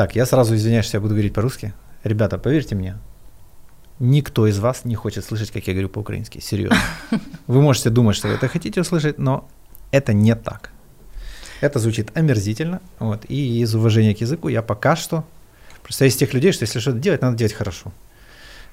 [0.00, 1.74] Так, я сразу извиняюсь, что я буду говорить по-русски.
[2.04, 2.96] Ребята, поверьте мне,
[3.98, 6.40] никто из вас не хочет слышать, как я говорю по-украински.
[6.40, 6.78] Серьезно.
[7.46, 9.46] Вы можете думать, что вы это хотите услышать, но
[9.90, 10.70] это не так.
[11.60, 12.80] Это звучит омерзительно.
[12.98, 15.22] Вот, и из уважения к языку я пока что...
[15.82, 17.92] Просто из тех людей, что если что-то делать, надо делать хорошо.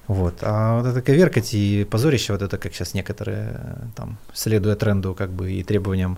[0.06, 0.36] Вот.
[0.40, 3.60] А вот это коверкать и позорище, вот это как сейчас некоторые,
[3.94, 6.16] там, следуя тренду как бы и требованиям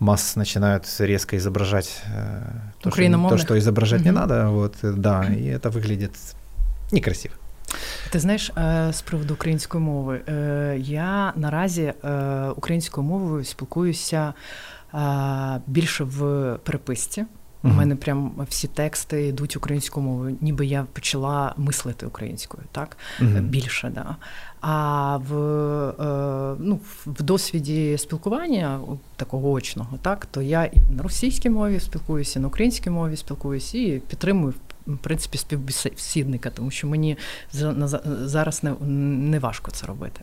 [0.00, 2.42] масс начинают резко изображать э,
[2.80, 6.34] то, что, то, что изображать не надо, вот, да, і це выглядит
[6.92, 7.34] некрасиво.
[8.10, 8.52] Ти знаєш,
[8.90, 11.92] з приводу української мови, е, я наразі
[12.56, 14.34] українською мовою спілкуюся
[15.66, 17.24] більше в переписці.
[17.62, 23.42] У мене прям всі тексти йдуть українською мовою, ніби я почала мислити українською, так uh-huh.
[23.42, 24.16] більше, да.
[24.60, 25.34] А в
[26.00, 28.80] е, ну, в досвіді спілкування
[29.16, 33.78] такого очного, так то я і на російській мові спілкуюся, і на українській мові спілкуюся
[33.78, 34.54] і підтримую
[34.86, 37.18] в принципі співбесідника, тому що мені
[38.24, 40.20] зараз не, не важко це робити.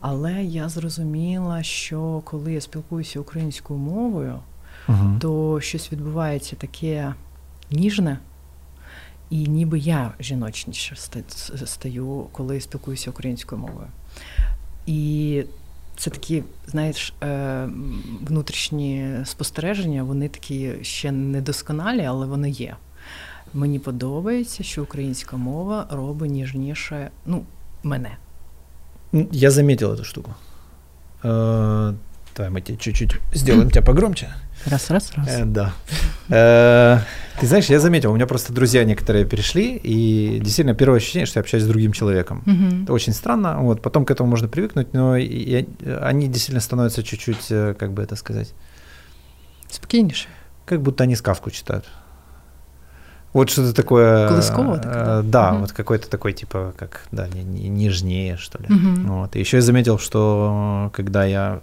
[0.00, 4.38] Але я зрозуміла, що коли я спілкуюся українською мовою,
[4.88, 5.16] угу.
[5.20, 7.14] то щось відбувається таке
[7.70, 8.18] ніжне.
[9.30, 10.96] І ніби я жіночніше
[11.64, 13.86] стаю, коли спілкуюся українською мовою.
[14.86, 15.44] І
[15.96, 17.68] це такі, знаєш, е,
[18.22, 22.76] внутрішні спостереження, вони такі ще недосконалі, але вони є.
[23.54, 27.42] Мені подобається, що українська мова робить ніжніше ну,
[27.82, 28.16] мене.
[29.32, 30.34] Я заметил эту штуку.
[32.38, 34.28] Э, давай мы тебе чуть-чуть сделаем тебя погромче.
[34.66, 35.28] Раз, раз, раз.
[35.28, 35.72] Э, да.
[36.28, 37.00] Э,
[37.40, 41.38] ты знаешь, я заметил, у меня просто друзья некоторые перешли, и действительно первое ощущение, что
[41.38, 42.42] я общаюсь с другим человеком.
[42.46, 42.82] Угу.
[42.84, 45.64] Это очень странно, вот, потом к этому можно привыкнуть, но я,
[46.02, 48.54] они действительно становятся чуть-чуть, как бы это сказать...
[49.70, 50.28] Спокойнейше.
[50.64, 51.84] Как будто они сказку читают.
[53.32, 54.28] Вот что-то такое.
[54.28, 54.80] Колысково?
[54.82, 55.60] Э, да, угу.
[55.60, 58.66] вот какой-то такой, типа, как, да, не, не, нежнее, что ли.
[58.74, 59.12] Угу.
[59.12, 59.36] Вот.
[59.36, 61.60] И еще я заметил, что когда я,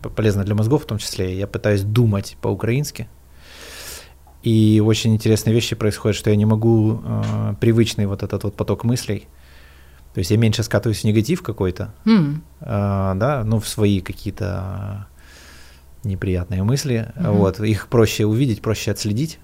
[0.00, 3.08] полезно для мозгов в том числе, я пытаюсь думать по-украински,
[4.42, 8.84] и очень интересные вещи происходят, что я не могу э, привычный вот этот вот поток
[8.84, 9.28] мыслей,
[10.14, 12.36] то есть я меньше скатываюсь в негатив какой-то, mm.
[12.60, 15.06] э, да, ну, в свои какие-то
[16.02, 17.32] неприятные мысли, mm-hmm.
[17.32, 19.38] вот, их проще увидеть, проще отследить,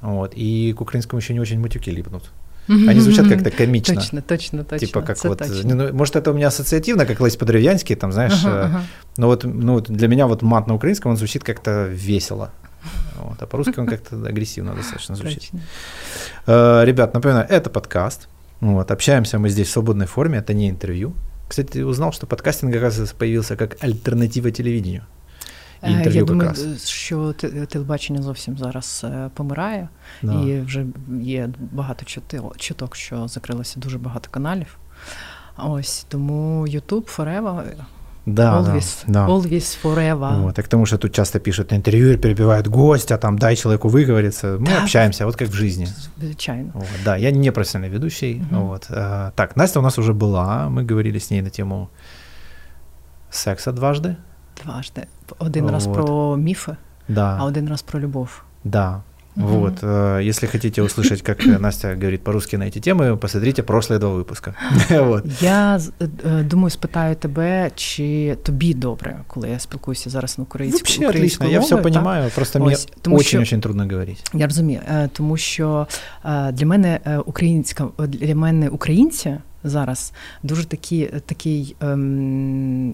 [0.00, 0.32] вот.
[0.34, 2.30] И к украинскому еще не очень матюки липнут.
[2.68, 3.94] Они звучат как-то комично.
[3.94, 4.86] Точно, точно, точно.
[4.86, 5.74] Типа как вот, точно.
[5.74, 8.82] Ну, может, это у меня ассоциативно, как Лесь по-древянски, там, знаешь, ага, э, ага.
[9.16, 12.50] но вот ну, для меня вот мат на украинском, он звучит как-то весело.
[13.16, 15.50] Вот, а по-русски он как-то агрессивно достаточно звучит.
[16.46, 18.28] Э, ребят, напоминаю, это подкаст.
[18.60, 21.14] Вот, общаемся мы здесь в свободной форме, это не интервью.
[21.48, 25.06] Кстати, узнал, что подкастинг, оказывается, появился как альтернатива телевидению.
[25.87, 26.19] і інтерв'ю.
[26.19, 26.53] Я думаю,
[26.85, 27.33] що
[27.67, 29.89] телебачення зовсім зараз е, помирає,
[30.21, 30.33] да.
[30.33, 30.85] і вже
[31.21, 32.05] є багато
[32.57, 34.77] чуток, що закрилося дуже багато каналів.
[35.57, 37.63] Ось тому YouTube Forever.
[38.25, 40.41] Да, always, да, always forever.
[40.41, 44.57] Вот, и к тому, что тут часто пишут, интервьюер перебивает гостя, там, дай человеку выговориться.
[44.59, 44.83] Мы да.
[44.83, 45.87] общаемся, вот как в жизни.
[46.17, 46.71] Звичайно.
[46.73, 48.41] Вот, да, я не профессиональный ведущий.
[48.49, 48.61] Угу.
[48.61, 48.85] Вот.
[48.89, 51.89] А, так, Настя у нас уже была, мы говорили с ней на тему
[53.29, 54.15] секса дважды.
[54.63, 55.07] Дважды.
[55.39, 55.71] Один вот.
[55.71, 56.77] раз про мифы,
[57.07, 57.37] да.
[57.39, 58.41] а один раз про любовь.
[58.63, 59.01] Да.
[59.35, 59.47] Угу.
[59.47, 59.73] Вот.
[59.81, 64.55] Э, если хотите услышать, как Настя говорит по-русски на эти темы, посмотрите прошлые два выпуска.
[64.89, 65.25] вот.
[65.41, 71.07] Я э, думаю, спитаю тебе, чи тобі добре, коли я спілкуюся зараз на українську Вообще
[71.07, 72.33] отлично, я все понимаю, так?
[72.33, 72.75] просто мені
[73.05, 74.21] очень-очень трудно говорити.
[74.33, 75.87] Я розумію, е, тому що
[76.25, 82.93] е, для мене е, українська, для мене українці зараз дуже такі, такий ем,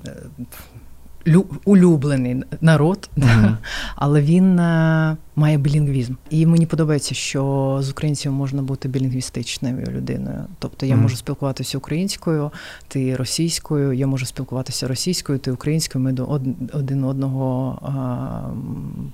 [1.65, 3.57] улюблений народ, mm-hmm.
[3.97, 6.15] але він е, має білінгвізм.
[6.31, 10.45] І мені подобається, що з українців можна бути білінгвістичною людиною.
[10.59, 11.01] Тобто я mm-hmm.
[11.01, 12.51] можу спілкуватися українською,
[12.89, 16.05] ти російською, я можу спілкуватися російською, ти українською.
[16.05, 16.41] Ми до
[16.73, 17.95] один одного а,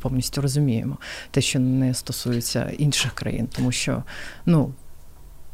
[0.00, 0.97] повністю розуміємо.
[1.31, 4.03] Те, що не стосується інших країн, тому що
[4.46, 4.70] ну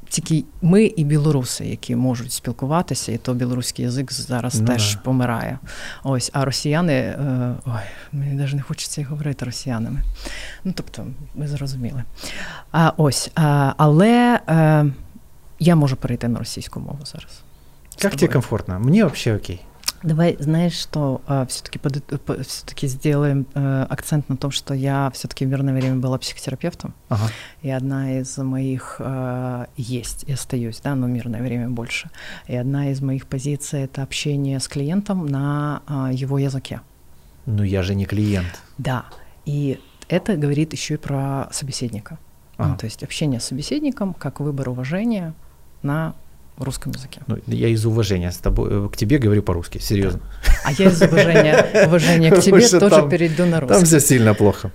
[0.08, 5.00] тільки ми і білоруси, які можуть спілкуватися, і то білоруський язик зараз ну, теж да.
[5.00, 5.58] помирає.
[6.04, 7.82] Ось, а росіяни, е, ой,
[8.12, 10.00] мені навіть не хочеться говорити росіянами.
[10.64, 12.04] Ну, тобто, ми зрозуміли.
[12.72, 14.84] А, Ось, а, але а,
[15.58, 17.42] я можу перейти на російську мову зараз.
[18.02, 18.80] Як тобі комфортно?
[18.80, 19.60] Мені взагалі окей.
[20.02, 22.02] Давай, знаешь, что э, все-таки под,
[22.46, 27.30] все-таки сделаем э, акцент на том, что я все-таки в мирное время была психотерапевтом, ага.
[27.62, 32.10] и одна из моих э, есть и остаюсь, да, но мирное время больше.
[32.46, 36.80] И одна из моих позиций это общение с клиентом на э, его языке.
[37.46, 38.60] Ну я же не клиент.
[38.78, 39.06] Да,
[39.44, 42.18] и это говорит еще и про собеседника.
[42.56, 42.70] Ага.
[42.70, 45.34] Ну, то есть общение с собеседником как выбор уважения
[45.82, 46.14] на
[46.64, 47.20] русском языке.
[47.26, 50.20] Ну, я из уважения с тобой, э, к тебе говорю по-русски, серьезно.
[50.64, 53.74] А я из уважения, уважения к тебе тоже там, перейду на русский.
[53.74, 54.70] Там все сильно плохо.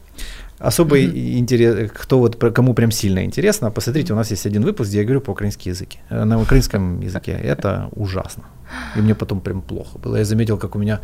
[0.59, 1.39] Особый mm-hmm.
[1.39, 5.03] интерес, кто вот, кому прям сильно интересно, посмотрите, у нас есть один выпуск, где я
[5.03, 5.99] говорю по-украински языке.
[6.09, 8.43] Э, на украинском языке это ужасно.
[8.95, 10.17] И мне потом прям плохо было.
[10.17, 10.99] Я заметил, как у меня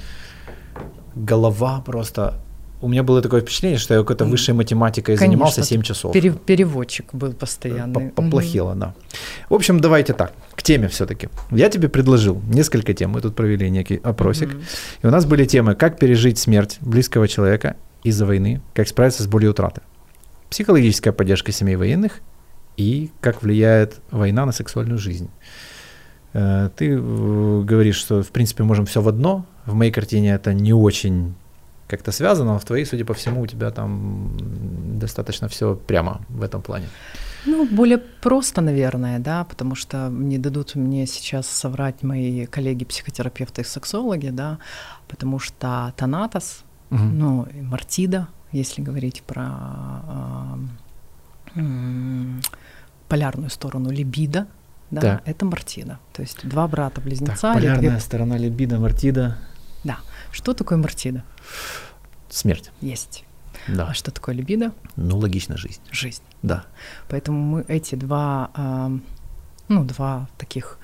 [1.16, 2.40] голова просто
[2.82, 6.14] у меня было такое впечатление, что я какой-то высшей математикой Конечно, занимался 7 часов.
[6.14, 8.10] Пере- переводчик был постоянный.
[8.10, 8.80] Поплохело, угу.
[8.80, 8.96] да.
[9.50, 11.30] В общем, давайте так, к теме все-таки.
[11.50, 13.12] Я тебе предложил несколько тем.
[13.12, 14.50] Мы тут провели некий опросик.
[14.50, 14.62] Угу.
[15.04, 19.28] И у нас были темы, как пережить смерть близкого человека из-за войны, как справиться с
[19.28, 19.82] болью утраты,
[20.50, 22.22] психологическая поддержка семей военных
[22.78, 25.30] и как влияет война на сексуальную жизнь.
[26.34, 29.46] Э, ты э, говоришь, что в принципе можем все в одно.
[29.66, 31.34] В моей картине это не очень
[31.88, 34.32] как-то связано, но в твоей, судя по всему, у тебя там
[35.00, 36.88] достаточно все прямо в этом плане.
[37.46, 43.64] Ну, более просто, наверное, да, потому что не дадут мне сейчас соврать мои коллеги-психотерапевты и
[43.64, 44.58] сексологи, да,
[45.08, 47.00] потому что Танатос, угу.
[47.00, 49.46] ну, Мартида, если говорить про
[51.56, 52.42] э, э,
[53.08, 54.48] полярную сторону либидо,
[54.92, 56.00] да, да, это Мартида.
[56.14, 57.42] То есть два брата-близнеца.
[57.42, 58.00] Так, полярная две...
[58.00, 59.38] сторона либидо, Мартида.
[59.84, 60.00] Да.
[60.32, 61.24] Что такое Мартида?
[62.30, 62.72] Смерть.
[62.82, 63.24] Есть.
[63.68, 63.88] Да.
[63.88, 64.72] А что такое либидо?
[64.96, 65.82] Ну, логично, жизнь.
[65.92, 66.22] Жизнь.
[66.42, 66.66] Да.
[67.10, 68.52] Поэтому мы эти два,
[69.68, 70.78] ну, два таких,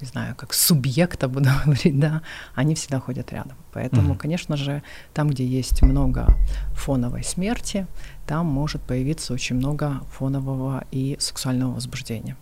[0.00, 2.22] не знаю, как субъекта, буду говорить, да,
[2.54, 3.56] они всегда ходят рядом.
[3.72, 4.18] Поэтому, угу.
[4.18, 4.82] конечно же,
[5.14, 6.26] там, где есть много
[6.74, 7.86] фоновой смерти,
[8.26, 12.36] там может появиться очень много фонового и сексуального возбуждения.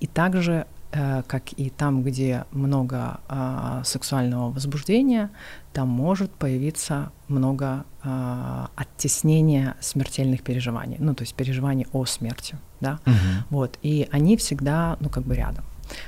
[0.00, 5.30] И также как и там, где много э, сексуального возбуждения,
[5.72, 12.98] там может появиться много э, оттеснения смертельных переживаний, ну то есть переживаний о смерти, да,
[13.06, 13.14] угу.
[13.50, 15.64] вот, и они всегда, ну как бы рядом,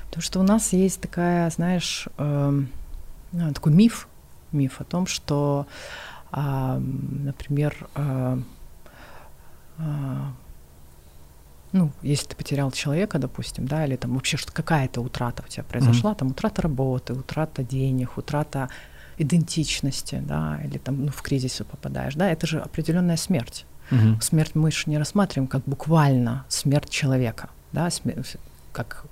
[0.07, 2.63] потому что у нас есть такая, знаешь, э,
[3.55, 4.09] такой миф,
[4.53, 5.67] миф о том, что,
[6.33, 8.39] э, например, э,
[9.79, 10.17] э,
[11.75, 15.65] ну, если ты потерял человека, допустим, да, или там вообще что какая-то утрата у тебя
[15.65, 16.19] произошла, mm-hmm.
[16.19, 18.69] там утрата работы, утрата денег, утрата
[19.19, 23.67] идентичности, да, или там ну, в кризис попадаешь, да, это же определенная смерть.
[23.91, 24.23] Mm-hmm.
[24.23, 28.37] Смерть мы же не рассматриваем как буквально смерть человека, да, смерть,
[28.73, 29.07] как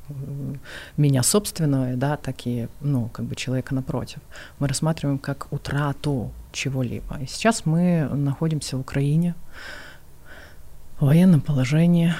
[0.96, 4.20] меня собственного, да, так и, ну, как бы человека напротив.
[4.60, 7.18] Мы рассматриваем как утрату чего-либо.
[7.20, 9.34] И сейчас мы находимся в Украине,
[11.00, 12.14] в военном положении,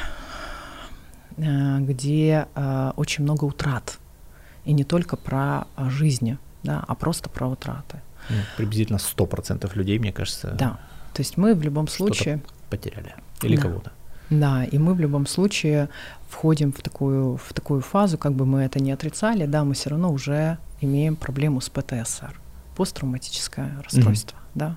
[1.81, 3.99] где э, очень много утрат.
[4.65, 8.01] И не только про э, жизни, да, а просто про утраты.
[8.29, 10.55] Ну, приблизительно 100% людей, мне кажется.
[10.59, 10.79] Да.
[11.15, 12.43] То есть мы в любом случае...
[12.71, 13.15] Потеряли.
[13.43, 13.63] Или да.
[13.63, 13.93] кого-то.
[14.31, 15.89] Да, и мы в любом случае
[16.29, 19.91] входим в такую, в такую фазу, как бы мы это не отрицали, да, мы все
[19.91, 22.41] равно уже имеем проблему с ПТСР,
[22.77, 24.55] посттравматическое расстройство, mm-hmm.
[24.55, 24.77] да.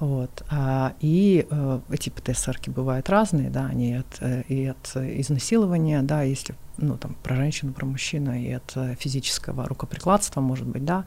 [0.00, 0.44] Вот.
[0.50, 6.22] А, и э, эти ПТСРки бывают разные, да, они от, э, и от изнасилования, да,
[6.22, 11.04] если ну, там, про женщину, про мужчину, и от э, физического рукоприкладства, может быть, да,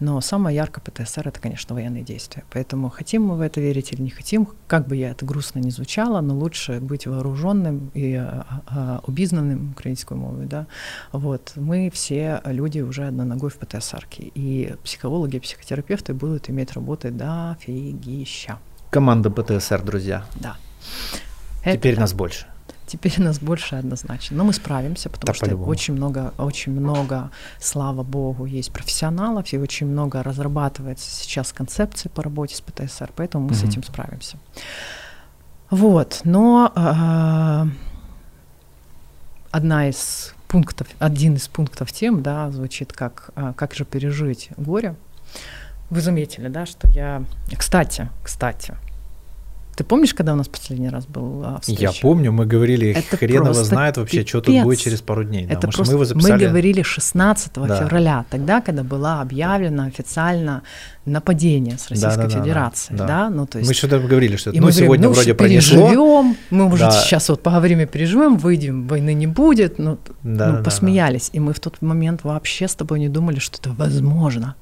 [0.00, 2.44] но самое яркое ПТСР— это, конечно, военные действия.
[2.50, 5.70] Поэтому хотим мы в это верить или не хотим, как бы я это грустно не
[5.70, 10.66] звучало, но лучше быть вооруженным и а, а, обизнанным украинской мовой, да,
[11.12, 17.10] вот, мы все люди уже одной ногой в ПТСР, и психологи, психотерапевты будут иметь работы
[17.10, 18.58] дофигища.
[18.90, 20.24] Команда ПТСР, друзья.
[20.34, 20.56] Да.
[21.64, 22.46] Теперь это, нас больше.
[22.86, 24.36] Теперь нас больше однозначно.
[24.36, 29.58] Но мы справимся, потому да, что очень много, очень много, слава богу, есть профессионалов, и
[29.58, 33.54] очень много разрабатывается сейчас концепции по работе с ПТСР, поэтому мы mm-hmm.
[33.54, 34.38] с этим справимся.
[35.70, 37.66] Вот, но э,
[39.50, 44.96] одна из пунктов, один из пунктов тем, да, звучит как э, «Как же пережить горе?».
[45.88, 47.24] Вы заметили, да, что я...
[47.56, 48.76] Кстати, кстати,
[49.74, 51.82] ты помнишь, когда у нас последний раз был а, встреча?
[51.82, 54.28] Я помню, мы говорили, это хрен его знает вообще, пипец.
[54.28, 55.46] что тут будет через пару дней.
[55.46, 55.92] Да, это может, просто...
[55.92, 56.44] мы, его записали...
[56.44, 57.80] мы говорили 16 да.
[57.80, 60.62] февраля, тогда, когда было объявлено официально
[61.06, 63.28] нападение с Российской да, да, Федерацией, да, да.
[63.28, 63.30] да?
[63.30, 63.68] Ну, то есть...
[63.68, 66.90] Мы что-то говорили, что ну, сегодня ну, вроде переживем, мы, может, да.
[66.90, 71.30] сейчас вот поговорим и переживем, выйдем, войны не будет, ну, да, ну да, посмеялись.
[71.32, 71.38] Да.
[71.38, 74.54] И мы в тот момент вообще с тобой не думали, что это возможно.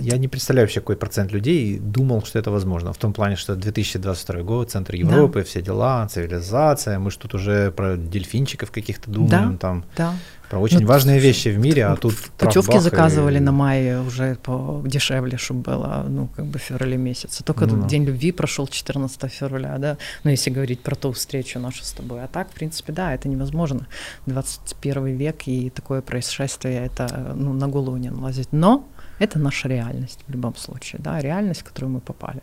[0.00, 2.92] Я не представляю вообще, какой процент людей думал, что это возможно.
[2.92, 5.44] В том плане, что 2022 год, центр Европы, да.
[5.44, 6.98] все дела, цивилизация.
[6.98, 10.14] Мы же тут уже про дельфинчиков каких-то думаем, да, там, да.
[10.50, 13.40] про очень ну, важные вещи в мире, а тут Путевки заказывали и...
[13.40, 17.42] на мае уже по дешевле, чтобы было, ну, как бы в феврале месяце.
[17.42, 21.84] Только ну, День любви прошел 14 февраля, да, ну, если говорить про ту встречу нашу
[21.84, 22.22] с тобой.
[22.22, 23.86] А так, в принципе, да, это невозможно.
[24.26, 28.48] 21 век и такое происшествие, это, ну, на голову не налазить.
[28.52, 28.86] Но
[29.18, 32.42] это наша реальность в любом случае, да, реальность, в которую мы попали.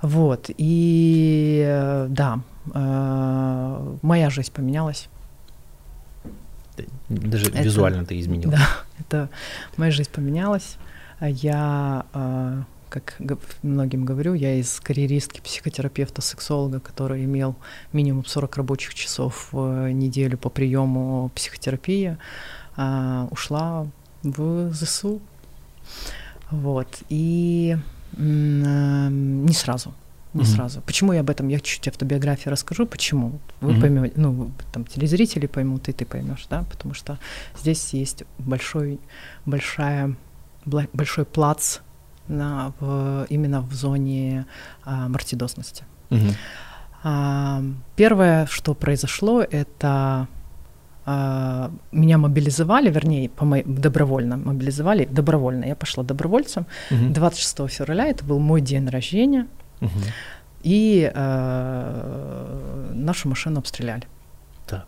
[0.00, 2.40] Вот, и э, да,
[2.74, 5.08] э, моя жизнь поменялась.
[7.08, 8.58] Даже это, визуально ты изменилась.
[8.58, 9.28] Да, это
[9.76, 10.76] моя жизнь поменялась.
[11.20, 13.16] Я, э, как
[13.62, 17.54] многим говорю, я из карьеристки психотерапевта, сексолога, который имел
[17.92, 22.16] минимум 40 рабочих часов в неделю по приему психотерапии,
[22.76, 23.86] ушла
[24.24, 25.20] в ЗСУ
[26.50, 27.02] вот.
[27.08, 27.76] И
[28.16, 29.94] э, не сразу.
[30.34, 30.46] Не mm-hmm.
[30.46, 30.80] сразу.
[30.80, 31.48] Почему я об этом?
[31.48, 32.86] Я чуть-чуть автобиографии расскажу.
[32.86, 33.38] Почему?
[33.60, 33.80] Вы mm-hmm.
[33.80, 37.18] поймете, ну, там, телезрители поймут, и ты поймешь, да, потому что
[37.58, 38.98] здесь есть большой,
[39.44, 40.16] большая,
[40.64, 41.78] большой плац
[42.28, 44.46] на, в, именно в зоне
[44.84, 45.84] а, мартидозности.
[46.08, 46.34] Mm-hmm.
[47.04, 47.62] А,
[47.96, 50.28] первое, что произошло, это
[51.04, 55.64] меня мобилизовали, вернее, по моей, добровольно мобилизовали, добровольно.
[55.64, 56.66] Я пошла добровольцем.
[56.90, 57.12] Угу.
[57.12, 59.46] 26 февраля это был мой день рождения,
[59.80, 59.90] угу.
[60.62, 64.04] и э, нашу машину обстреляли.
[64.68, 64.84] Да.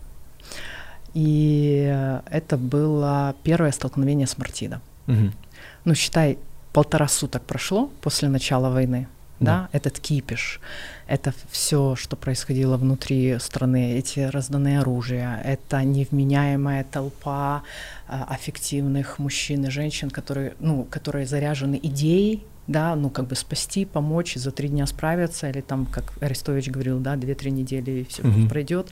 [1.14, 4.80] И это было первое столкновение с Мартидо.
[5.08, 5.32] Угу.
[5.84, 6.38] Ну, считай,
[6.72, 9.08] полтора суток прошло после начала войны
[9.40, 10.60] да, да этот кипиш,
[11.06, 17.62] это все, что происходило внутри страны, эти разданные оружия, это невменяемая толпа
[18.06, 23.84] а, аффективных мужчин и женщин, которые, ну, которые заряжены идеей, да, ну, как бы спасти,
[23.84, 28.22] помочь, за три дня справиться, или там, как Арестович говорил, да, две-три недели и все
[28.22, 28.48] угу.
[28.48, 28.88] пройдет.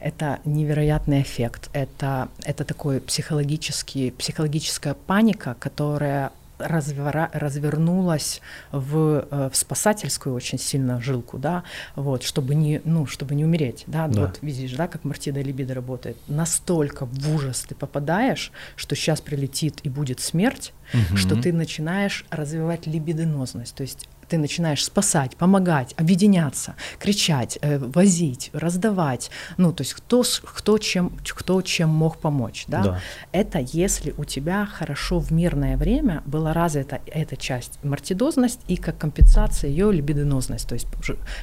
[0.00, 8.40] Это невероятный эффект, это, это такой психологический, психологическая паника, которая развера, развернулась
[8.72, 11.64] в, э, в спасательскую очень сильно жилку, да,
[11.96, 14.22] вот, чтобы не, ну, чтобы не умереть, да, да.
[14.22, 19.80] вот видишь, да, как Мартида Либидо работает, настолько в ужас ты попадаешь, что сейчас прилетит
[19.82, 21.16] и будет смерть, угу.
[21.16, 28.50] что ты начинаешь развивать либидинозность, то есть ты начинаешь спасать, помогать, объединяться, кричать, э, возить,
[28.52, 29.30] раздавать.
[29.56, 32.64] Ну, то есть кто, кто, чем, кто чем мог помочь.
[32.68, 32.82] Да?
[32.82, 33.00] Да.
[33.32, 38.98] Это если у тебя хорошо в мирное время была развита эта часть мартидозность и как
[38.98, 40.86] компенсация ее либидинозность, то есть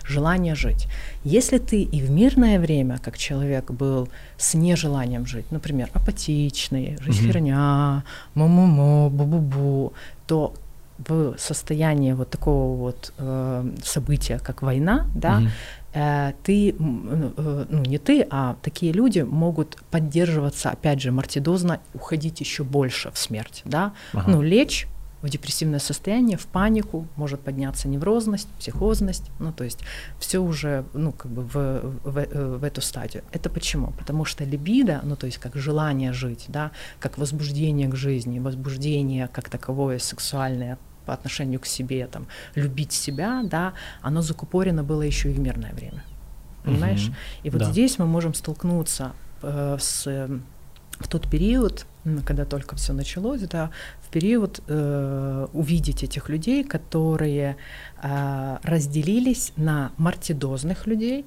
[0.03, 0.87] желание жить.
[1.23, 7.23] Если ты и в мирное время, как человек был с нежеланием жить, например, апатичный, жизнь
[7.23, 7.27] угу.
[7.27, 8.03] херня,
[8.35, 9.93] му-му-му, бу-бу-бу,
[10.27, 10.53] то
[10.97, 15.49] в состоянии вот такого вот э, события, как война, да, mm
[15.93, 22.41] э, ты, э, ну не ты, а такие люди могут поддерживаться, опять же, мартидозно, уходить
[22.41, 24.29] еще больше в смерть, да, ага.
[24.31, 24.87] ну лечь
[25.25, 29.79] в депрессивное состояние, в панику, может подняться неврозность, психозность, ну то есть
[30.19, 33.23] все уже, ну как бы в, в, э, в эту стадию.
[33.31, 33.91] Это почему?
[33.97, 39.27] Потому что либидо, ну то есть как желание жить, да, как возбуждение к жизни, возбуждение
[39.27, 45.31] как таковое сексуальное по отношению к себе, там, любить себя, да, оно закупорено было еще
[45.31, 46.03] и в мирное время.
[46.63, 47.07] Понимаешь?
[47.07, 47.15] Угу.
[47.43, 47.71] И вот да.
[47.71, 50.29] здесь мы можем столкнуться э, с
[50.99, 51.85] в тот период,
[52.25, 53.71] когда только все началось, да,
[54.01, 57.57] в период э, увидеть этих людей, которые
[58.01, 61.25] э, разделились на мартидозных людей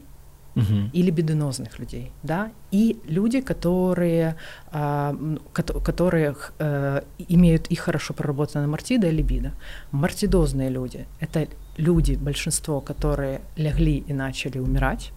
[0.59, 0.91] угу.
[0.93, 4.37] и либидинозных людей, да, и люди, которые,
[4.73, 5.37] э,
[5.85, 9.53] которые э, имеют и хорошо проработанное мартидо и либидо.
[9.91, 15.13] Мартидозные люди— это люди, большинство, которые легли и начали умирать,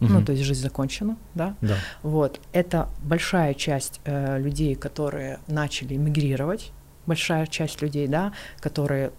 [0.00, 0.12] Угу.
[0.12, 1.54] Ну, то есть жизнь закончена, да?
[1.60, 1.76] Да.
[2.02, 2.40] Вот.
[2.52, 6.72] Это большая часть э, людей, которые начали мигрировать,
[7.06, 9.12] большая часть людей, да, которые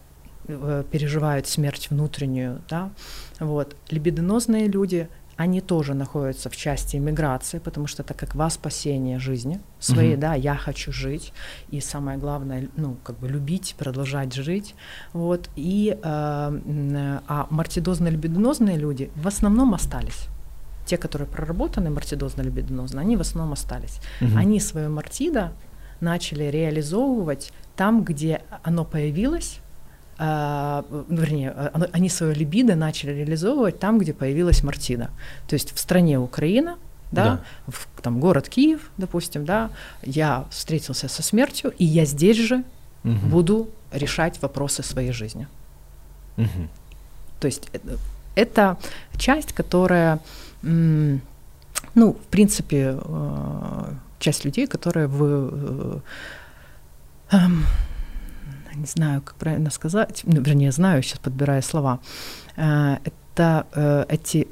[0.47, 2.91] э, переживают смерть внутреннюю, да.
[3.39, 3.75] Вот.
[3.89, 9.59] Либидинозные люди, они тоже находятся в части миграции, потому что это как во спасение жизни
[9.79, 10.21] своей, угу.
[10.21, 11.33] да, я хочу жить,
[11.71, 14.75] и самое главное, ну, как бы любить, продолжать жить,
[15.13, 15.49] вот.
[15.55, 20.27] И, э, а мартидозно-либидинозные люди в основном остались
[20.87, 23.99] те, которые проработаны мартидозно-либидинозно, они в основном остались.
[24.21, 24.37] Угу.
[24.37, 25.51] Они свое мартидо
[25.99, 29.59] начали реализовывать там, где оно появилось,
[30.19, 35.09] э, вернее, оно, они свое либидо начали реализовывать там, где появилась мартида.
[35.47, 36.77] То есть в стране Украина,
[37.11, 37.71] да, да.
[37.71, 39.69] В, там город Киев, допустим, да,
[40.03, 42.63] я встретился со смертью, и я здесь же
[43.03, 43.27] угу.
[43.27, 45.47] буду решать вопросы своей жизни.
[46.37, 46.67] Угу.
[47.39, 47.97] То есть это,
[48.35, 48.77] это
[49.17, 50.19] часть, которая,
[50.61, 55.99] ну, в принципе, э, часть людей, которые в э,
[57.31, 57.65] эм,
[58.75, 61.99] не знаю, как правильно сказать, ну, вернее, знаю, сейчас подбираю слова.
[62.55, 64.47] Э, это, эти,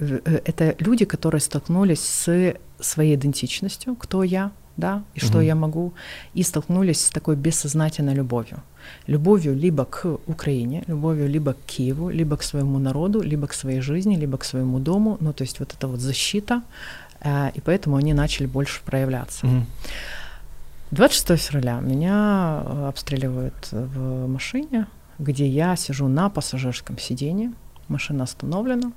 [0.47, 5.45] это люди, которые столкнулись с своей идентичностью, кто я, да, и что угу.
[5.45, 5.93] я могу,
[6.33, 8.61] и столкнулись с такой бессознательной любовью.
[9.07, 13.81] Любовью либо к Украине, любовью либо к Киеву, либо к своему народу, либо к своей
[13.81, 15.17] жизни, либо к своему дому.
[15.21, 16.61] Ну, то есть вот эта вот защита,
[17.21, 19.47] э, и поэтому они начали больше проявляться.
[19.47, 19.65] Угу.
[20.91, 24.85] 26 февраля меня э, обстреливают в машине,
[25.19, 27.51] где я сижу на пассажирском сиденье,
[27.87, 28.91] машина остановлена,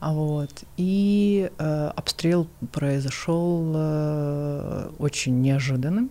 [0.00, 0.64] вот.
[0.76, 6.10] И э, обстрел произошел э, очень неожиданным.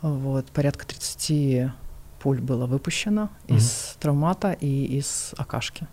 [0.00, 0.46] Вот.
[0.46, 1.70] Порядка 30
[2.20, 3.56] пуль было выпущено mm-hmm.
[3.56, 5.86] из травмата и из акашки.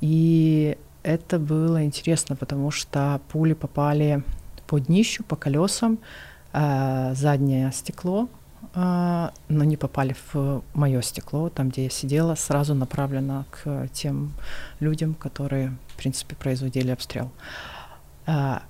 [0.00, 4.24] И это было интересно, потому что пули попали
[4.66, 5.98] по днищу, по колесам,
[6.52, 8.39] э, заднее стекло а,
[8.74, 14.32] но не попали в мое стекло, там, где я сидела, сразу направлено к тем
[14.78, 17.30] людям, которые, в принципе, производили обстрел.
[18.26, 18.62] А,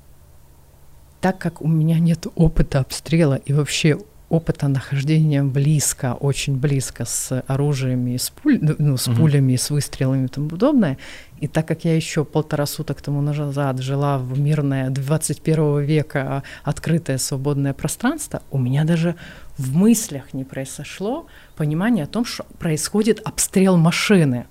[1.21, 3.99] так как у меня нет опыта обстрела и вообще
[4.30, 9.16] опыта нахождения близко, очень близко с оружиями, с, пуль, ну, ну с угу.
[9.16, 10.99] пулями, с выстрелами и тому подобное.
[11.40, 17.19] И так как я еще полтора суток тому назад жила в мирное 21 века открытое
[17.19, 19.16] свободное пространство, у меня даже
[19.61, 24.47] в мыслях не произошло понимание о том, что происходит обстрел машины.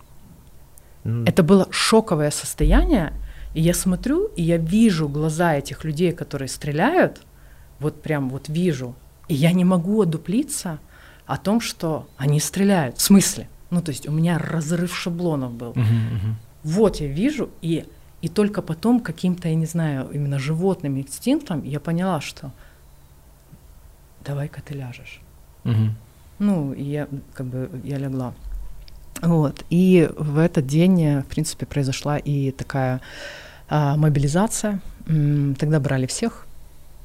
[1.04, 1.28] Mm.
[1.28, 3.14] Это было шоковое состояние,
[3.56, 7.22] и я смотрю, и я вижу глаза этих людей, которые стреляют,
[7.80, 8.96] вот прям вот вижу,
[9.28, 10.80] и я не могу одуплиться
[11.26, 12.98] о том, что они стреляют.
[12.98, 13.50] В смысле?
[13.72, 15.72] Ну, то есть у меня разрыв шаблонов был.
[15.72, 16.34] Uh-huh, uh-huh.
[16.64, 17.86] Вот я вижу, и,
[18.22, 22.52] и только потом каким-то, я не знаю, именно животным инстинктом я поняла, что
[24.26, 25.22] давай-ка ты ляжешь.
[25.66, 25.90] Угу.
[26.40, 28.34] Ну, и я как бы я легла.
[29.22, 29.66] Вот.
[29.70, 33.02] И в этот день, в принципе, произошла и такая
[33.68, 34.80] а, мобилизация.
[35.06, 36.46] Тогда брали всех,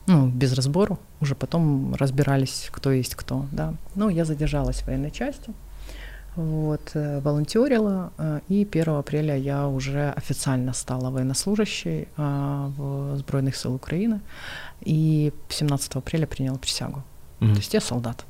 [0.06, 0.98] ну, без разбору.
[1.20, 3.74] Уже потом разбирались, кто есть кто, да.
[3.94, 5.52] Ну, я задержалась в военной части,
[6.36, 13.56] вот, э, волонтерила, э, и 1 апреля я уже официально стала военнослужащей а, в Збройных
[13.56, 14.20] сил Украины,
[14.84, 17.02] и 17 апреля приняла присягу.
[17.40, 17.52] Mm-hmm.
[17.52, 18.24] То есть я солдат.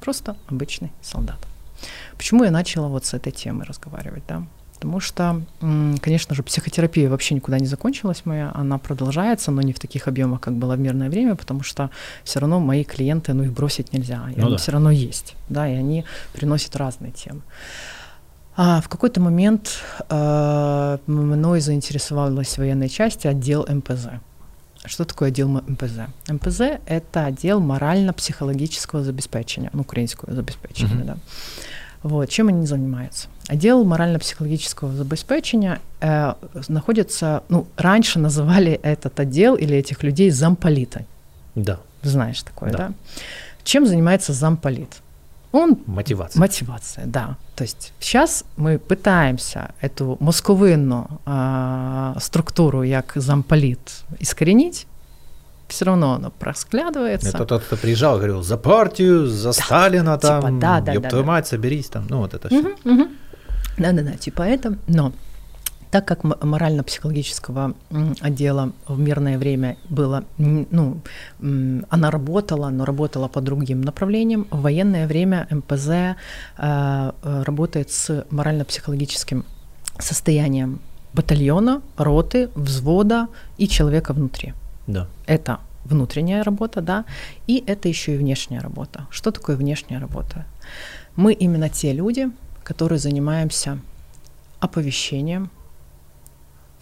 [0.00, 1.38] Просто обычный солдат.
[2.16, 4.44] Почему я начала вот с этой темы разговаривать, да?
[4.74, 5.42] Потому что,
[6.00, 10.40] конечно же, психотерапия вообще никуда не закончилась моя, она продолжается, но не в таких объемах,
[10.40, 11.90] как было в мирное время, потому что
[12.24, 14.56] все равно мои клиенты, ну их бросить нельзя, и ну, они да.
[14.56, 17.42] все равно есть, да, и они приносят разные темы.
[18.56, 19.78] А в какой-то момент
[20.10, 24.08] э, мной заинтересовалась военной части отдел МПЗ.
[24.84, 26.08] Что такое отдел МПЗ?
[26.28, 31.04] МПЗ– это отдел морально-психологического забеспечения, ну, украинского забеспечения, mm-hmm.
[31.04, 31.16] да.
[32.02, 33.28] Вот, чем они занимаются?
[33.46, 36.34] Отдел морально-психологического забеспечения э,
[36.66, 41.06] находится, ну, раньше называли этот отдел или этих людей замполитой.
[41.54, 41.78] Да.
[42.02, 42.78] Знаешь такое, да?
[42.78, 42.94] да?
[43.62, 44.88] Чем занимается замполит?
[45.52, 46.40] Он мотивация.
[46.40, 47.36] Мотивация, да.
[47.56, 54.86] То есть сейчас мы пытаемся эту московинну а, структуру, як замполит, искоренить,
[55.68, 57.28] все равно оно просклядывается.
[57.28, 61.02] Это тот, кто приезжал, говорил, за партию, за да, Сталина, типа, там, да, да, ёб
[61.02, 61.28] да, твою да.
[61.28, 62.58] мать, соберись там, ну вот это все.
[62.58, 63.08] Угу, угу.
[63.78, 65.12] Да-да-да, типа это, но
[65.92, 67.74] так как морально-психологического
[68.22, 71.02] отдела в мирное время было, ну,
[71.90, 75.88] она работала, но работала по другим направлениям, в военное время МПЗ
[76.56, 79.44] э, работает с морально-психологическим
[79.98, 80.80] состоянием
[81.12, 83.28] батальона, роты, взвода
[83.58, 84.54] и человека внутри.
[84.86, 85.08] Да.
[85.26, 87.04] Это внутренняя работа, да,
[87.46, 89.06] и это еще и внешняя работа.
[89.10, 90.46] Что такое внешняя работа?
[91.16, 92.30] Мы именно те люди,
[92.64, 93.78] которые занимаемся
[94.58, 95.50] оповещением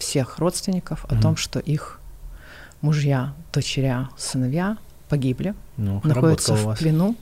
[0.01, 1.19] всех родственников mm-hmm.
[1.19, 1.99] о том, что их
[2.81, 4.77] мужья, дочеря, сыновья
[5.09, 7.15] погибли, ну, находятся в плену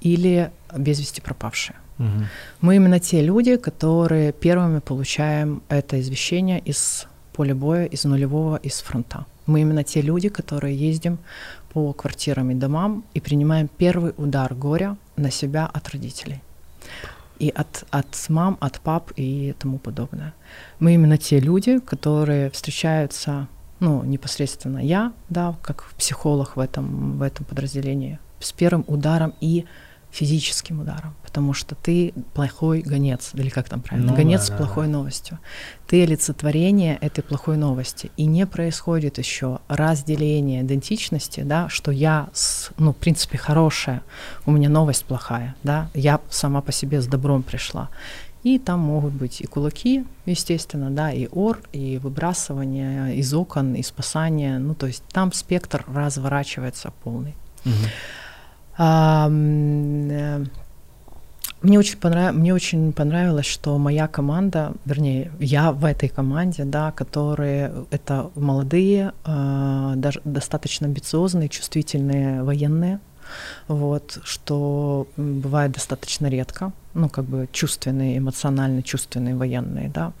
[0.00, 1.76] или без вести пропавшие.
[1.98, 2.24] Угу.
[2.60, 8.80] Мы именно те люди, которые первыми получаем это извещение из поля боя, из нулевого, из
[8.80, 9.24] фронта.
[9.46, 11.18] Мы именно те люди, которые ездим
[11.72, 16.42] по квартирам и домам и принимаем первый удар горя на себя от родителей
[17.42, 20.32] и от, от мам, от пап и тому подобное.
[20.78, 23.48] Мы именно те люди, которые встречаются,
[23.80, 29.64] ну, непосредственно я, да, как психолог в этом, в этом подразделении, с первым ударом и
[30.12, 34.50] физическим ударом, потому что ты плохой гонец, или как там правильно, Ну гонец да, с
[34.50, 35.38] да, плохой новостью.
[35.86, 42.70] Ты олицетворение этой плохой новости, и не происходит еще разделение идентичности, да, что я, с,
[42.76, 44.02] ну, в принципе, хорошая,
[44.44, 47.88] у меня новость плохая, да, я сама по себе с добром пришла.
[48.42, 53.82] И там могут быть и кулаки, естественно, да, и ор, и выбрасывание из окон, и
[53.82, 54.58] спасание.
[54.58, 57.34] Ну, то есть там спектр разворачивается полный.
[57.64, 57.86] Мгм.
[58.78, 59.28] Э,
[61.62, 62.34] мне очень, понрав...
[62.34, 69.12] мне очень понравилось, что моя команда, вернее, я в этой команде, да, которые это молодые,
[69.24, 72.98] э, даже достаточно амбициозные, чувствительные военные,
[73.68, 80.12] вот, что бывает достаточно редко, ну, как бы чувственные, эмоционально чувственные военные, да,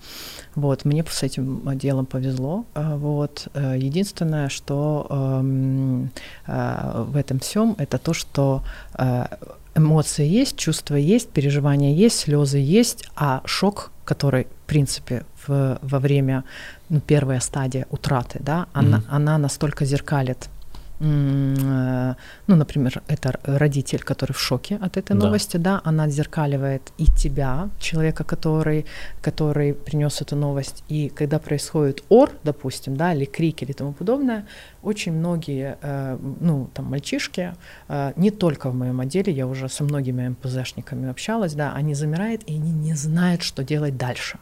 [0.54, 6.10] вот, мне с этим делом повезло, а, вот, э, единственное, что эм,
[6.46, 8.62] э, в этом всем, это то, что
[8.98, 9.26] э,
[9.74, 15.98] эмоции есть, чувства есть, переживания есть, слезы есть, а шок, который, в принципе, в, во
[15.98, 16.44] время,
[16.88, 19.06] ну, первая стадия утраты, да, она, Мгм.
[19.10, 20.61] она настолько зеркалит э,
[21.02, 25.24] ну, например, это родитель, который в шоке от этой Да.
[25.26, 28.86] новости, да, она отзеркаливает и тебя, человека, который,
[29.20, 34.46] который принес эту новость, и когда происходит ор, допустим, да, или крик или тому подобное,
[34.82, 37.54] очень многие, э, ну, там, мальчишки,
[37.88, 42.42] э, не только в моем отделе, я уже со многими МПЗшниками общалась, да, они замирают,
[42.46, 44.38] и они не знают, что делать дальше.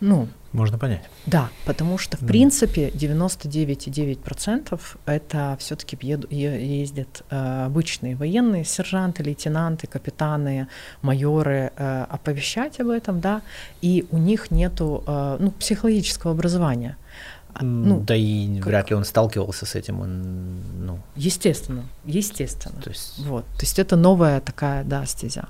[0.00, 1.02] Ну, Можно понять.
[1.26, 2.26] да, потому что, в Да.
[2.26, 5.98] принципе, 99,9% это все-таки
[6.30, 10.68] ездят э, обычные военные, сержанты, лейтенанты, капитаны,
[11.02, 13.42] майоры, э, оповещать об этом, да,
[13.82, 16.96] и у них нету э, ну, психологического образования.
[17.58, 22.80] А, Ну, да и как- вряд ли он сталкивался с этим, он, ну, естественно, естественно.
[22.82, 23.18] то есть...
[23.18, 25.48] Вот, то есть это новая такая, да, стезя.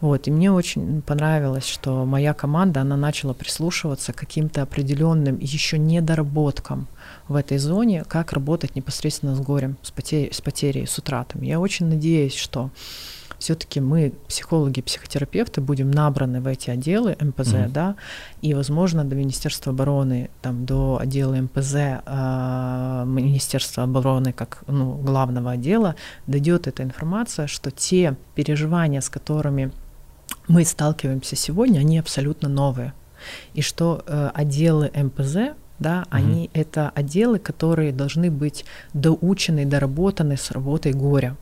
[0.00, 5.78] Вот, и мне очень понравилось, что моя команда, она начала прислушиваться к каким-то определенным еще
[5.78, 6.86] недоработкам
[7.28, 11.46] в этой зоне, как работать непосредственно с горем, с потерей, с потерей, с утратами.
[11.46, 12.70] Я очень надеюсь, что
[13.44, 17.72] все-таки мы, психологи, психотерапевты, будем набраны в эти отделы МПЗ, Мгм.
[17.72, 17.94] да,
[18.40, 21.74] и, возможно, до Министерства обороны, там, до отдела МПЗ,
[22.06, 25.94] а, Министерства обороны как ну, главного отдела
[26.26, 29.70] дойдет эта информация, что те переживания, с которыми
[30.48, 32.94] мы сталкиваемся сегодня, они абсолютно новые.
[33.52, 36.06] И что э, отделы МПЗ, да, Мгм.
[36.10, 41.36] они это отделы, которые должны быть доучены, доработаны с работой горя.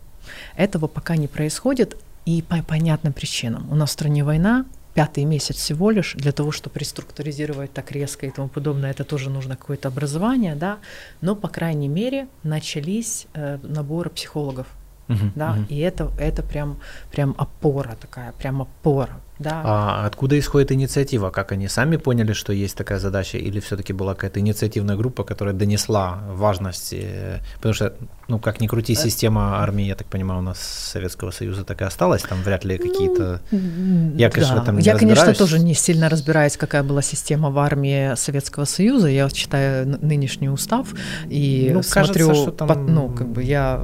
[0.57, 3.67] Этого пока не происходит, и по понятным причинам.
[3.71, 4.65] У нас в стране война,
[4.95, 9.31] пятый месяц всего лишь, для того, чтобы реструктуризировать так резко и тому подобное, это тоже
[9.31, 10.79] нужно какое-то образование, да,
[11.21, 14.67] но, по крайней мере, начались э, наборы психологов,
[15.09, 15.67] Мгм, да, мгм.
[15.69, 16.79] и это, это прям,
[17.11, 19.63] прям опора такая, прям опора, да.
[19.65, 21.31] А откуда исходит инициатива?
[21.31, 25.55] Как они сами поняли, что есть такая задача, или все-таки была какая-то инициативная группа, которая
[25.55, 26.93] донесла важность?
[26.93, 27.95] э, Потому что,
[28.33, 28.97] ну, как ни крути, Э.
[28.97, 30.59] система армии, я так понимаю, у нас
[30.93, 33.41] Советского Союза так и осталась, там вряд ли какие-то...
[33.53, 35.39] М, Я, конечно, в этом не Я, конечно, разбираюсь.
[35.39, 39.09] тоже не сильно разбираюсь, какая была система в армии Советского Союза.
[39.09, 40.95] Я читаю нынешний устав
[41.29, 43.77] и Ну, смотрю, кажется, там- под- ну, как бы я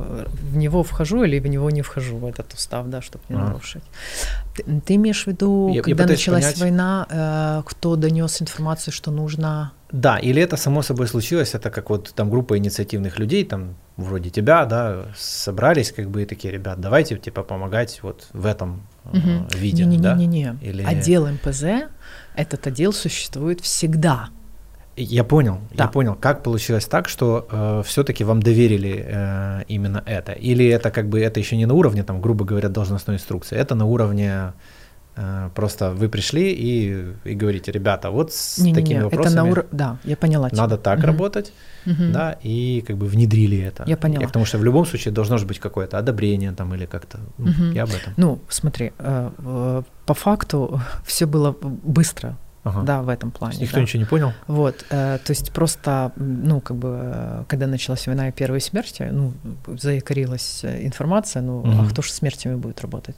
[0.53, 3.39] в него вхожу или в него не вхожу, в этот устав, да, чтобы не А.
[3.49, 3.83] нарушить.
[4.57, 6.61] Ты, ты имеешь в виду, Я- я когда пытаюсь началась понять.
[6.61, 9.73] война, э, кто донес информацию, что нужно...
[9.92, 14.29] Да, или это само собой случилось, это как вот там группа инициативных людей, там вроде
[14.31, 19.16] тебя, да, собрались как бы и такие, ребят, давайте типа помогать вот в этом э,
[19.16, 19.48] Мгм.
[19.57, 20.14] виде, да?
[20.14, 20.59] Не-не-не-не.
[20.62, 21.88] Или- Отдел МПЗ,
[22.37, 24.29] этот отдел существует всегда.
[24.96, 25.85] Я понял, Да.
[25.85, 31.09] я понял, как получилось так, что все-таки вам доверили э, именно это, или это как
[31.09, 34.53] бы это еще не на уровне, там, грубо говоря, должностной инструкции, это на уровне э,
[35.54, 39.68] просто вы пришли и, и говорите, ребята, вот с Не-не-не, такими это вопросами на уровне...
[39.72, 40.48] Да, я поняла.
[40.50, 40.62] тебя.
[40.62, 41.07] надо так Мгм.
[41.07, 41.52] работать,
[41.87, 42.12] Мгм.
[42.12, 43.85] да, и как бы внедрили это.
[43.87, 44.22] Я поняла.
[44.24, 47.46] И потому что в любом случае должно же быть какое-то одобрение там или как-то, ну,
[47.48, 47.72] Мгм.
[47.72, 48.12] я об этом.
[48.16, 52.83] Ну, смотри, э, э, по факту все было быстро, Ага.
[52.83, 53.59] да, в этом То плане.
[53.61, 53.83] никто да.
[53.83, 54.33] ничего не понял?
[54.46, 59.09] Вот, э, то есть просто, ну, как бы, э, когда началась война и первые смерти,
[59.11, 59.33] ну,
[59.83, 61.81] заякорилась э, информация, ну, Мгм.
[61.81, 63.16] а кто же с смертями будет работать?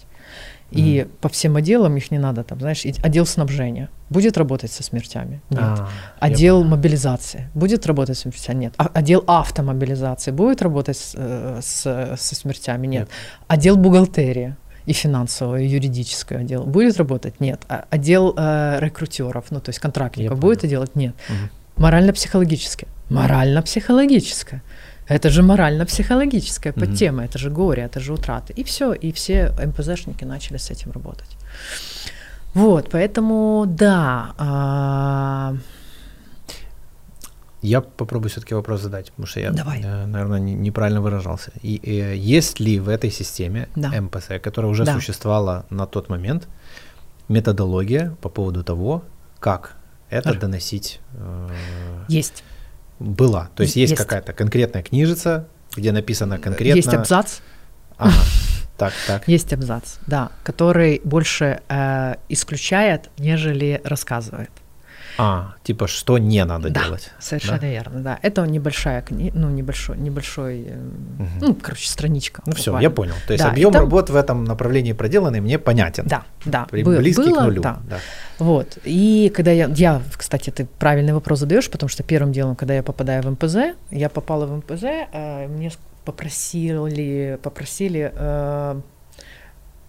[0.70, 5.40] И по всем отделам их не надо, там, знаешь, отдел снабжения будет работать со смертями?
[5.50, 5.60] Нет.
[5.60, 5.88] А,
[6.20, 8.64] Отдел мобилизации будет работать со смертями?
[8.64, 8.74] Нет.
[8.76, 12.86] А- Отдел автомобилизации будет работать с, э, с- со смертями?
[12.86, 13.00] Нет.
[13.00, 13.08] Нет.
[13.48, 14.56] Отдел бухгалтерии
[14.86, 17.40] и финансового, и юридического отдела будет работать?
[17.40, 17.60] Нет.
[17.68, 20.58] А отдел э, рекрутеров, ну то есть контрактников Я будет понял.
[20.58, 20.96] это делать?
[20.96, 21.14] Нет.
[21.28, 21.50] Мгм.
[21.76, 22.88] Морально-психологическое?
[23.10, 24.62] Морально-психологическое.
[25.10, 27.28] Это же морально-психологическая подтема, mm-hmm.
[27.28, 28.52] это же горе, это же утраты.
[28.52, 31.36] И все, и все МПЗшники начали с этим работать.
[32.54, 34.34] Вот, поэтому да.
[34.38, 35.56] А...
[37.62, 39.82] Я попробую все-таки вопрос задать, потому что я, Давай.
[39.82, 41.50] Э, наверное, неправильно выражался.
[41.60, 44.00] И, и есть ли в этой системе да.
[44.00, 44.94] МПС, которая уже да.
[44.94, 46.46] существовала на тот момент,
[47.28, 49.02] методология по поводу того,
[49.40, 49.76] как
[50.08, 50.38] это Р.
[50.38, 51.00] доносить?
[51.14, 51.48] Э,
[52.08, 52.44] есть.
[53.00, 53.50] Была.
[53.56, 56.76] То есть есть, есть какая-то конкретная книжица, где написано конкретно.
[56.76, 57.38] Есть абзац.
[57.96, 58.12] Ага.
[58.76, 59.28] Так, так.
[59.28, 64.50] Есть абзац, да, который больше э, исключает, нежели рассказывает.
[65.22, 67.10] А, типа, что не надо да, делать.
[67.18, 67.66] Совершенно да?
[67.66, 68.18] верно, да.
[68.22, 71.28] Это небольшая книга, ну, небольшой, небольшой, угу.
[71.42, 72.42] ну, короче, страничка.
[72.46, 73.12] Ну, все, я понял.
[73.26, 73.82] То есть да, объем там...
[73.82, 76.04] работ в этом направлении проделанный мне понятен.
[76.06, 76.66] Да, да.
[76.70, 77.60] При, близкий было, к нулю.
[77.60, 77.80] Да.
[77.90, 77.98] да.
[78.38, 78.78] Вот.
[78.84, 82.82] И когда я, я, кстати, ты правильный вопрос задаешь, потому что первым делом, когда я
[82.82, 85.70] попадаю в МПЗ, я попала в МПЗ, э, мне
[86.06, 88.80] попросили, попросили, э,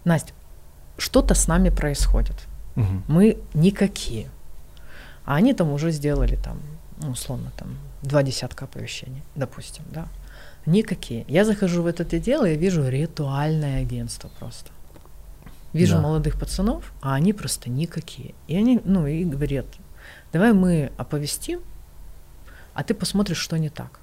[0.04, 0.34] Настя,
[0.98, 2.36] что-то с нами происходит.
[2.76, 3.04] Угу.
[3.08, 4.28] Мы никакие.
[5.26, 6.60] А они там уже сделали там,
[6.98, 10.08] ну, условно, там, два десятка оповещений, допустим, да.
[10.66, 11.26] Никакие.
[11.28, 14.72] Я захожу в это дело и вижу ритуальное агентство просто.
[15.74, 16.02] Вижу да.
[16.02, 18.36] молодых пацанов, а они просто никакие.
[18.48, 19.66] И они, ну, и говорят,
[20.34, 21.62] давай мы оповестим,
[22.74, 24.00] а ты посмотришь, что не так.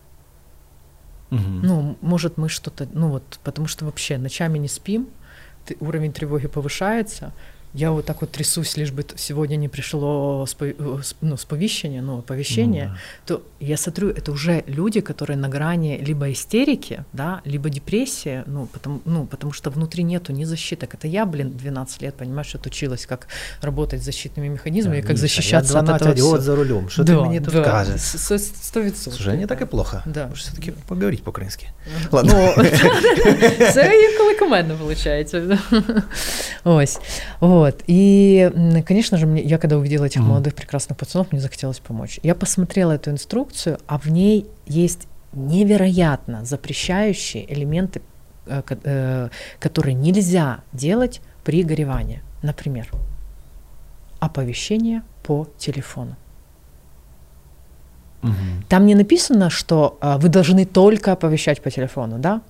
[1.31, 1.41] Угу.
[1.41, 5.09] Ну, может, мы что-то, ну вот, потому что вообще ночами не спим,
[5.67, 7.33] ты, уровень тревоги повышается,
[7.74, 10.74] я вот так вот трясусь, лишь бы сегодня не пришло э,
[11.22, 13.00] ну, сповещение, ну, оповещение, ну, да.
[13.26, 18.68] то я смотрю, это уже люди, которые на грани либо истерики, да, либо депрессии, ну,
[18.68, 20.94] потому, ну, потому что внутри нету ни защиток.
[20.94, 23.28] Это я, блин, 12 лет, понимаешь, отучилась, как
[23.62, 26.90] работать с защитными механизмами, да, как Миша, защищаться я 12 от этого вот за рулем,
[26.90, 28.02] что да, ты мне тут да, скажешь?
[28.02, 29.14] Сто відсотків.
[29.14, 30.04] Слушай, не так и плохо.
[30.06, 30.28] Да.
[30.28, 31.68] Может, все-таки поговорить по-украински.
[32.12, 32.54] Ладно.
[33.74, 35.36] Це інколи комедно виходить.
[36.64, 37.00] Ось.
[37.59, 37.83] Вот.
[37.89, 38.53] И,
[38.87, 42.21] конечно же, мне, я когда увидела этих mm молодых прекрасных пацанов, мне захотелось помочь.
[42.23, 48.01] Я посмотрела эту инструкцию, а в ней есть невероятно запрещающие элементы,
[48.47, 52.23] э, э, которые нельзя делать при горевании.
[52.43, 52.89] Например,
[54.21, 56.15] оповещение по телефону.
[58.23, 58.33] Угу.
[58.69, 62.41] Там не написано, что а, вы должны только оповещать по телефону, да?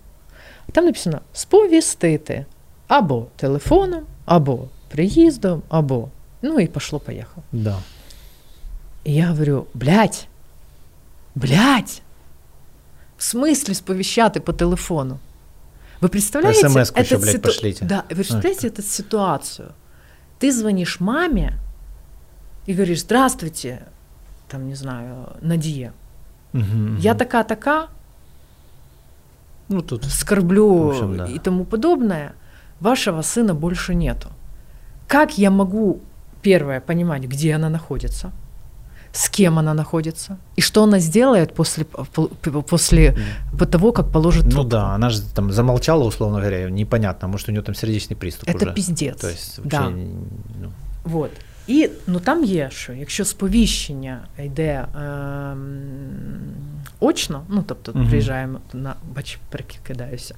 [0.73, 2.45] Там написано сповістити
[2.89, 6.10] або телефоном, або приїздом, або
[6.42, 7.44] ну і пошло-поехало.
[7.52, 7.78] Да.
[9.06, 10.28] И я говорю, блядь,
[11.36, 12.02] блядь,
[13.18, 15.20] в смысле сповещати по телефону?
[16.02, 16.70] Вы представляете?
[16.70, 17.48] смс еще, блядь, ситу...
[17.48, 17.86] пошлите.
[17.86, 19.72] Да, вы представляете эту ситуацию?
[20.40, 21.54] Ты звонишь маме
[22.68, 23.80] и говоришь, здравствуйте,
[24.48, 25.94] там, не знаю, Надія.
[26.54, 27.88] Угу, я така-така,
[29.70, 31.26] ну, тут, скорблю общем, да.
[31.26, 32.34] и тому подобное,
[32.80, 34.30] вашего сына больше нету.
[35.08, 36.00] Как я могу,
[36.42, 38.32] первое, понимать, где она находится,
[39.12, 43.16] с кем она находится, и что она сделает после, после
[43.54, 43.66] mm.
[43.66, 47.62] того, как положит Ну да, она же там замолчала, условно говоря, непонятно, может, у нее
[47.62, 48.74] там сердечный приступ Это уже.
[48.74, 49.20] пиздец.
[49.20, 49.90] То есть вообще, да.
[49.90, 50.72] ну.
[51.04, 51.32] Вот.
[51.68, 54.88] І ну там є, що якщо сповіщення йде е,
[57.01, 60.35] очно, ну тобто uh приїжджаємо на бач, перекидаюся,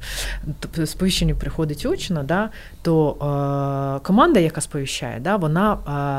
[0.61, 2.51] тобто сповіщення приходить очно, да,
[2.83, 5.73] то е, команда, яка сповіщає, да, вона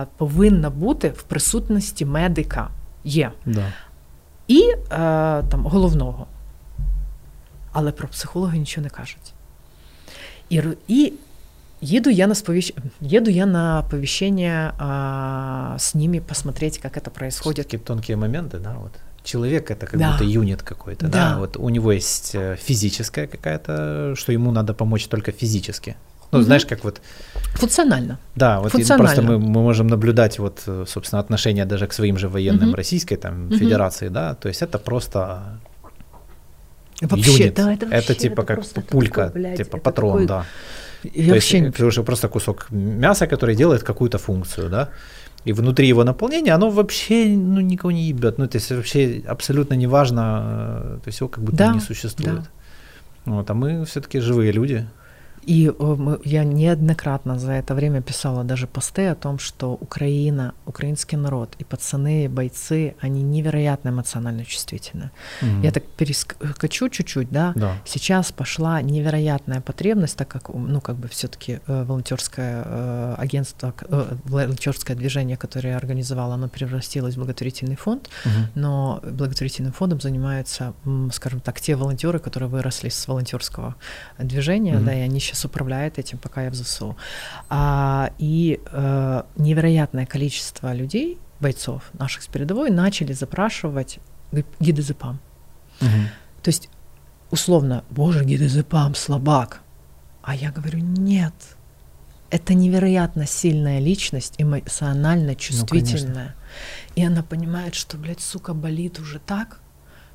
[0.03, 2.69] е, повинна бути в присутності медика.
[3.03, 3.31] Є.
[3.45, 3.65] Да.
[4.47, 4.87] І е,
[5.49, 6.27] там головного.
[7.71, 9.33] Але про психолога нічого не кажуть.
[10.49, 11.13] І, і
[11.83, 12.73] Еду я на сповещ...
[13.01, 17.65] еду я на оповещение а, с ними посмотреть, как это происходит.
[17.65, 18.91] Такие тонкие моменты, да, вот.
[19.23, 20.11] Человек это как да.
[20.11, 21.33] будто юнит какой-то, да.
[21.33, 21.39] да.
[21.39, 25.95] Вот у него есть э, физическая какая-то, что ему надо помочь только физически.
[26.31, 26.45] Ну, угу.
[26.45, 27.01] знаешь, как вот...
[27.55, 28.17] Функционально.
[28.35, 29.05] Да, вот Функционально.
[29.05, 32.77] просто мы, мы можем наблюдать вот, э, собственно, отношения даже к своим же военным угу.
[32.77, 33.57] Российской там угу.
[33.57, 35.59] федерации, да, то есть это просто
[37.01, 37.55] Вообще, юнит.
[37.55, 40.27] Да, это, вообще, это типа это как пулька, такой, блядь, типа патрон, такой...
[40.27, 40.45] да.
[41.03, 41.57] Я То вообще...
[41.57, 44.89] есть, потому что просто кусок мяса, который делает какую-то функцию, да,
[45.43, 48.37] и внутри его наполнения оно вообще ну, никого не ебет.
[48.37, 52.41] Ну, то есть вообще абсолютно неважно, то есть его как будто да, не существует.
[52.41, 52.45] Да.
[53.25, 54.87] Вот, а мы все-таки живые люди.
[55.43, 61.17] И э, я неоднократно за это время писала даже посты о том, что Украина, украинский
[61.17, 65.09] народ и пацаны, и бойцы, они невероятно эмоционально чувствительны.
[65.41, 65.63] Mm-hmm.
[65.63, 67.53] Я так перескочу чуть-чуть, да?
[67.55, 67.73] да.
[67.85, 73.73] Сейчас пошла невероятная потребность, так как, ну, как бы все-таки э, волонтерское э, агентство,
[74.25, 78.45] волонтерское движение, которое я организовала, оно превратилось в благотворительный фонд, mm-hmm.
[78.55, 80.73] но благотворительным фондом занимаются,
[81.11, 83.75] скажем так, те волонтеры, которые выросли с волонтерского
[84.19, 84.85] движения, mm-hmm.
[84.85, 86.95] да, и они сейчас управляют этим, пока я в ЗСУ.
[87.49, 93.99] А, и э, невероятное количество людей, бойцов наших с передовой, начали запрашивать
[94.59, 95.19] гидезепам.
[95.81, 95.89] Угу.
[96.43, 96.69] То есть,
[97.31, 99.61] условно, боже, гидезепам, слабак.
[100.21, 101.33] А я говорю, нет,
[102.29, 106.35] это невероятно сильная личность, эмоционально чувствительная.
[106.95, 109.59] Ну, и она понимает, что, блядь, сука, болит уже так,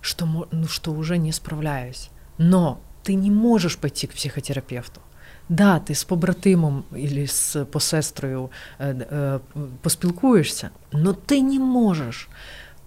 [0.01, 2.11] что, ну, что уже не справляюсь.
[2.39, 5.01] Но ты не можешь пойти к психотерапевту.
[5.49, 8.51] Да, ти з побратимом или з посестрою
[9.81, 12.29] поспілкуєшся, но ты не можешь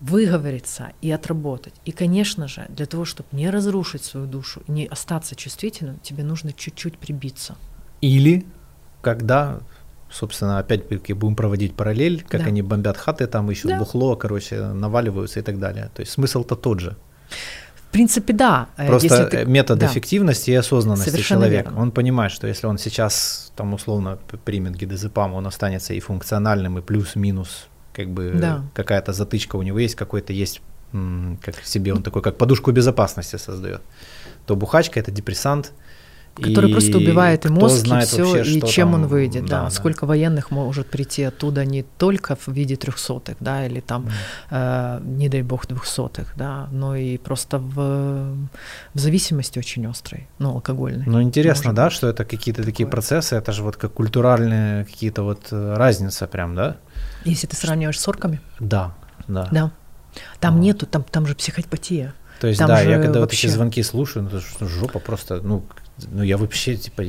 [0.01, 1.73] выговориться и отработать.
[1.87, 6.51] И, конечно же, для того, чтобы не разрушить свою душу, не остаться чувствительным, тебе нужно
[6.53, 7.55] чуть-чуть прибиться.
[8.01, 8.45] Или
[9.01, 9.59] когда,
[10.09, 12.47] собственно, опять-таки будем проводить параллель, как да.
[12.47, 13.79] они бомбят хаты, там ищут да.
[13.79, 15.89] бухло, короче, наваливаются и так далее.
[15.93, 16.95] То есть смысл-то тот же.
[17.89, 18.67] В принципе, да.
[18.77, 19.45] Э, Просто ты...
[19.45, 19.87] метод да.
[19.87, 21.69] эффективности и осознанности Совершенно человека.
[21.69, 21.81] Верно.
[21.81, 26.81] Он понимает, что если он сейчас там условно примет гидезепам, он останется и функциональным, и
[26.81, 28.63] плюс-минус как бы да.
[28.75, 33.81] какая-то затычка у него есть, какой-то есть как себе он такой, как подушку безопасности создает.
[34.45, 35.73] То бухачка это депрессант,
[36.41, 39.69] Который и просто убивает и мозг, и все, и чем там, он выйдет, да, да.
[39.69, 44.11] Сколько военных может прийти оттуда не только в виде трехсотых, да, или там, mm.
[44.51, 47.75] э, не дай бог, двухсотых, да, но и просто в,
[48.93, 51.05] в зависимости очень острой, ну, алкогольной.
[51.05, 55.47] Ну, интересно, да, что это какие-то такие процессы, это же вот как культуральные какие-то вот
[55.51, 56.77] э, разница прям, да?
[57.25, 58.41] Если ты сравниваешь с орками?
[58.59, 58.95] Да,
[59.27, 59.47] да.
[59.51, 59.71] Да.
[60.39, 60.61] Там вот.
[60.61, 62.13] нету, там, там же психопатия.
[62.39, 63.19] То есть, там да, я когда вообще...
[63.19, 65.63] вот эти звонки слушаю, ну, это жопа просто, ну,
[66.09, 67.03] ну я вообще, типа,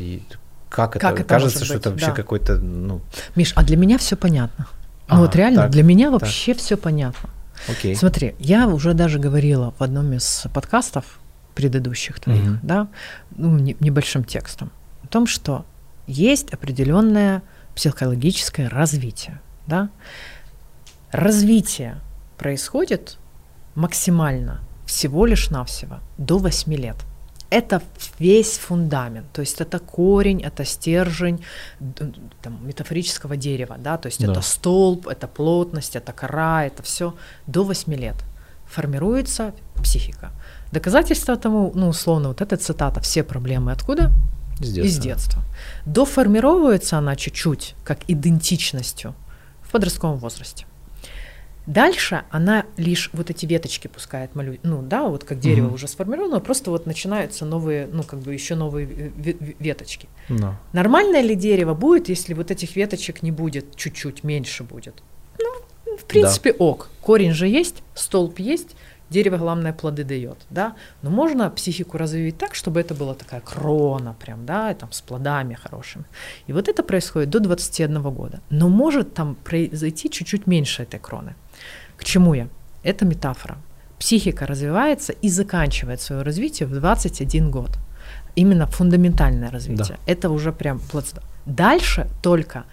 [0.69, 1.01] как это?
[1.01, 1.81] Как это Кажется, что быть?
[1.81, 2.13] это вообще да.
[2.13, 3.01] какой-то, ну...
[3.35, 4.69] Миш, а для меня все понятно.
[5.09, 7.29] Ну вот реально, так, для меня вообще все понятно.
[7.69, 7.97] Окей.
[7.97, 11.19] Смотри, я уже даже говорила в одном из подкастов
[11.55, 12.59] предыдущих твоих, угу.
[12.63, 12.89] да,
[13.37, 14.71] ну, небольшим текстом,
[15.03, 15.67] о том, что
[16.07, 17.43] есть определенное
[17.75, 19.91] психологическое развитие, да.
[21.11, 22.01] Развитие
[22.39, 23.19] происходит
[23.75, 26.97] максимально всего лишь навсего до 8 лет
[27.51, 27.83] это
[28.19, 31.45] весь фундамент, то есть это корень, это стержень
[32.43, 34.33] там, метафорического дерева, да, то есть да.
[34.33, 37.15] это столб, это плотность, это кора, это все
[37.47, 38.17] до 8 лет
[38.67, 40.31] формируется психика.
[40.73, 44.13] Доказательство тому, ну, условно, вот эта цитата «все проблемы откуда?»
[44.61, 44.83] С детства.
[44.83, 45.43] Из детства.
[45.87, 49.15] Доформировывается она чуть-чуть, как идентичностью
[49.63, 50.67] в подростковом возрасте.
[51.67, 54.59] Дальше она лишь вот эти веточки пускает, малю...
[54.63, 55.75] ну да, вот как дерево угу.
[55.75, 60.09] уже сформировано, просто вот начинаются новые, ну как бы еще новые веточки.
[60.29, 60.55] No.
[60.73, 65.03] Нормальное ли дерево будет, если вот этих веточек не будет, чуть-чуть меньше будет?
[65.39, 66.59] Ну, в принципе, да.
[66.65, 66.89] ок.
[67.01, 68.75] Корень же есть, столб есть,
[69.11, 70.75] дерево, главное, плоды дает, да.
[71.03, 75.55] Но можно психику развить так, чтобы это была такая крона прям, да, там с плодами
[75.55, 76.05] хорошими.
[76.47, 78.41] И вот это происходит до 21 года.
[78.51, 81.35] Но может там произойти чуть-чуть меньше этой кроны.
[82.01, 82.49] К чему я?
[82.83, 83.59] Это метафора.
[83.99, 87.79] Психика развивается и заканчивает свое развитие в 21 год.
[88.35, 89.99] Именно фундаментальное развитие.
[89.99, 90.13] Да.
[90.13, 91.27] Это уже прям плацдарм.
[91.45, 92.65] Дальше только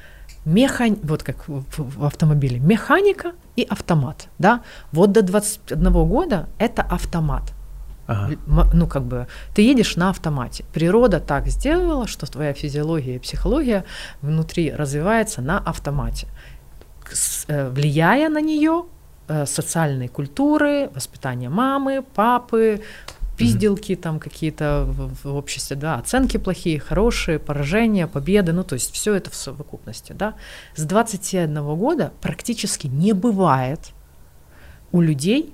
[0.46, 4.62] механь, вот как в, в автомобиле, механика и автомат, да.
[4.94, 7.54] Вот до 21 года это автомат.
[8.06, 8.38] Ага.
[8.74, 10.64] Ну, как бы ты едешь на автомате.
[10.74, 13.84] Природа так сделала, что твоя физиология и психология
[14.22, 16.28] внутри развивается на автомате.
[17.48, 18.86] Э, влияя на нее,
[19.46, 22.82] социальной культуры, воспитания мамы, папы,
[23.38, 28.92] пизделки там какие-то в, в обществе, да, оценки плохие, хорошие, поражения, победы, ну то есть
[28.94, 30.34] все это в совокупности, да.
[30.76, 33.92] С 21 года практически не бывает
[34.92, 35.54] у людей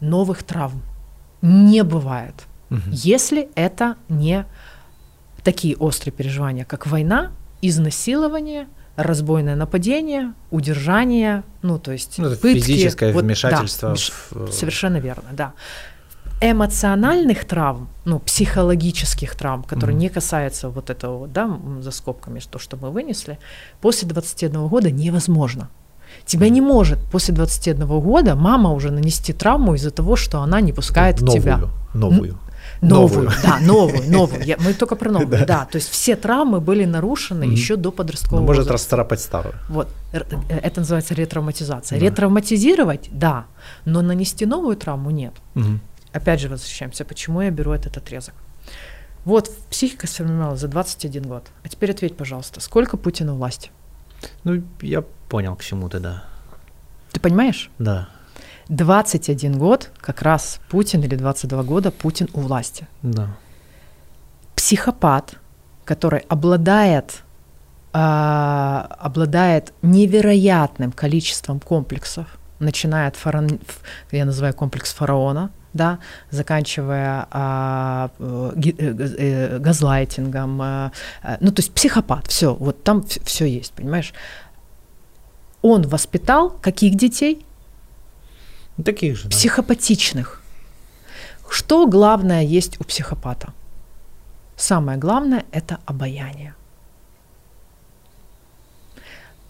[0.00, 0.82] новых травм.
[1.42, 2.34] Не бывает.
[2.70, 2.80] Угу.
[2.90, 4.46] Если это не
[5.42, 13.12] такие острые переживания, как война, изнасилование, разбойное нападение, удержание, ну то есть ну, пытки, физическое
[13.12, 13.90] вот, вмешательство.
[13.90, 13.96] Да,
[14.46, 14.52] в...
[14.52, 15.52] Совершенно верно, да.
[16.40, 20.00] Эмоциональных травм, ну психологических травм, которые mm-hmm.
[20.00, 23.38] не касаются вот этого, да, за скобками, то, что мы вынесли,
[23.80, 25.68] после 21 года невозможно.
[26.24, 30.72] Тебя не может после 21 года мама уже нанести травму из-за того, что она не
[30.72, 31.60] пускает новую, тебя.
[31.94, 32.38] Новую.
[32.80, 34.44] Новую, да, новую, новую.
[34.44, 35.44] Я, мы только про новую, да.
[35.44, 35.64] да.
[35.64, 37.52] То есть все травмы были нарушены mm-hmm.
[37.52, 38.84] еще до подросткового ну, может возраста.
[38.84, 39.54] расцарапать старую.
[39.68, 41.98] Вот, э, это называется ретравматизация.
[41.98, 42.06] Да.
[42.06, 43.46] Ретравматизировать, да,
[43.84, 45.32] но нанести новую травму нет.
[45.54, 45.78] Mm-hmm.
[46.12, 48.34] Опять же возвращаемся, почему я беру этот отрезок.
[49.24, 51.46] Вот психика сформировалась за 21 год.
[51.64, 53.70] А теперь ответь, пожалуйста, сколько Путина власти?
[54.44, 56.24] Ну, я понял, к чему ты, да.
[57.12, 57.70] Ты понимаешь?
[57.78, 58.08] Да.
[58.68, 62.88] 21 год, как раз Путин, или 22 года Путин у власти.
[63.02, 63.28] Да.
[64.56, 65.36] Психопат,
[65.84, 67.22] который обладает,
[67.92, 72.26] э, обладает невероятным количеством комплексов,
[72.58, 73.60] начиная от фараон,
[74.10, 75.98] я называю комплекс фараона, да,
[76.30, 80.92] заканчивая а, э, э, газлайтингом, а,
[81.40, 84.12] ну то есть психопат, все, вот там все есть, понимаешь?
[85.62, 87.45] Он воспитал каких детей?
[88.84, 89.28] Таких же.
[89.28, 90.42] Психопатичных.
[91.48, 93.52] Что главное есть у психопата?
[94.56, 96.54] Самое главное– это обаяние.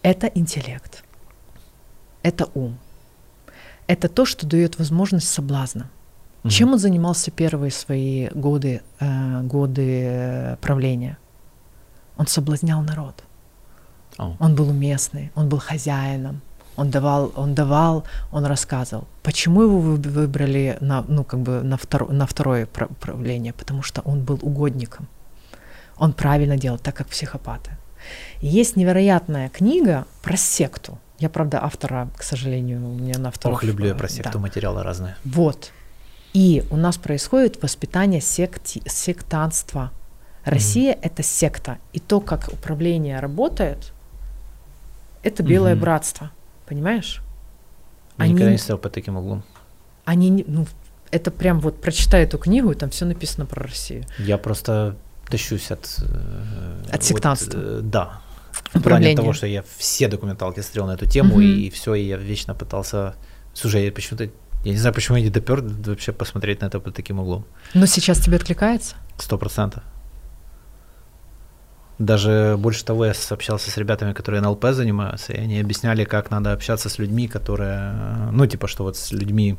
[0.03, 1.03] Это интеллект.
[2.23, 2.79] Это ум.
[3.87, 5.91] Это то, что дает возможность соблазна.
[6.43, 6.51] Угу.
[6.51, 11.19] Чем он занимался первые свои годы, э, годы правления?
[12.17, 13.23] Он соблазнял народ.
[14.19, 14.37] Oh.
[14.39, 16.41] Он был уместный, он был хозяином,
[16.77, 19.07] он давал, он давал, он рассказывал.
[19.23, 23.53] Почему его выбрали на, ну, как бы на, втор, на второе правление?
[23.53, 25.09] Потому что он был угодником.
[25.99, 27.71] Он правильно делал, так как психопаты.
[28.41, 30.99] И есть невероятная книга про секту.
[31.19, 33.57] Я, правда, автора, к сожалению, у меня на втором.
[33.57, 34.39] Ох, люблю я про секту, да.
[34.39, 35.17] материалы разные.
[35.25, 35.73] Вот.
[36.35, 39.91] И у нас происходит воспитание секти, сектанства.
[40.45, 41.01] Россия mm-hmm.
[41.03, 41.79] это секта.
[41.95, 43.93] И то, как управление работает,
[45.23, 45.81] это белое mm-hmm.
[45.81, 46.31] братство.
[46.67, 47.23] Понимаешь?
[48.19, 49.43] Я они, никогда не стоял под таким углом.
[50.05, 50.67] Они, ну,
[51.11, 54.05] это прям вот прочитай эту книгу, и там все написано про Россию.
[54.19, 54.97] Я просто
[55.29, 55.99] тащусь от...
[56.03, 57.59] Э, от сектантства.
[57.59, 58.21] Вот, э, да.
[58.73, 61.41] В плане того, что я все документалки смотрел на эту тему, угу.
[61.41, 63.15] и, и все, и я вечно пытался...
[63.55, 64.25] Слушай, я почему-то...
[64.65, 67.45] Я не знаю, почему я не допер вообще посмотреть на это под таким углом.
[67.75, 68.97] Но сейчас тебе откликается?
[69.19, 69.83] Сто процентов.
[71.99, 76.53] Даже больше того, я общался с ребятами, которые НЛП занимаются, и они объясняли, как надо
[76.53, 79.57] общаться с людьми, которые, ну, типа, что вот с людьми,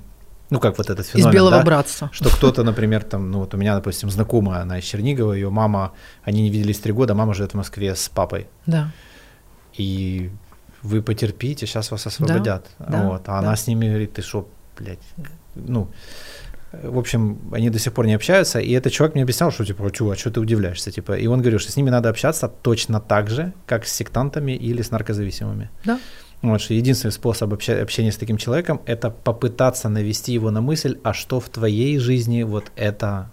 [0.52, 1.64] ну, как вот этот феномен, Из белого да?
[1.64, 2.10] братства.
[2.14, 5.94] Что кто-то, например, там, ну, вот у меня, допустим, знакомая, она из Чернигова, ее мама,
[6.24, 8.48] они не виделись три года, мама живет в Москве с папой.
[8.68, 8.92] Да.
[9.74, 10.30] И
[10.84, 12.68] вы потерпите, сейчас вас освободят.
[12.78, 13.24] Да, вот.
[13.26, 13.40] А да.
[13.40, 15.00] она с ними говорит, ты что, блядь,
[15.56, 15.90] ну,
[16.84, 19.92] в общем, они до сих пор не общаются, и этот человек мне объяснял, что типа,
[19.92, 23.30] чувак, что ты удивляешься, типа, и он говорил, что с ними надо общаться точно так
[23.30, 25.70] же, как с сектантами или с наркозависимыми.
[25.86, 26.00] Да.
[26.42, 31.14] Вот, что единственный способ общения с таким человеком– это попытаться навести его на мысль, а
[31.14, 33.32] что в твоей жизни вот это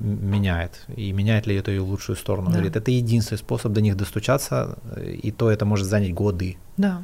[0.00, 2.48] меняет, и меняет ли это ее лучшую сторону.
[2.48, 2.54] Да.
[2.54, 4.78] Говорит, это единственный способ до них достучаться,
[5.22, 6.56] и то это может занять годы.
[6.76, 7.02] Да.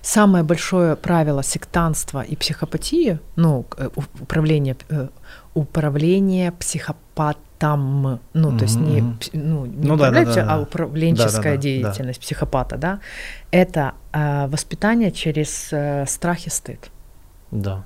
[0.00, 3.88] Самое большое правило сектанства и психопатии, ну, э,
[4.20, 5.08] управление, э,
[5.54, 8.58] управление психопатом, ну, mm-hmm.
[8.58, 9.00] то есть не,
[9.32, 12.24] ну, не ну, да, да, да, а управленческая да, да, деятельность да.
[12.24, 13.00] психопата, да,
[13.50, 16.90] это э, воспитание через э, страх и стыд.
[17.50, 17.84] Да.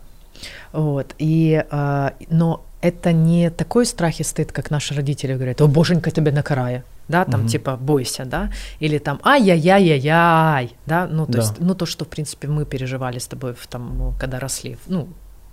[0.72, 5.66] Вот, и, э, но это не такой страх и стыд, как наши родители говорят, о,
[5.66, 7.48] боженька, тебе накарая да, там угу.
[7.48, 8.50] типа бойся, да,
[8.80, 11.38] или там ай-яй-яй-яй-яй, да, ну то да.
[11.38, 15.08] есть, ну то, что в принципе мы переживали с тобой, в, там, когда росли, ну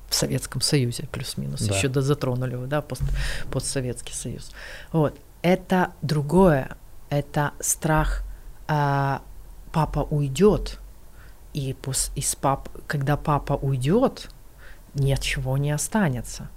[0.09, 1.75] в Советском Союзе плюс-минус, да.
[1.75, 3.03] еще до затронули да, пост,
[3.51, 4.51] постсоветский Союз,
[4.91, 6.75] вот, это другое,
[7.09, 8.23] это страх,
[8.67, 9.21] а,
[9.71, 10.79] папа уйдет,
[11.53, 14.29] и пос, из пап, когда папа уйдет,
[14.95, 16.49] ничего не останется.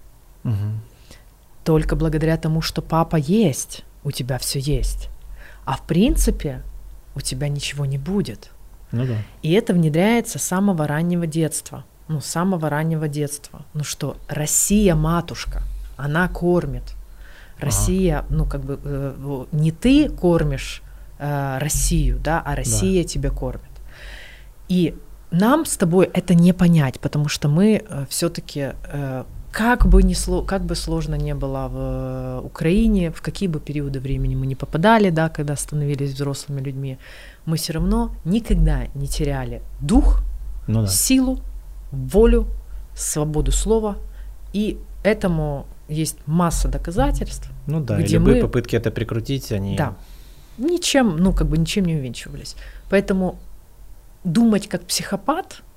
[0.44, 0.54] Угу.
[1.64, 5.08] Только благодаря тому, что папа есть, у тебя все есть.
[5.64, 6.62] А в принципе
[7.16, 8.50] у тебя ничего не будет.
[8.92, 9.16] Ну да.
[9.42, 11.84] И это внедряется с самого раннего детства.
[12.06, 13.66] Ну, с самого раннего детства.
[13.74, 15.62] Ну что, Россия матушка,
[15.96, 16.94] она кормит.
[17.58, 18.26] Россия, ага.
[18.30, 20.82] ну как бы э, не ты кормишь
[21.18, 23.08] э, Россию, да, а Россия да.
[23.08, 23.64] тебя кормит.
[24.68, 24.94] И
[25.32, 29.24] нам с тобой это не понять, потому что мы все-таки э,
[29.56, 33.58] как бы, не сло, как бы сложно не было в э, Украине, в какие бы
[33.58, 36.98] периоды времени мы не попадали, да, когда становились взрослыми людьми,
[37.46, 40.20] мы все равно никогда не теряли дух,
[40.68, 40.86] ну да.
[40.88, 41.38] силу,
[41.90, 42.46] волю,
[42.94, 43.96] свободу слова.
[44.52, 47.48] И этому есть масса доказательств.
[47.66, 49.74] Ну да, где и любые мы, попытки это прикрутить, они...
[49.76, 49.94] Да,
[50.58, 52.56] ничем, ну как бы ничем не увенчивались.
[52.90, 53.38] Поэтому
[54.22, 55.62] думать как психопат–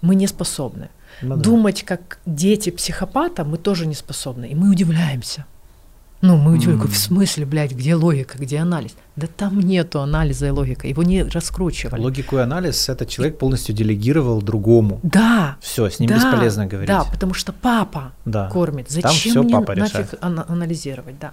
[0.00, 0.88] мы не способны.
[1.22, 1.42] Ну да.
[1.42, 4.46] Думать, как дети психопата, мы тоже не способны.
[4.46, 5.44] И мы удивляемся.
[6.20, 6.92] Ну, мы удивляемся, М.
[6.92, 8.92] в смысле, блядь, где логика, где анализ?
[9.14, 12.00] Да там нету анализа и логика, его не раскручивали.
[12.00, 14.98] Логику и анализ этот человек полностью делегировал другому.
[15.04, 16.88] Да, Все, с ним да, бесполезно говорить.
[16.88, 18.48] Да, потому что папа Да.
[18.50, 18.88] кормит.
[18.88, 20.14] Там Зачем всё мне папа нафиг решает.
[20.20, 21.32] ана- анализировать, да.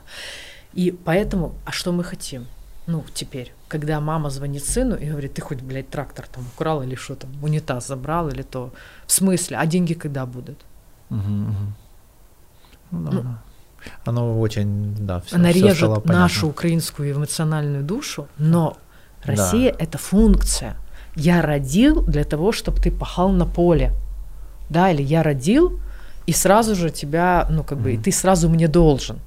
[0.76, 2.46] И поэтому, а что мы хотим?
[2.88, 6.94] Ну, теперь, когда мама звонит сыну и говорит, ты хоть, блядь, трактор там украл или
[6.94, 8.72] что там, унитаз забрал или то.
[9.08, 9.58] В смысле?
[9.58, 10.58] А деньги когда будут?
[11.10, 11.74] Мгм.
[12.92, 13.40] Ну да, Ну, да.
[14.06, 16.20] Оно очень, да, всё- Она режет стало понятно.
[16.24, 18.78] нашу украинскую эмоциональную душу, но
[19.26, 19.32] Да.
[19.34, 20.76] Россия это функция.
[21.16, 23.92] Я родил для того, чтобы ты пахал на поле.
[24.70, 25.80] Да, или я родил,
[26.28, 28.04] и сразу же тебя, ну, как бы, и Мгм.
[28.04, 29.20] ты сразу мне должен.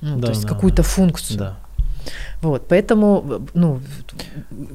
[0.00, 1.38] Ну, Да, то есть да, какую-то функцию.
[1.38, 1.56] Да.
[2.42, 3.80] Вот, поэтому, ну,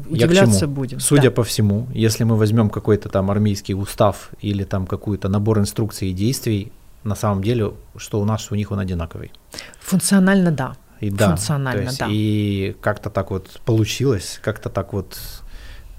[0.10, 1.00] удивляться будем.
[1.00, 1.32] Судя Да.
[1.32, 6.14] по всему, если мы возьмем какой-то там армейский устав или там какой-то набор инструкций и
[6.14, 6.72] действий,
[7.04, 9.32] на самом деле, что у нас, у них он одинаковый.
[9.80, 10.76] Функционально да.
[11.00, 12.08] И да, Функционально, есть да.
[12.10, 15.18] И как-то так вот получилось, как-то так вот,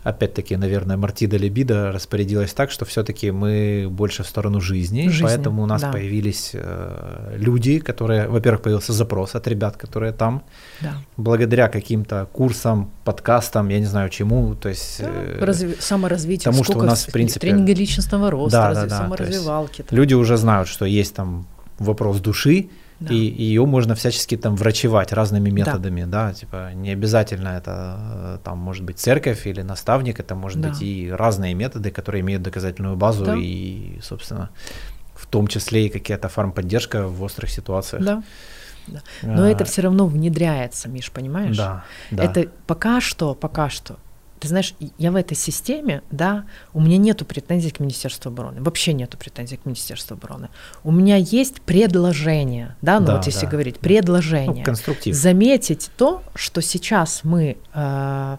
[0.03, 5.63] опять-таки, наверное, Мартида Лебида распорядилась так, что все-таки мы больше в сторону жизни, Жизни, поэтому
[5.63, 5.93] у нас да.
[5.93, 10.43] появились э, люди, которые, во-первых, появился запрос от ребят, которые там,
[10.81, 10.95] да.
[11.17, 15.01] благодаря каким-то курсам, подкастам, я не знаю чему, то есть...
[15.01, 16.51] Да, э, разви- саморазвитие.
[16.53, 19.85] потому что у нас, в принципе, тренинги личностного роста, да, разви- да, да, саморазвивалки.
[19.91, 21.47] Люди уже знают, что есть там
[21.79, 22.69] вопрос души,
[23.03, 23.15] Да.
[23.15, 25.57] и ее можно всячески там врачевать разными Да.
[25.57, 26.33] методами, да.
[26.33, 30.69] типа не обязательно это э, там может быть церковь или наставник, это может Да.
[30.69, 33.35] быть и разные методы, которые имеют доказательную базу Да.
[33.37, 34.49] и, собственно,
[35.15, 38.05] в том числе и какая-то фармподдержка в острых ситуациях.
[38.05, 38.23] Да.
[39.23, 41.57] Но А, это все равно внедряется, Миш, понимаешь?
[41.57, 42.25] Да, да.
[42.25, 43.97] Это пока что, пока что.
[44.43, 48.61] Ты знаешь, я в этой системе, да, у меня нету претензий к Министерству обороны.
[48.61, 50.49] Вообще нету претензий к Министерству обороны.
[50.83, 53.53] У меня есть предложение, да, ну Да, вот если да.
[53.53, 54.65] говорить, ну, предложение.
[54.65, 55.15] конструктив.
[55.15, 58.37] заметить то, что сейчас мы э,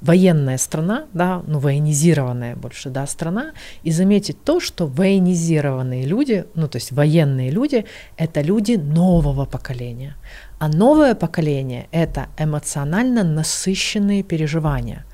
[0.00, 6.68] военная страна, да, ну военизированная больше, да, страна, и заметить то, что военизированные люди, ну
[6.68, 10.14] то есть военные люди, это люди нового поколения,
[10.58, 15.04] а новое поколение это эмоционально насыщенные переживания.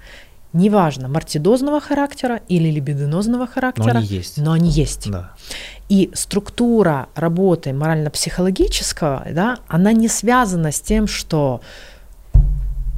[0.53, 4.36] Неважно, мартидозного характера или либидинозного Но характера, они есть.
[4.38, 5.09] но они есть.
[5.11, 5.30] Да.
[5.88, 11.61] И структура работы морально-психологического, да, она не связана с тем, что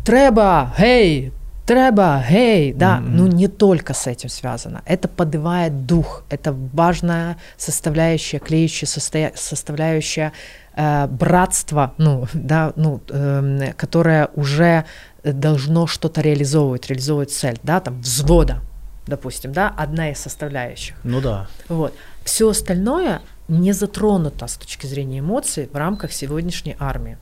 [0.04, 1.32] треба, гей,
[1.66, 3.16] треба, гей, да, Мгм.
[3.16, 4.82] ну не только с этим связано.
[4.86, 10.32] Это поднимает дух, это важная составляющая, клеющая состоя- составляющая
[10.74, 14.84] э, братства, ну, да, ну, эм, которое уже
[15.24, 18.60] должно что-то реализовывать, реализовывать цель, да, там, взвода,
[19.06, 20.96] допустим, да, одна из составляющих.
[21.04, 21.48] Ну да.
[21.68, 21.94] Вот.
[22.24, 27.18] Все остальное не затронуто с точки зрения эмоций в рамках сегодняшней армии.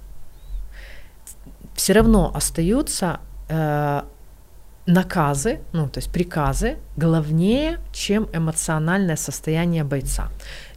[1.75, 4.03] Все равно остаются э,
[4.87, 10.29] наказы, ну, то есть приказы, главнее, чем эмоциональное состояние бойца.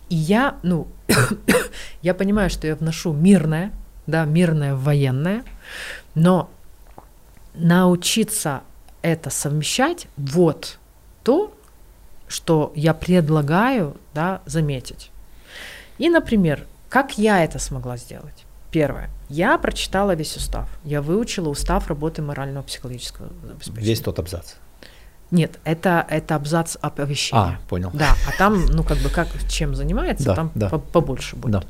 [0.10, 0.88] И я, ну,
[2.02, 3.72] я понимаю, что я вношу мирное,
[4.08, 5.44] да, мирное военное,
[6.16, 6.50] но
[7.54, 8.62] научиться
[9.02, 10.80] это совмещать, вот
[11.24, 11.54] то,
[12.28, 15.12] что я предлагаю да, заметить.
[15.98, 18.46] И, например, как я это смогла сделать?
[18.72, 19.10] Первое.
[19.30, 20.68] Я прочитала весь устав.
[20.84, 23.86] Я выучила устав работы морального психологического обеспечения.
[23.86, 24.54] Весь тот абзац.
[25.30, 27.60] Нет, это, это абзац оповещения.
[27.60, 27.92] А, понял.
[27.94, 30.70] Да, а там, ну, как бы, как, чем занимается, Да, там да.
[30.70, 31.52] по- побольше будет.
[31.52, 31.64] Да.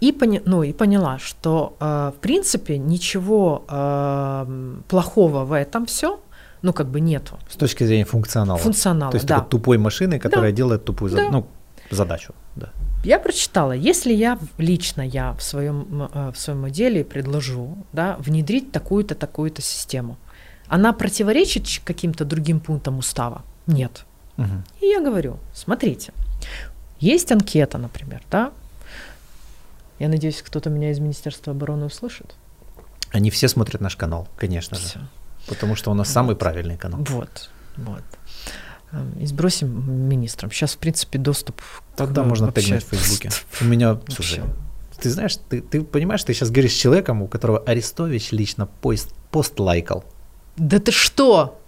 [0.00, 6.20] И, поня- ну, и поняла, что, э, в принципе, ничего э, плохого в этом все,
[6.62, 7.38] ну, как бы нету.
[7.50, 8.58] С точки зрения функционала.
[8.58, 9.36] Функционала, То есть да.
[9.36, 11.28] такой тупой машины, которая делает тупую Да.
[11.30, 11.46] ну,
[11.90, 12.32] задачу.
[12.56, 12.68] Да.
[13.04, 18.70] Я прочитала, если я лично я в своем, э, в своем деле предложу да, внедрить
[18.72, 20.16] такую-то, такую-то систему,
[20.68, 23.42] она противоречит каким-то другим пунктам устава?
[23.66, 24.04] Нет.
[24.36, 24.64] Мгм.
[24.80, 26.12] И я говорю, смотрите,
[27.00, 28.50] есть анкета, например, да?
[29.98, 32.34] Я надеюсь, кто-то меня из Министерства обороны услышит.
[33.10, 34.86] Они все смотрят наш канал, конечно же.
[34.86, 35.00] Всё.
[35.46, 37.00] Потому что у нас самый правильный канал.
[37.08, 38.02] Вот, вот.
[38.92, 40.50] Эм, И сбросим министрам.
[40.50, 41.60] Сейчас, в принципе, доступ
[41.96, 43.30] Тогда к- можно вообще- тегнуть в Фейсбуке.
[43.60, 44.42] У меня, слушай,
[45.00, 49.12] ты знаешь, ты, ты понимаешь, ты сейчас говоришь с человеком, у которого Арестович лично пост,
[49.30, 50.04] пост лайкал.
[50.56, 51.60] Да ты что?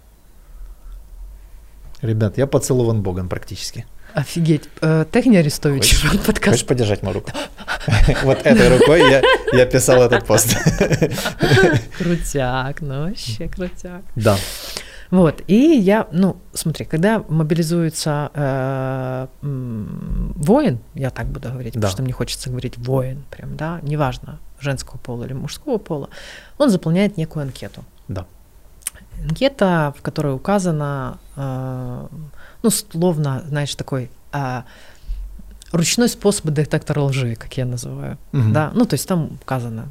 [2.01, 3.85] Ребят, я поцелован Богом практически.
[4.13, 4.69] Офигеть.
[4.81, 6.65] Э, Тегни Арестович, Хочешь подкаст.
[6.65, 7.31] подержать мою руку?
[8.23, 9.21] Вот этой рукой я,
[9.53, 10.55] я писал этот пост.
[11.97, 14.03] Крутяк, ну вообще крутяк.
[14.15, 14.37] Да.
[15.09, 21.79] Вот, и я, ну, смотри, когда мобилизуется э, воин, я так буду говорить, да.
[21.79, 26.09] потому что мне хочется говорить воин, прям, да, неважно, женского пола или мужского пола,
[26.57, 27.83] он заполняет некую анкету.
[28.07, 28.25] Да.
[29.21, 32.07] Анкета, в которой указано, э,
[32.63, 34.65] ну, словно, знаешь, такой а,
[35.71, 38.17] ручной способ детектора лжи, как я называю.
[38.33, 38.51] Угу.
[38.51, 38.71] Да?
[38.73, 39.87] Ну, то есть там указано,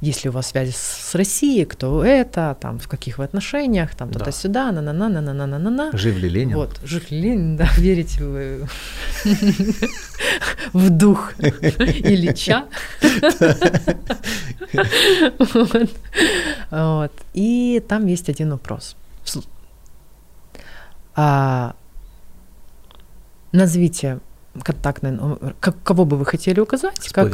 [0.00, 4.18] если у вас связи с Россией, кто это, там, в каких вы отношениях, там, да.
[4.18, 5.96] туда-сюда, на-на-на-на-на-на-на-на.
[5.96, 6.56] Жив ли Ленин?
[6.56, 8.68] Вот, жив ли Ленин, да, верите вы
[10.72, 12.64] в дух Ильича.
[16.70, 17.12] Вот.
[17.32, 18.96] И там есть один вопрос.
[21.16, 21.74] А,
[23.52, 24.20] назовите
[24.62, 27.30] контактный номер, кого бы вы хотели указать, как,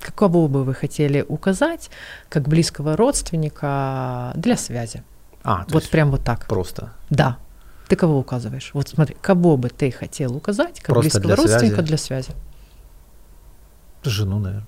[0.00, 1.90] Какого бы вы хотели указать
[2.28, 5.02] как близкого родственника для связи?
[5.42, 6.46] А, вот прям вот так.
[6.46, 6.92] Просто.
[7.10, 7.38] Да.
[7.88, 8.70] Ты кого указываешь?
[8.72, 11.88] Вот смотри, кого бы ты хотел указать как просто близкого для родственника связи.
[11.88, 12.30] для связи?
[14.02, 14.66] Жену, наверное.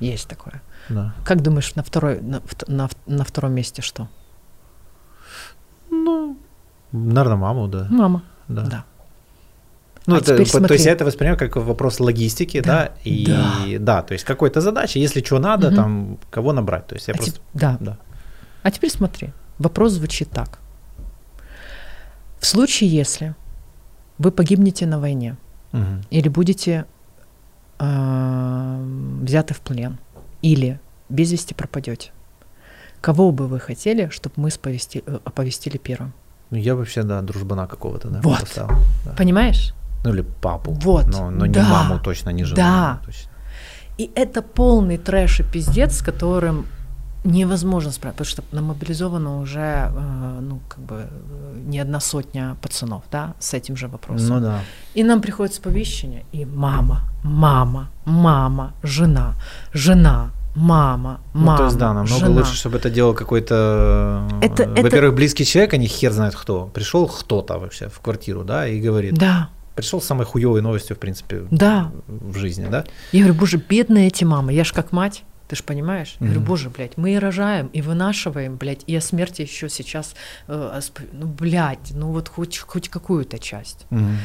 [0.00, 0.62] Есть такое.
[0.88, 1.14] Да.
[1.24, 4.08] Как думаешь, на, второй, на, на, на втором месте что?
[5.90, 6.38] Ну,
[6.96, 7.86] наверное, маму, да.
[7.90, 8.22] Мама.
[8.48, 8.62] Да.
[8.62, 8.84] да.
[10.06, 13.78] Ну, а это, то есть я это воспринимаю как вопрос логистики, да, да и да.
[13.80, 15.76] да, то есть какой-то задачи, если что надо, угу.
[15.76, 17.76] там кого набрать, то есть я а просто, теп- да.
[17.80, 17.98] да.
[18.62, 20.60] А теперь смотри, вопрос звучит так:
[22.38, 23.34] в случае, если
[24.18, 25.36] вы погибнете на войне
[25.72, 25.82] угу.
[26.10, 26.86] или будете
[27.80, 28.84] э,
[29.22, 29.98] взяты в плен
[30.40, 30.78] или
[31.08, 32.12] без вести пропадете,
[33.00, 36.12] кого бы вы хотели, чтобы мы сповести, э, оповестили первым?
[36.50, 38.40] Ну, я вообще, да, дружбана какого-то, да, вот.
[38.40, 38.76] поставил.
[39.04, 39.12] Да.
[39.12, 39.74] Понимаешь?
[40.04, 40.72] Ну или папу.
[40.72, 41.06] Вот.
[41.06, 41.62] Но, но да.
[41.62, 42.56] не маму точно, не жену.
[42.56, 43.00] Да.
[43.04, 43.30] Точно.
[43.98, 46.66] И это полный трэш и пиздец, с которым
[47.26, 53.02] невозможно справиться, потому что намобилизовано уже, э, ну, как бы, э, не одна сотня пацанов,
[53.10, 54.28] да, с этим же вопросом.
[54.28, 54.60] Ну да.
[54.94, 59.34] И нам приходит сповещение, и мама, мама, мама, жена,
[59.72, 61.52] жена, мама, мама.
[61.52, 62.30] Ну, то есть, да, намного жена.
[62.30, 65.12] лучше, чтобы это делал какой-то, это, во-первых, это...
[65.12, 66.66] близкий человек, а не хер знает кто.
[66.66, 69.14] Пришел кто-то вообще в квартиру, да, и говорит.
[69.14, 71.92] Да пришел с самой хуевой новостью, в принципе, да.
[72.06, 72.86] в жизни, да?
[73.12, 76.16] Я говорю, боже, бедные эти мамы, я ж как мать, ты ж понимаешь?
[76.18, 76.24] Mm-hmm.
[76.24, 80.14] Я говорю, боже, блядь, мы и рожаем, и вынашиваем, блядь, и о смерти еще сейчас,
[80.48, 80.80] э,
[81.12, 83.86] ну, блядь, ну вот хоть, хоть какую-то часть.
[83.90, 84.16] Mm-hmm.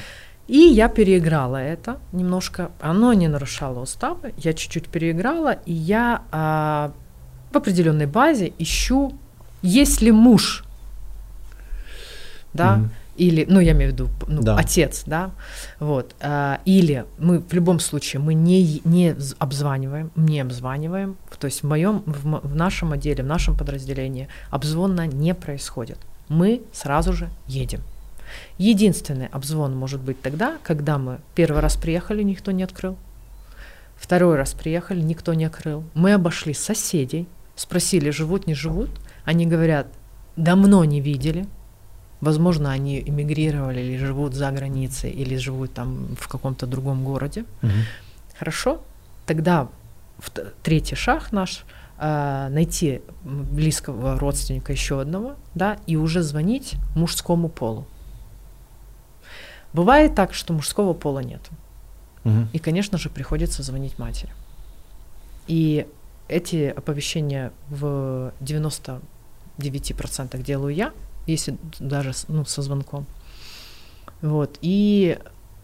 [0.47, 7.53] И я переиграла это немножко, оно не нарушало уставы, я чуть-чуть переиграла, и я э,
[7.53, 9.13] в определенной базе ищу,
[9.61, 10.63] есть ли муж,
[12.53, 12.89] да, mm-hmm
[13.21, 14.55] или, ну, я имею в виду, ну, да.
[14.55, 15.31] отец, да,
[15.79, 21.61] вот, а, или мы в любом случае мы не, не обзваниваем, не обзваниваем, то есть
[21.61, 27.29] в моем, в, в нашем отделе, в нашем подразделении обзвона не происходит, мы сразу же
[27.47, 27.81] едем.
[28.57, 32.97] Единственный обзвон может быть тогда, когда мы первый раз приехали, никто не открыл,
[33.95, 38.89] второй раз приехали, никто не открыл, мы обошли соседей, спросили, живут, не живут,
[39.25, 39.87] они говорят,
[40.35, 41.47] давно не видели,
[42.21, 47.45] Возможно, они эмигрировали или живут за границей, или живут там в каком-то другом городе.
[47.63, 47.71] Угу.
[48.37, 48.81] Хорошо,
[49.25, 49.69] тогда
[50.61, 51.65] третий шаг наш
[51.97, 57.87] э, найти близкого родственника еще одного, да, и уже звонить мужскому полу.
[59.73, 61.41] Бывает так, что мужского пола нет.
[62.23, 62.47] Угу.
[62.53, 64.31] И, конечно же, приходится звонить матери.
[65.47, 65.87] И
[66.27, 69.01] эти оповещения в 99%
[70.43, 70.93] делаю я,
[71.27, 73.05] если даже ну, со звонком.
[74.21, 74.57] Вот.
[74.61, 75.19] И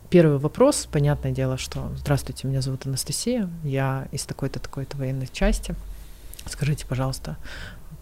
[0.09, 5.75] первый вопрос, понятное дело, что «Здравствуйте, меня зовут Анастасия, я из такой-то, такой-то военной части.
[6.45, 7.37] Скажите, пожалуйста,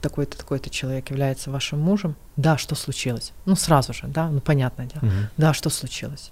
[0.02, 2.16] такой-то, такой-то человек является вашим мужем?
[2.38, 3.34] Да, что случилось?
[3.46, 5.04] Ну, сразу же, да, ну, понятное дело.
[5.04, 5.30] Угу.
[5.38, 6.32] Да, что случилось?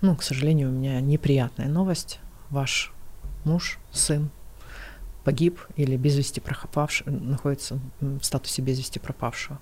[0.00, 2.18] Ну, к сожалению, у меня неприятная новость.
[2.50, 2.92] Ваш
[3.44, 4.30] муж, сын
[5.24, 9.58] погиб или без вести пропавший, находится в статусе без вести пропавшего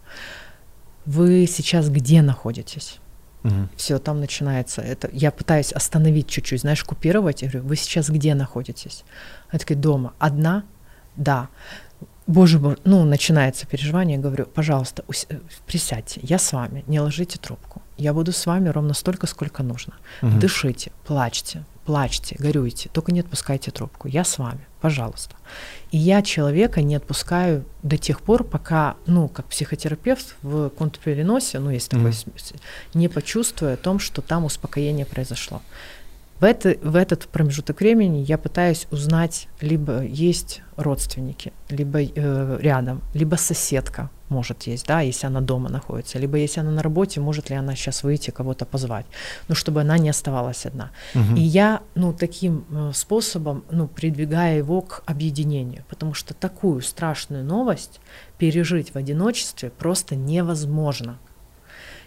[1.09, 2.99] вы сейчас где находитесь?
[3.42, 3.68] Угу.
[3.76, 4.82] Все, там начинается.
[4.82, 7.40] Это я пытаюсь остановить чуть-чуть, знаешь, купировать.
[7.40, 9.05] Я говорю, вы сейчас где находитесь?
[9.49, 10.12] Она такая, дома.
[10.18, 10.64] Одна?
[11.16, 11.49] Да.
[12.28, 15.26] Боже мой, ну, начинается переживание, я говорю, пожалуйста, ус-
[15.66, 17.80] присядьте, я с вами, не ложите трубку.
[17.96, 19.94] Я буду с вами ровно столько, сколько нужно.
[20.20, 20.38] Угу.
[20.38, 24.08] Дышите, плачьте, плачьте, горюйте, только не отпускайте трубку.
[24.08, 25.36] Я с вами, пожалуйста.
[25.90, 31.70] И я человека не отпускаю до тех пор, пока, ну, как психотерапевт в контрпереносе, ну,
[31.70, 32.60] есть такой, mm.
[32.92, 35.62] не почувствую о том, что там успокоение произошло.
[36.41, 43.03] В, это, в этот промежуток времени я пытаюсь узнать, либо есть родственники, либо э, рядом,
[43.12, 47.51] либо соседка, может есть, да, если она дома находится, либо если она на работе, может
[47.51, 49.07] ли она сейчас выйти кого-то позвать,
[49.49, 50.91] ну, чтобы она не оставалась одна.
[51.14, 51.36] Угу.
[51.36, 57.45] И я, ну, таким э, способом, ну, придвигаю его к объединению, потому что такую страшную
[57.45, 58.01] новость
[58.39, 61.18] пережить в одиночестве просто невозможно.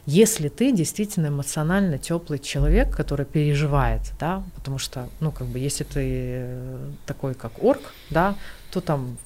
[0.06, 5.84] Если ты действительно эмоционально теплый человек, который переживает, да, потому что, ну, как бы, если
[5.84, 8.36] ты э, такой, как орк, да,
[8.72, 9.18] то там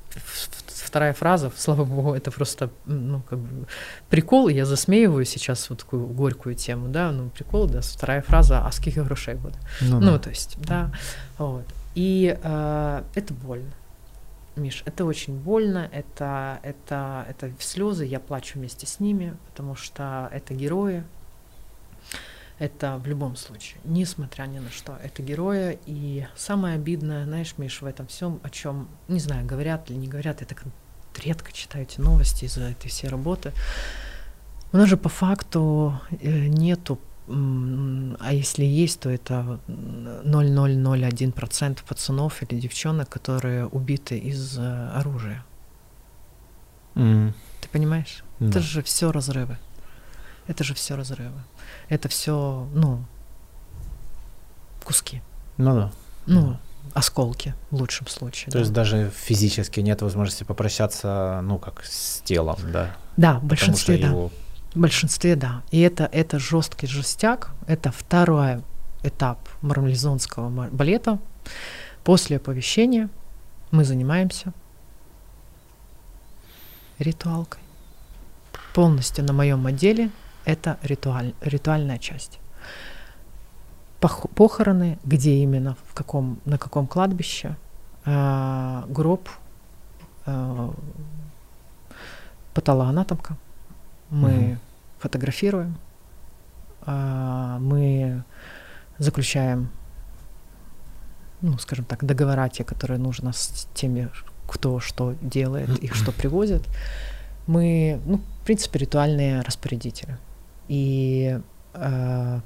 [0.67, 3.67] вторая фраза, слава богу, это просто, ну, как бы
[4.09, 8.71] прикол, я засмеиваю сейчас вот такую горькую тему, да, ну, прикол, да, вторая фраза, а
[8.71, 9.57] сколько грошей будет?
[9.81, 10.19] Ну, ну да.
[10.19, 10.91] то есть, да,
[11.37, 11.65] вот.
[11.95, 13.71] И э, это больно.
[14.55, 20.29] Миш, это очень больно, это, это, это слезы, я плачу вместе с ними, потому что
[20.31, 21.03] это герои,
[22.57, 25.77] это в любом случае, несмотря ни на что, это герои.
[25.85, 30.07] И самое обидное, знаешь, Миш, в этом всем, о чем, не знаю, говорят или не
[30.07, 30.63] говорят, я так
[31.21, 33.51] редко читаю эти новости из-за этой всей работы.
[34.71, 42.59] У нас же по факту э, нету а если есть, то это 0,001% пацанов или
[42.59, 45.43] девчонок, которые убиты из э, оружия.
[46.93, 47.33] Mm.
[47.61, 48.23] Ты понимаешь?
[48.39, 48.49] Да.
[48.49, 49.57] Это же все разрывы.
[50.47, 51.41] Это же все разрывы.
[51.89, 53.03] Это все, ну,
[54.83, 55.23] куски.
[55.57, 55.91] Ну да.
[56.27, 56.59] Ну, да.
[56.93, 58.51] осколки в лучшем случае.
[58.51, 58.59] То да.
[58.59, 62.95] есть даже физически нет возможности попрощаться, ну, как с телом, да?
[63.17, 64.09] Да, в большинстве, да.
[64.09, 64.31] Его
[64.75, 65.63] в большинстве, да.
[65.71, 67.51] И это, это жесткий жестяк.
[67.65, 68.61] Это второй
[69.03, 71.19] этап марлезонского балета.
[72.03, 73.09] После оповещения
[73.71, 74.53] мы занимаемся
[76.99, 77.61] ритуалкой.
[78.73, 80.11] Полностью на моем отделе
[80.43, 82.39] это ритуаль, ритуальная часть.
[84.01, 87.55] Пох, похороны, где именно, в каком, на каком кладбище,
[88.03, 89.29] э, гроб,
[90.25, 90.71] э,
[92.53, 93.37] патологоанатомка.
[94.09, 94.57] Мы mm
[95.05, 95.77] фотографируем,
[96.81, 98.23] а, мы
[98.97, 99.69] заключаем,
[101.41, 104.09] ну, скажем так, договора те, которые нужно с теми,
[104.47, 106.63] кто что делает и что привозит.
[107.45, 110.17] Мы, ну, в принципе, ритуальные распорядители.
[110.67, 111.39] И
[111.75, 112.39] э,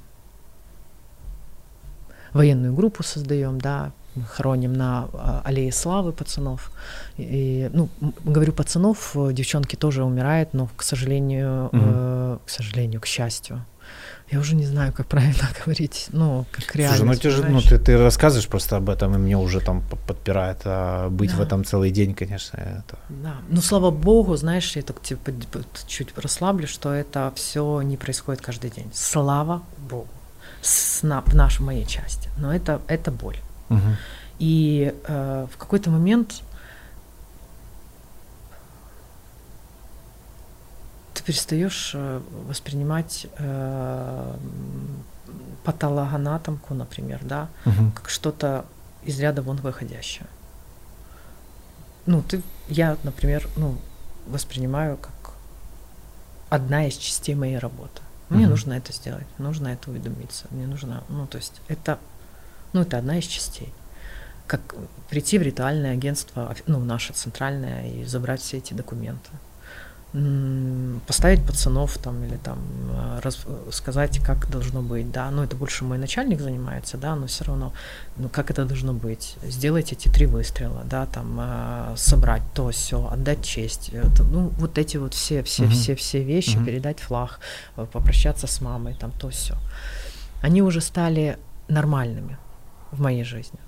[2.34, 3.94] военную группу создаем, да,
[4.24, 6.72] хороним на а, аллее славы пацанов.
[7.18, 7.90] И, ну,
[8.24, 11.78] говорю пацанов, девчонки тоже умирают, но, к сожалению, угу.
[11.82, 13.66] э, к сожалению, к счастью.
[14.32, 16.98] Я уже не знаю, как правильно говорить, ну, как реально.
[16.98, 19.82] Слушай, ну, ты, же, ну ты, ты рассказываешь просто об этом, и мне уже там
[20.08, 21.38] подпирает а быть да.
[21.38, 22.58] в этом целый день, конечно.
[22.58, 23.00] Это...
[23.10, 25.32] Да, ну, слава богу, знаешь, я так типа,
[25.88, 28.92] чуть расслаблю, что это все не происходит каждый день.
[28.94, 30.08] Слава богу.
[30.62, 32.30] С, на, в нашей моей части.
[32.38, 33.38] Но это, это боль.
[33.70, 33.96] Угу.
[34.40, 36.44] И э, в какой-то момент
[41.14, 44.36] ты перестаешь э, воспринимать э,
[45.64, 47.92] патологоанатомку, например, да, угу.
[47.96, 48.66] как что-то
[49.04, 50.28] из ряда вон выходящее.
[52.06, 53.78] Ну, ты, я, например, ну,
[54.26, 55.34] воспринимаю как
[56.50, 58.02] одна из частей моей работы.
[58.30, 58.52] Мне угу.
[58.52, 62.00] нужно это сделать, нужно это уведомиться, мне нужно, ну, то есть это
[62.74, 63.74] ну, это одна из частей.
[64.48, 64.76] Как
[65.10, 69.30] прийти в ритуальное агентство, ну, наше центральное, и забрать все эти документы.
[71.06, 72.58] Поставить пацанов там или там
[72.90, 77.28] э, раз, сказать, как должно быть, да, ну это больше мой начальник занимается, да, но
[77.28, 77.74] все равно,
[78.18, 83.08] ну как это должно быть, сделать эти три выстрела, да, там э, собрать то все,
[83.08, 85.74] отдать честь, это, ну вот эти вот все все uh-huh.
[85.74, 86.66] все все вещи, uh-huh.
[86.66, 87.40] передать флаг,
[87.78, 89.56] э, попрощаться с мамой, там то все,
[90.42, 92.40] они уже стали нормальными,
[92.92, 93.60] в моей жизни.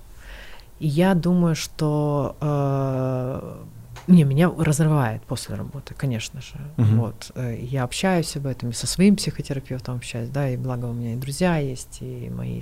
[0.78, 3.62] И я думаю, что э,
[4.08, 6.54] не, меня разрывает после работы, конечно же.
[6.76, 6.96] Uh-huh.
[6.96, 7.30] Вот.
[7.34, 11.14] Э, я общаюсь об этом и со своим психотерапевтом общаюсь, да, и благо у меня
[11.14, 12.60] и друзья есть, и мои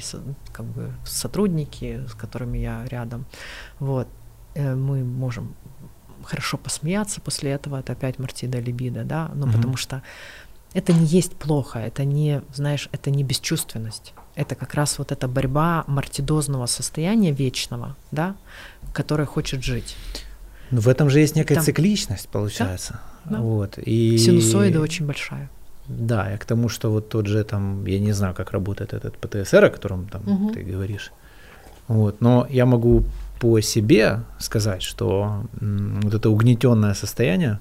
[0.52, 3.24] как бы сотрудники, с которыми я рядом.
[3.78, 4.08] Вот.
[4.54, 5.54] Э, мы можем
[6.22, 9.56] хорошо посмеяться после этого, это опять Мартида Либида, да, ну uh-huh.
[9.56, 10.02] потому что
[10.74, 15.28] это не есть плохо, это не, знаешь, это не бесчувственность это как раз вот эта
[15.28, 18.34] борьба мартидозного состояния вечного, да,
[18.92, 19.96] которое хочет жить.
[20.70, 21.64] Ну, в этом же есть некая Там...
[21.64, 23.00] цикличность, получается.
[23.24, 23.40] Да, да.
[23.40, 23.78] Вот.
[23.78, 24.18] И...
[24.18, 25.50] Синусоида очень большая.
[25.88, 29.16] Да, и к тому, что вот тот же там, я не знаю, как работает этот
[29.18, 30.52] ПТСР, о котором там угу.
[30.52, 31.12] ты говоришь.
[31.88, 33.02] Вот, но я могу
[33.40, 37.58] по себе сказать, что вот это угнетенное состояние,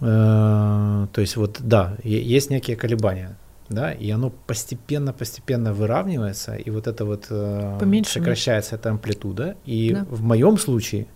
[0.00, 3.36] э, то есть вот да, есть некие колебания
[3.68, 9.56] да, и оно постепенно-постепенно выравнивается, и вот это вот э, Поменьше, сокращается эта амплитуда.
[9.64, 10.06] И да.
[10.08, 11.06] в моем случае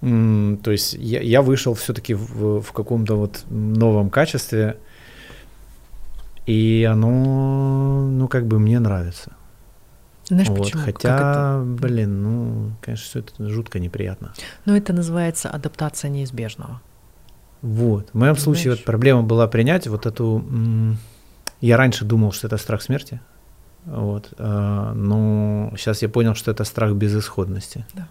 [0.00, 4.76] То есть я, я вышел все-таки в, в каком-то вот новом качестве,
[6.46, 9.32] и оно, ну, как бы мне нравится.
[10.24, 10.58] Знаешь, вот.
[10.60, 10.82] почему?
[10.82, 14.32] Хотя, блин, ну, конечно, все это жутко неприятно.
[14.64, 16.80] Ну, это называется адаптация неизбежного.
[17.62, 18.08] Вот.
[18.12, 20.44] В моем случае вот проблема была принять вот эту...
[21.60, 23.20] Я раньше думал, что это страх смерти,
[23.84, 27.84] вот, а, но сейчас я понял, что это страх безысходности.
[27.94, 28.08] Да.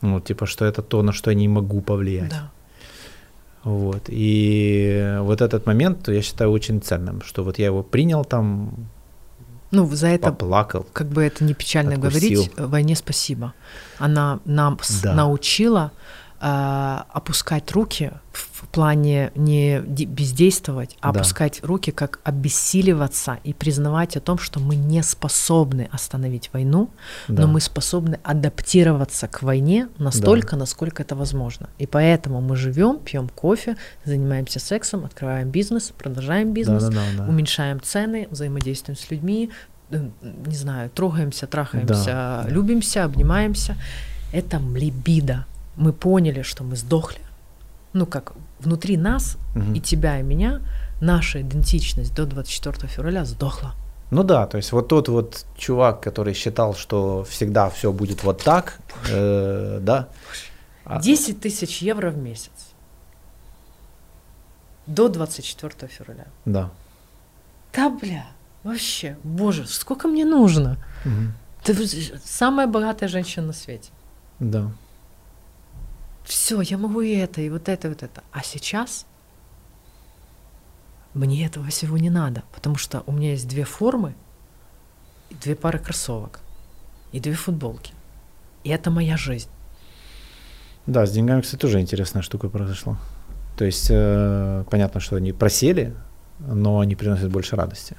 [0.00, 2.30] Вот, типа, что это то, на что я не могу повлиять.
[2.30, 2.50] Да.
[3.64, 4.04] Вот.
[4.08, 8.88] И вот этот момент я считаю очень ценным, что вот я его принял там,
[9.72, 10.86] ну, за это, поплакал.
[10.92, 12.42] Как бы это не печально откусил.
[12.44, 13.54] говорить, войне спасибо.
[13.98, 15.14] Она нам Да.
[15.14, 21.20] научила э, опускать руки в плане не бездействовать, а Да.
[21.20, 26.90] опускать руки, как обессиливаться и признавать о том, что мы не способны остановить войну,
[27.28, 27.42] Да.
[27.42, 31.68] но мы способны адаптироваться к войне настолько, насколько это возможно.
[31.78, 37.24] И поэтому мы живем, пьем кофе, занимаемся сексом, открываем бизнес, продолжаем бизнес, Да, да, да,
[37.24, 37.28] да.
[37.30, 39.50] уменьшаем цены, взаимодействуем с людьми,
[39.90, 40.08] э,
[40.46, 42.48] не знаю, трогаемся, трахаемся, Да, да.
[42.50, 43.76] любимся, обнимаемся.
[44.32, 45.46] Это либидо.
[45.76, 47.20] Мы поняли, что мы сдохли.
[47.92, 49.74] Ну, как внутри нас, Мгм.
[49.74, 50.60] и тебя, и меня,
[51.00, 53.74] наша идентичность до 24 февраля сдохла.
[54.10, 58.42] Ну да, то есть вот тот вот чувак, который считал, что всегда все будет вот
[58.42, 58.78] так,
[59.10, 60.08] э, да.
[60.84, 62.52] а- 10 тысяч евро в месяц.
[64.86, 66.26] До 24 февраля.
[66.44, 66.70] Да.
[67.74, 68.26] Да, бля,
[68.62, 70.76] вообще, боже, сколько мне нужно?
[71.04, 71.32] Мгм.
[71.64, 71.74] Ты
[72.24, 73.90] самая богатая женщина на свете.
[74.38, 74.70] Да.
[76.26, 78.24] Все, я могу и это, и вот это, и вот это.
[78.32, 79.06] А сейчас
[81.14, 84.14] мне этого всего не надо, потому что у меня есть две формы,
[85.30, 86.40] две пары кроссовок,
[87.12, 87.94] и две футболки.
[88.64, 89.48] И это моя жизнь.
[90.86, 92.98] Да, с деньгами, кстати, тоже интересная штука произошла.
[93.56, 95.94] То есть э, понятно, что они просели,
[96.40, 97.96] но они приносят больше радости.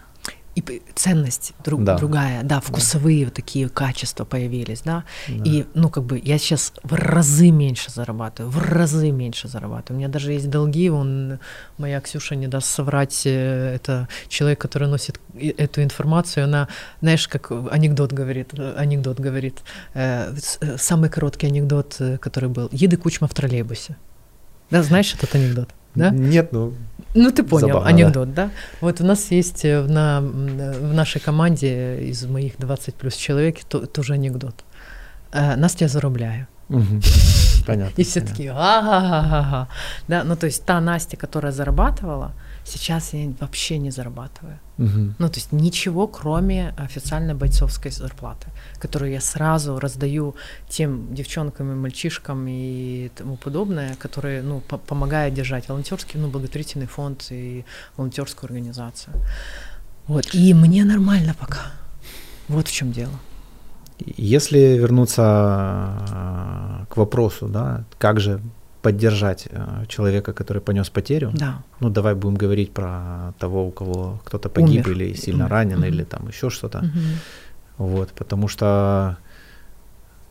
[0.58, 1.97] И ценность друг, Да.
[1.97, 5.03] другая, да, вкусовые вот такие качества появились, да.
[5.28, 5.43] Да.
[5.45, 9.97] И, ну, как бы я сейчас в разы меньше зарабатываю, в разы меньше зарабатываю.
[9.97, 11.38] У меня даже есть долги, он,
[11.78, 16.68] моя Ксюша не даст соврать, э, это человек, который носит эту информацию, она,
[17.01, 19.62] знаешь, как анекдот говорит, э, анекдот говорит,
[19.93, 20.34] э,
[20.78, 23.95] самый короткий анекдот, который был, еды кучма в троллейбусе.
[24.72, 25.70] Да, знаешь этот анекдот?
[25.93, 26.10] Да?
[26.10, 26.74] Нет, ну,
[27.18, 28.51] Ну, ты понял, Забавно, анекдот, да?
[28.80, 33.88] Вот у нас есть э, на, в нашей команде из моих 20 плюс человек то,
[33.88, 34.63] тоже анекдот.
[35.32, 35.88] Э, Настя,
[36.70, 37.01] мгм.
[37.65, 38.01] понятно.
[38.01, 38.36] И все понятно.
[38.36, 39.68] такие, ага-га-га.
[40.07, 42.34] Да, ну то есть та Настя, которая зарабатывала,
[42.68, 44.59] сейчас я вообще не зарабатываю.
[44.78, 45.15] Мгм.
[45.20, 48.47] Ну, то есть ничего, кроме официальной бойцовской зарплаты,
[48.80, 50.36] которую я сразу раздаю
[50.70, 56.88] тем девчонкам и мальчишкам и тому подобное, которые, ну, по- помогают держать волонтерский, ну, благотворительный
[56.88, 57.65] фонд и
[57.97, 59.13] волонтерскую организацию.
[60.07, 60.36] Вот.
[60.36, 61.72] И мне нормально пока.
[62.47, 63.13] Вот в чем дело.
[64.18, 65.24] Если вернуться
[66.09, 68.39] э, к вопросу, да, как же
[68.82, 71.53] поддержать э, человека, который понес потерю, Да.
[71.82, 74.91] ну давай будем говорить про того, у кого кто-то погиб Умер.
[74.97, 75.51] или сильно Умер.
[75.51, 75.86] ранен, Мгм.
[75.88, 76.78] или там еще что-то.
[76.80, 77.01] Мгм.
[77.78, 79.17] Вот, потому что,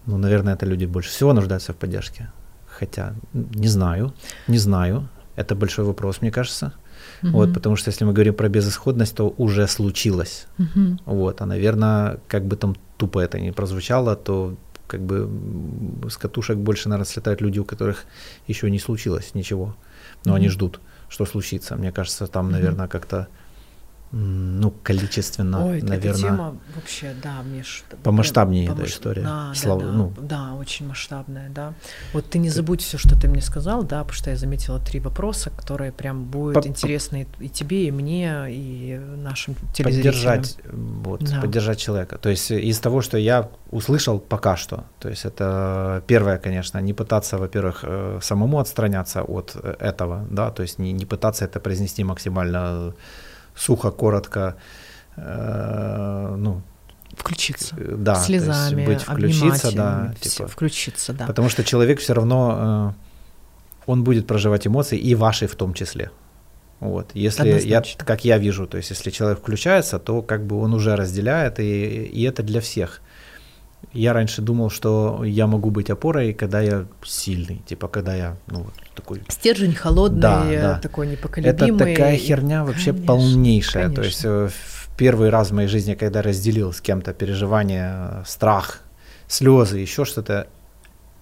[0.06, 2.28] ну, наверное, это люди больше всего нуждаются в поддержке.
[2.78, 4.12] Хотя, не знаю,
[4.48, 5.08] не знаю.
[5.36, 6.72] Это большой вопрос, мне кажется.
[7.22, 7.54] Вот, Мгм.
[7.54, 10.46] потому что если мы говорим про безысходность, то уже случилось.
[10.58, 10.98] Мгм.
[11.06, 14.54] Вот, а, наверное, как бы там тупо это ни прозвучало, то
[14.86, 15.28] как бы
[16.08, 18.04] с катушек больше, наверное, слетают люди, у которых
[18.46, 19.76] еще не случилось ничего,
[20.24, 20.52] но они Мгм.
[20.54, 21.76] ждут, что случится.
[21.76, 23.26] Мне кажется, там, наверное, как-то, м,
[24.12, 27.84] ну, количественно, Ой, эта наверное, тема вообще, да, Миш.
[28.02, 29.22] помасштабнее прям эта помаш- история.
[29.22, 30.12] Да, Слава- да, да, ну.
[30.20, 31.74] да, очень масштабная, да.
[32.12, 35.00] Вот ты не забудь все, что ты мне сказал, да, потому что я заметила три
[35.00, 39.84] вопроса, которые прям будут По- интересны и тебе, и мне, и нашим телезрителям.
[40.14, 41.40] поддержать, м, вот, Да.
[41.40, 42.16] поддержать человека.
[42.18, 46.78] То есть э, из того, что я услышал пока что, то есть это первое, конечно,
[46.80, 51.44] не пытаться, во-первых, э, самому отстраняться от э, этого, да, то есть не, не пытаться
[51.44, 52.94] это произнести максимально
[53.56, 54.56] сухо, коротко,
[55.16, 56.62] э, ну,
[57.16, 57.74] Включиться.
[57.78, 61.26] э, да, есть Слезами, быть, включиться, да, типа, включиться, да.
[61.26, 62.94] потому что человек все равно,
[63.86, 66.10] э, он будет проживать эмоции, и ваши в том числе.
[66.80, 67.10] Вот.
[67.14, 68.04] Если я, Однозначно.
[68.04, 72.04] как я вижу, то есть если человек включается, то как бы он уже разделяет, и,
[72.04, 73.00] и это для всех.
[73.96, 78.66] Я раньше думал, что я могу быть опорой, когда я сильный, типа когда я ну,
[78.94, 79.22] такой.
[79.28, 80.78] Стержень холодный, Да, да.
[80.80, 81.94] такой Это непоколебимый.
[81.94, 83.88] такая и- херня вообще Конечно, полнейшая.
[83.88, 84.04] То конечно.
[84.04, 88.80] есть э, в первый раз в моей жизни, когда разделил с кем-то переживания, страх,
[89.28, 90.46] слезы, еще что-то,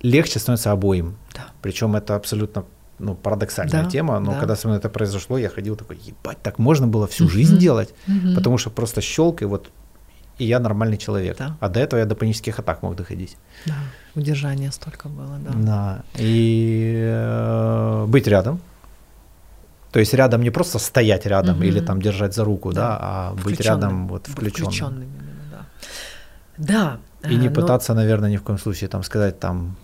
[0.03, 1.17] легче становится обоим.
[1.35, 1.47] Да.
[1.63, 2.65] Причем это абсолютно
[2.99, 4.39] ну, парадоксальная Да, тема, но да.
[4.39, 7.95] когда со мной это произошло, я ходил такой, ебать, так можно было всю жизнь делать,
[8.35, 9.71] потому что просто щелк, и вот
[10.39, 11.37] и я нормальный человек.
[11.39, 11.57] Да.
[11.61, 13.37] А до этого я до панических атак мог доходить.
[13.67, 13.75] Да,
[14.15, 15.51] удержания столько было, да.
[15.55, 16.03] Да.
[16.19, 18.61] И э, быть рядом.
[19.93, 21.65] То есть рядом не просто стоять рядом Мгм.
[21.65, 22.99] или там держать за руку, да, Да.
[23.01, 24.71] а быть рядом вот включенным.
[24.73, 26.99] включённым именно, да.
[27.23, 27.31] Да.
[27.31, 29.77] И не э, но- пытаться, наверное, ни в коем случае там сказать там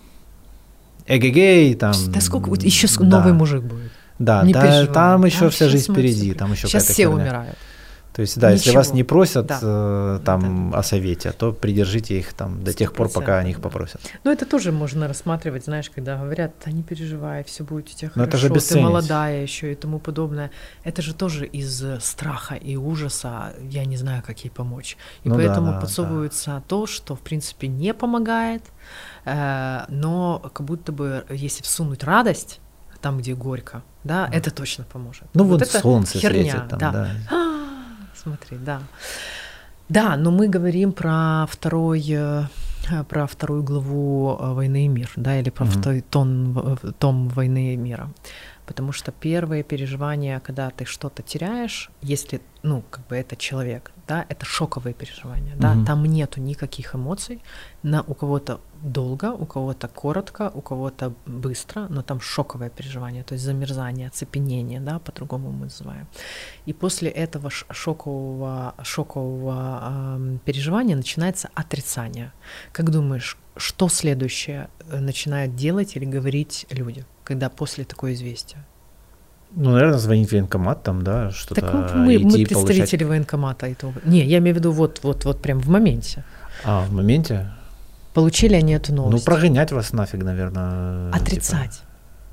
[1.07, 1.93] эгегей, там.
[2.09, 3.05] Да сколько, еще да.
[3.19, 3.93] новый мужик будет.
[4.19, 4.95] Да, Не да, переживай.
[4.95, 7.15] там еще Там вся жизнь впереди, там еще Сейчас все херня.
[7.15, 7.57] умирают.
[8.21, 8.97] То есть, да, если вас Ничего.
[8.97, 9.61] не просят Да.
[9.63, 13.61] э, там о совете, то придержите их там до тех пор, пока они их 100%,
[13.63, 13.63] да.
[13.63, 14.01] попросят.
[14.25, 18.11] Ну, это тоже можно рассматривать, знаешь, когда говорят, да не переживай, все будет у тебя
[18.15, 20.51] Но это же хорошо, ты молодая еще и тому подобное.
[20.85, 24.99] Это же тоже из э, страха и ужаса, я не знаю, как ей помочь.
[25.25, 28.65] И Ну да, поэтому да, подсовывается то, что, в принципе, не помогает,
[29.25, 32.61] э, но как будто бы, если всунуть радость,
[33.01, 34.37] там, где горько, да, Да.
[34.37, 35.25] это точно поможет.
[35.35, 36.93] Ну вот, это солнце херня, светит там, да.
[36.93, 37.11] да.
[38.23, 38.81] Смотри, да.
[39.89, 42.45] Да, но мы говорим про второй, э,
[43.09, 45.73] про вторую главу э, «Войны и мир», да, или про Мгм.
[45.81, 48.09] второй тон, в- том «Войны и мира».
[48.67, 54.27] Потому что первые переживания, когда ты что-то теряешь, если, ну, как бы это человек, да,
[54.29, 55.85] это шоковые переживания, да, Мгм.
[55.87, 57.43] там нету никаких эмоций,
[57.85, 63.35] на, у кого-то долго, у кого-то коротко, у кого-то быстро, но там шоковое переживание, то
[63.35, 66.07] есть замерзание, оцепенение, да, по-другому мы называем.
[66.67, 72.33] И после этого шокового, шокового ам, переживания начинается отрицание.
[72.73, 78.67] Как думаешь, что следующее э, начинают делать или говорить люди, когда после такое известия?
[79.57, 82.67] Ну, наверное, звонить в военкомат там, да, что-то Так мы, мы идти получать.
[82.67, 83.93] представители военкомата этого.
[84.05, 86.25] Не, я имею в виду вот, вот, вот прям в моменте.
[86.65, 87.51] А, в моменте?
[88.15, 89.25] Получили они эту Ну, новость?
[89.25, 91.11] прогонять вас нафиг, наверное.
[91.13, 91.71] Отрицать.
[91.73, 91.85] типа,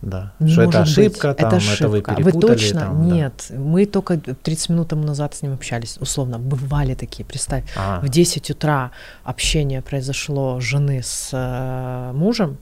[0.02, 0.34] да.
[0.40, 1.08] Не что это может быть.
[1.08, 2.16] ошибка, там, это, это вы ошибка.
[2.16, 2.42] перепутали.
[2.58, 2.80] точно?
[2.82, 3.16] там, да.
[3.16, 3.52] Нет.
[3.58, 5.98] Мы только 30 минут тому назад с ним общались.
[6.00, 7.64] Условно, бывали такие, представь.
[7.76, 8.92] А, В 10 утра
[9.24, 12.58] общение произошло жены с э, мужем.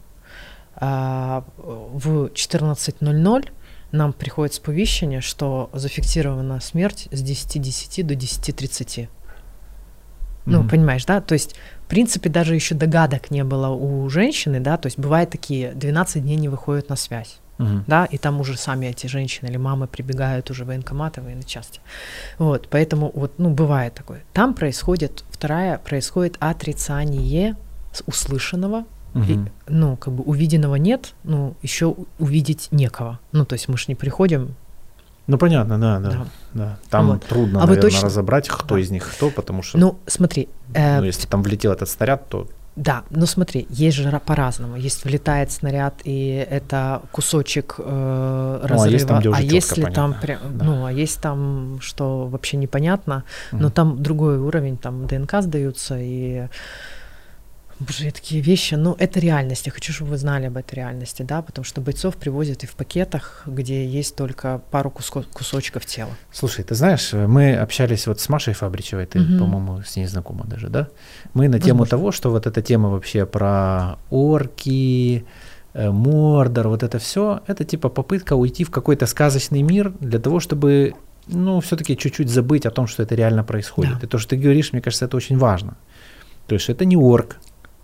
[0.77, 3.49] а, в 14.00
[3.95, 9.09] нам приходит сповещение, что зафиксирована смерть с 10.10 до 10.30.
[10.45, 10.69] Ну, мгм.
[10.69, 11.21] понимаешь, да?
[11.21, 14.77] То есть, в принципе, даже еще догадок не было у женщины, да?
[14.77, 17.85] То есть, бывают такие, 12 дней не выходят на связь Мгм.
[17.87, 21.43] да, и там уже сами эти женщины или мамы прибегают уже в военкоматы, в военной
[21.43, 21.79] части.
[22.37, 24.23] Вот, поэтому вот, ну, бывает такое.
[24.33, 27.55] Там происходит, вторая, происходит отрицание
[27.93, 28.03] с
[29.15, 33.19] услышанного, и, ну, как бы увиденного нет, ну, еще увидеть некого.
[33.31, 34.55] Ну, то есть мы же не приходим,
[35.27, 36.09] Ну, понятно, да, да.
[36.11, 36.25] Да.
[36.53, 36.77] да.
[36.89, 37.25] Там Вот.
[37.25, 38.81] трудно, А наверное, точно- разобрать, кто Да.
[38.81, 42.47] из них кто, потому что, ну, смотри, э, ну, если там влетел этот снаряд, то
[42.75, 44.75] Да, но смотри, есть же ра- по-разному.
[44.75, 48.91] Есть влетает снаряд, и это кусочек э, а разрыва.
[48.91, 50.21] есть там, где уже чётко если там понятно.
[50.21, 50.65] прям, Да.
[50.65, 53.71] ну, а есть там, что вообще непонятно, но Мгм.
[53.71, 56.49] там другой уровень, там ДНК сдаются, и
[57.79, 59.65] Боже, такие вещи, ну, это реальность.
[59.65, 62.73] Я хочу, чтобы вы знали об этой реальности, да, потому что бойцов привозят и в
[62.75, 66.11] пакетах, где есть только пару куско- кусочков тела.
[66.31, 69.39] Слушай, ты знаешь, мы общались вот с Машей Фабричевой, ты, Мгм.
[69.39, 70.87] по-моему, с ней знакома даже, да?
[71.33, 71.89] Мы на тему Возможно.
[71.97, 75.25] того, что вот эта тема вообще про орки,
[75.73, 80.39] э, Мордор, вот это все, это типа попытка уйти в какой-то сказочный мир для того,
[80.39, 80.93] чтобы,
[81.27, 83.99] ну, все-таки чуть-чуть забыть о том, что это реально происходит.
[83.99, 84.05] Да.
[84.05, 85.75] И то, что ты говоришь, мне кажется, это очень важно.
[86.47, 87.35] То есть это не орк,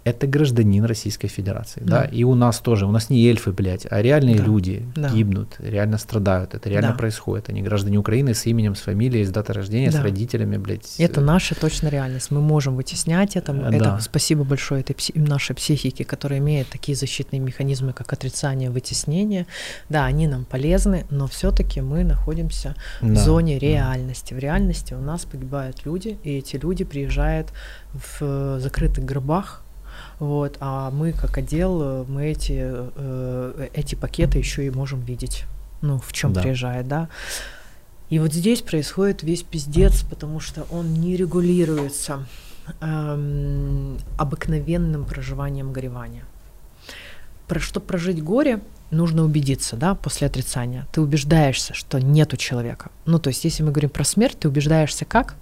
[0.04, 2.06] это гражданин Российской Федерации, да, Да.
[2.06, 4.44] и у нас тоже, у нас не эльфы, блядь, а реальные Да.
[4.44, 5.10] люди Да.
[5.10, 6.96] гибнут, реально страдают, это реально Да.
[6.98, 10.04] происходит, они граждане Украины с именем, с фамилией, с датой рождения, с Да.
[10.04, 10.96] родителями, блядь.
[11.00, 12.32] Это наша точно реальность.
[12.32, 13.52] Мы можем вытеснять это.
[13.54, 14.00] Э, это да.
[14.00, 19.46] спасибо большое этой пси- нашей психике, которая имеет такие защитные механизмы, как отрицание, вытеснение.
[19.90, 23.66] Да, они нам полезны, но все-таки мы находимся в Да, зоне да.
[23.68, 24.34] реальности.
[24.34, 27.50] В реальности у нас погибают люди, и эти люди приезжают
[27.94, 29.64] в закрытых гробах.
[30.22, 35.46] Вот, а мы, как отдел, мы эти, э, эти пакеты еще и можем видеть.
[35.82, 36.44] Ну, в чем Да.
[36.44, 37.10] приезжает, да.
[38.12, 42.28] И вот здесь происходит весь пиздец, потому что он не регулируется
[42.82, 46.24] эм, обыкновенным проживанием горевания.
[47.48, 48.60] Про, чтобы прожить горе,
[48.92, 50.86] нужно убедиться, да, после отрицания.
[50.92, 52.92] Ты убеждаешься, что нету человека.
[53.08, 55.34] Ну, то есть, если мы говорим про смерть, ты убеждаешься как?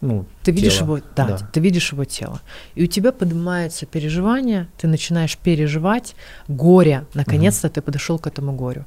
[0.00, 1.38] Ну, Ты видишь тело, его, да, да.
[1.52, 2.40] ты видишь его тело.
[2.74, 6.14] И у тебя поднимается переживание, ты начинаешь переживать
[6.48, 7.06] горе.
[7.14, 8.84] Наконец-то ты подошел к этому горю.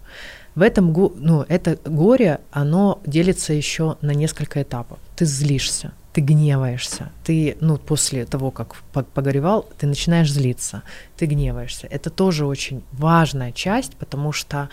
[0.53, 4.97] В этом, ну, это горе, оно делится еще на несколько этапов.
[5.16, 8.76] Ты злишься, ты гневаешься, ты, ну, после того, как
[9.14, 10.82] погоревал, ты начинаешь злиться,
[11.16, 11.86] ты гневаешься.
[11.91, 14.70] Это тоже очень важная часть, потому что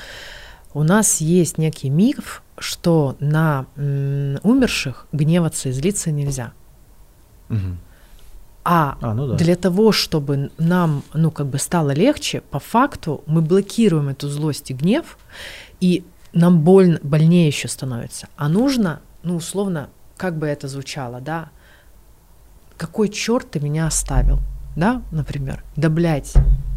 [0.72, 6.52] у нас есть некий миф, что на м, умерших гневаться и злиться нельзя.
[7.50, 7.76] Угу.
[8.64, 9.34] А, а ну да.
[9.34, 14.70] для того, чтобы нам, ну, как бы стало легче, по факту мы блокируем эту злость
[14.70, 15.18] и гнев,
[15.80, 18.28] и нам больно, больнее еще становится.
[18.36, 21.50] А нужно, ну, условно, как бы это звучало, да,
[22.78, 24.38] какой черт ты меня оставил,
[24.76, 26.32] да, например, да, блядь,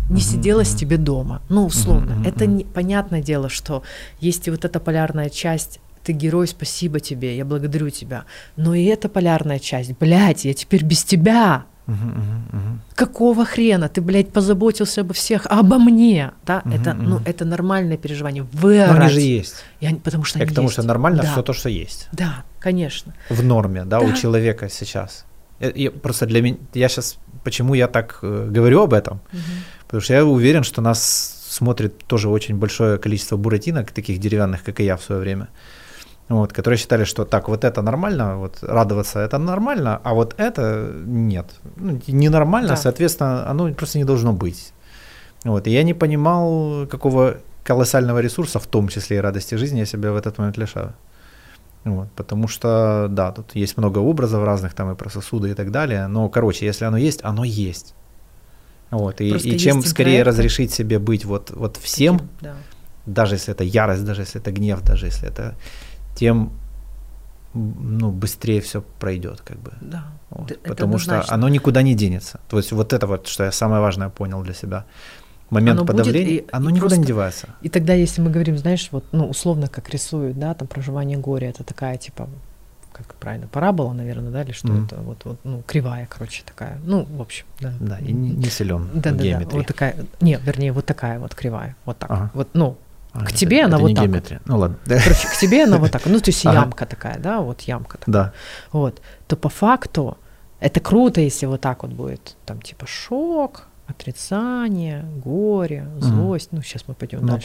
[0.09, 2.23] не сиделась тебе дома, ну, условно.
[2.25, 3.83] Это не, понятное дело, что
[4.19, 8.23] есть и вот эта полярная часть ты герой, спасибо тебе, я благодарю тебя.
[8.55, 11.65] Но и эта полярная часть, блядь, я теперь без тебя.
[12.95, 16.61] Какого хрена ты, блядь, позаботился обо всех, а обо мне, да?
[16.65, 18.43] Это, ну, это нормальное переживание.
[18.53, 18.97] Выорать.
[18.97, 19.55] Но они же есть.
[19.81, 20.73] Я, потому что Я они потому есть.
[20.73, 21.31] что нормально да.
[21.31, 22.07] все то, что есть.
[22.13, 23.13] Да, конечно.
[23.29, 24.05] В норме, да, да.
[24.05, 25.25] у человека сейчас.
[25.59, 29.19] Я, я, просто для меня, я сейчас, почему я так э, говорю об этом?
[29.31, 29.39] Uh-huh.
[29.87, 34.79] Потому что я уверен, что нас смотрит тоже очень большое количество буратинок, таких деревянных, как
[34.79, 35.47] и я в свое время
[36.29, 40.91] вот, которые считали, что так, вот это нормально, вот радоваться это нормально, а вот это
[41.05, 41.45] нет.
[41.77, 42.75] Ну, ненормально, да.
[42.75, 44.73] соответственно, оно просто не должно быть.
[45.45, 49.85] Вот, и я не понимал, какого колоссального ресурса, в том числе и радости жизни, я
[49.85, 50.93] себя в этот момент лишаю.
[51.85, 55.71] Вот, потому что, да, тут есть много образов разных, там и про сосуды и так
[55.71, 57.93] далее, но, короче, если оно есть, оно есть.
[58.91, 60.29] Вот, и, и чем скорее проекты.
[60.29, 62.55] разрешить себе быть вот, вот всем, да.
[63.05, 65.55] даже если это ярость, даже если это гнев, даже если это
[66.15, 66.51] тем
[67.53, 69.71] ну, быстрее все пройдет, как бы.
[69.81, 70.05] Да.
[70.29, 72.39] Вот, это потому что оно никуда не денется.
[72.49, 74.85] То есть вот это вот, что я самое важное понял для себя.
[75.49, 77.47] Момент оно подавления, будет, и, оно и никуда просто, не девается.
[77.61, 81.49] И тогда, если мы говорим, знаешь, вот, ну, условно, как рисуют, да, там проживание горя,
[81.49, 82.27] это такая, типа,
[83.05, 84.85] как правильно, парабола, наверное, да, или что mm-hmm.
[84.85, 87.73] это, вот, вот, ну, кривая, короче, такая, ну, в общем, да.
[87.79, 89.51] Да, и не, не силен да, в да, геометрии.
[89.51, 92.31] Да, вот такая, нет, вернее, вот такая вот кривая, вот так, ага.
[92.33, 92.77] вот, ну,
[93.13, 94.05] а, к тебе это, она это вот так.
[94.05, 94.41] Геометрия.
[94.45, 94.77] Ну ладно.
[94.85, 96.05] Короче, к тебе она вот так.
[96.05, 96.59] Ну, то есть ага.
[96.59, 98.13] ямка такая, да, вот ямка такая.
[98.13, 98.33] Да.
[98.71, 99.01] Вот.
[99.27, 100.17] То по факту
[100.59, 106.47] это круто, если вот так вот будет, там типа шок, отрицание, горе, злость.
[106.47, 106.57] Mm.
[106.57, 107.43] Ну, сейчас мы пойдем ну, дальше.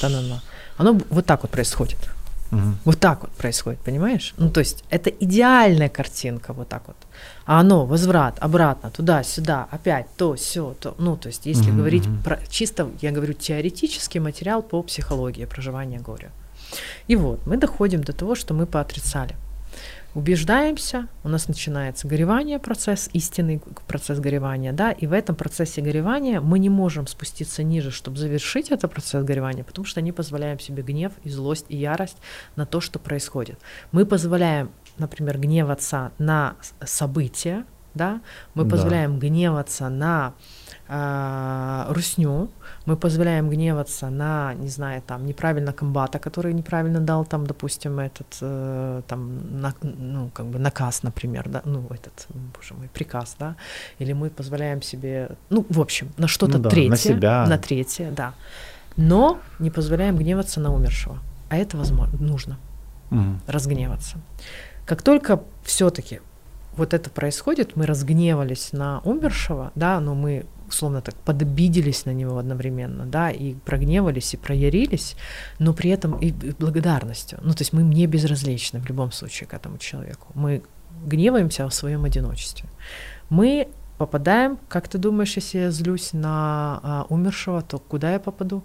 [0.00, 0.40] Там оно,
[0.76, 1.98] оно вот так вот происходит.
[2.52, 2.60] Угу.
[2.84, 4.34] Вот так вот происходит, понимаешь?
[4.36, 6.96] Ну, то есть это идеальная картинка, вот так вот.
[7.44, 10.94] А оно, возврат, обратно, туда-сюда, опять то, все, то.
[10.98, 12.16] Ну, то есть если угу, говорить угу.
[12.24, 16.30] про чисто, я говорю, теоретический материал по психологии проживания горя.
[17.08, 19.36] И вот мы доходим до того, что мы поотрицали
[20.16, 26.40] убеждаемся, у нас начинается горевание, процесс, истинный процесс горевания, да, и в этом процессе горевания
[26.40, 30.82] мы не можем спуститься ниже, чтобы завершить этот процесс горевания, потому что не позволяем себе
[30.82, 32.16] гнев и злость и ярость
[32.56, 33.60] на то, что происходит.
[33.92, 38.22] Мы позволяем, например, гневаться на события, да,
[38.54, 38.70] мы да.
[38.70, 40.32] позволяем гневаться на
[40.88, 42.50] э, русню,
[42.86, 48.38] мы позволяем гневаться на, не знаю, там, неправильно комбата, который неправильно дал, там, допустим, этот,
[48.40, 53.56] э, там, на, ну, как бы наказ, например, да, ну, этот, боже мой, приказ, да,
[53.98, 57.46] или мы позволяем себе, ну, в общем, на что-то ну, да, третье, на, себя.
[57.46, 58.34] на третье, да,
[58.96, 61.18] но не позволяем гневаться на умершего,
[61.48, 62.56] а это возможно, нужно,
[63.10, 63.38] mm.
[63.48, 64.18] разгневаться.
[64.84, 66.20] Как только все-таки
[66.76, 72.38] вот это происходит, мы разгневались на умершего, да, но мы условно так подобиделись на него
[72.38, 75.16] одновременно, да, и прогневались, и проярились,
[75.58, 77.38] но при этом и благодарностью.
[77.42, 80.26] Ну, то есть мы не безразличны в любом случае к этому человеку.
[80.34, 80.62] Мы
[81.06, 82.68] гневаемся в своем одиночестве.
[83.30, 88.62] Мы попадаем, как ты думаешь, если я злюсь на а, умершего, то куда я попаду?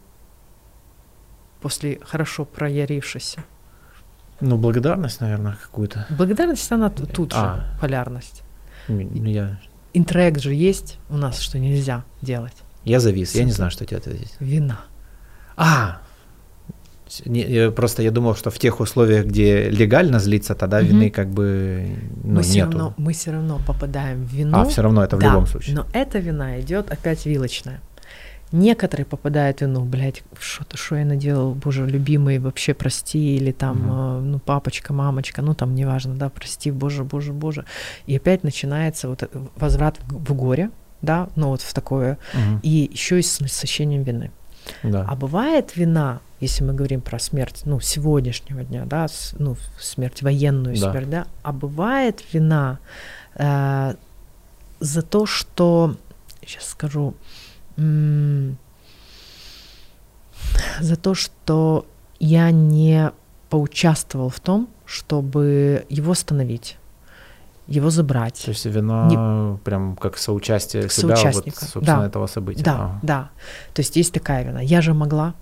[1.62, 3.38] После хорошо проярившись.
[4.42, 6.08] Ну, благодарность, наверное, какую-то.
[6.10, 7.56] Благодарность, она тут а.
[7.56, 8.44] же, полярность.
[8.88, 9.60] Я...
[9.94, 12.56] Интроект же есть у нас, что нельзя делать.
[12.84, 14.34] Я завис, я не знаю, что тебе ответить.
[14.40, 14.82] Вина.
[15.56, 16.02] А,
[17.26, 20.88] не, просто я думал, что в тех условиях, где легально злиться, тогда угу.
[20.88, 21.90] вины как бы
[22.24, 22.72] ну, мы все нету.
[22.72, 24.58] Равно, мы все равно попадаем в вину.
[24.58, 25.76] А, все равно это в да, любом случае.
[25.76, 27.82] Но эта вина идет опять вилочная.
[28.52, 33.78] Некоторые попадают в вину, блядь, что-то, что я наделал, боже, любимый, вообще прости, или там,
[33.78, 34.22] mm-hmm.
[34.22, 37.66] ну, папочка, мамочка, ну, там, неважно, да, прости, боже, боже, боже.
[38.08, 40.70] И опять начинается вот возврат в, горе,
[41.02, 42.60] да, ну, вот в такое, mm-hmm.
[42.64, 44.32] и еще и с насыщением вины.
[44.84, 45.06] Да.
[45.08, 50.22] А бывает вина, если мы говорим про смерть, ну, сегодняшнего дня, да, с, ну, смерть,
[50.22, 50.92] военную да.
[50.92, 52.80] смерть, да, а бывает вина
[53.36, 53.94] э,
[54.80, 55.96] за то, что,
[56.46, 57.16] сейчас скажу,
[60.80, 61.86] за то, что
[62.20, 63.12] я не
[63.50, 66.78] поучаствовал в том, чтобы его остановить.
[67.68, 68.42] его забрать.
[68.44, 69.58] То есть вина Не...
[69.60, 72.06] прям как соучастие как себя, вот, собственно, да.
[72.06, 72.64] этого события.
[72.64, 73.00] Да, ага.
[73.02, 73.30] да.
[73.74, 74.62] То есть есть такая вина.
[74.62, 75.34] Я же могла,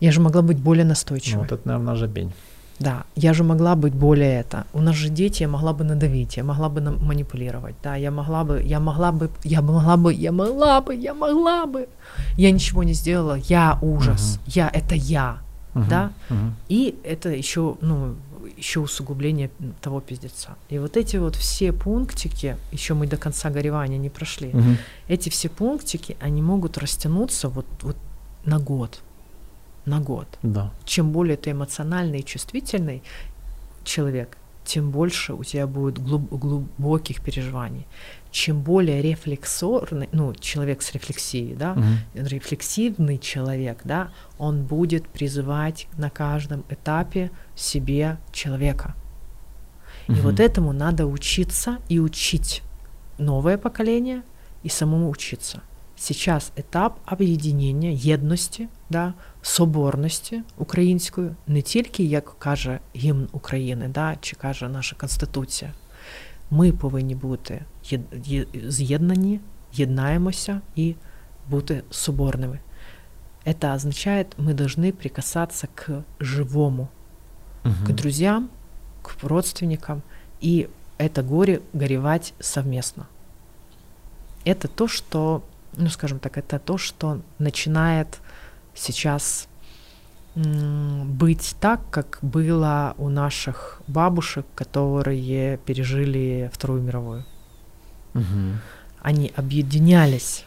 [0.00, 1.36] я же могла быть более настойчивой.
[1.36, 2.32] Ну, вот это, наверное, жабень.
[2.78, 4.66] Да, я же могла быть более это.
[4.72, 8.44] У нас же дети, я могла бы надавить, я могла бы манипулировать, да, я могла
[8.44, 11.88] бы, я могла бы, я могла бы, я могла бы, я могла бы.
[12.36, 14.52] Я ничего не сделала, я ужас, uh-huh.
[14.54, 15.38] я это я,
[15.74, 15.88] uh-huh.
[15.88, 16.12] да.
[16.28, 16.50] Uh-huh.
[16.68, 18.16] И это еще, ну,
[18.56, 19.50] еще усугубление
[19.80, 20.56] того пиздеца.
[20.68, 24.76] И вот эти вот все пунктики, еще мы до конца горевания не прошли, uh-huh.
[25.08, 27.96] эти все пунктики, они могут растянуться вот, вот
[28.44, 29.00] на год
[29.85, 30.27] на год.
[30.43, 30.71] Да.
[30.85, 33.01] Чем более ты эмоциональный и чувствительный
[33.83, 37.87] человек, тем больше у тебя будет глуб- глубоких переживаний.
[38.31, 41.83] Чем более рефлексорный, ну, человек с рефлексией, да, угу.
[42.13, 48.93] рефлексивный человек, да, он будет призывать на каждом этапе себе человека.
[50.09, 50.17] Угу.
[50.17, 52.61] И вот этому надо учиться и учить
[53.17, 54.21] новое поколение
[54.63, 55.61] и самому учиться.
[55.95, 64.35] Сейчас этап об'єднання, єдності, да, соборності української, не тільки як каже гімн України, да, чи
[64.35, 65.73] каже наша Конституція.
[66.51, 67.65] Ми повинні бути
[68.67, 69.39] з'єднані,
[69.73, 70.95] єднаємося і
[71.49, 72.59] бути соборними.
[73.45, 76.89] Это означает, мы должны прикасаться к живому,
[77.63, 77.73] угу.
[77.85, 78.49] к друзьям,
[79.01, 80.01] к родственникам,
[80.41, 83.07] и это горе горевать совместно.
[84.43, 85.43] Это то, что
[85.77, 88.19] ну, скажем так, это то, что начинает
[88.74, 89.48] сейчас
[90.34, 97.24] быть так, как было у наших бабушек, которые пережили Вторую мировую.
[98.14, 98.58] Угу.
[99.00, 100.44] Они объединялись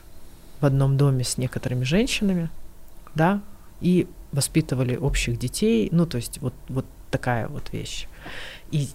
[0.60, 2.50] в одном доме с некоторыми женщинами,
[3.14, 3.42] да,
[3.82, 8.08] и воспитывали общих детей, ну, то есть вот, вот такая вот вещь.
[8.72, 8.90] И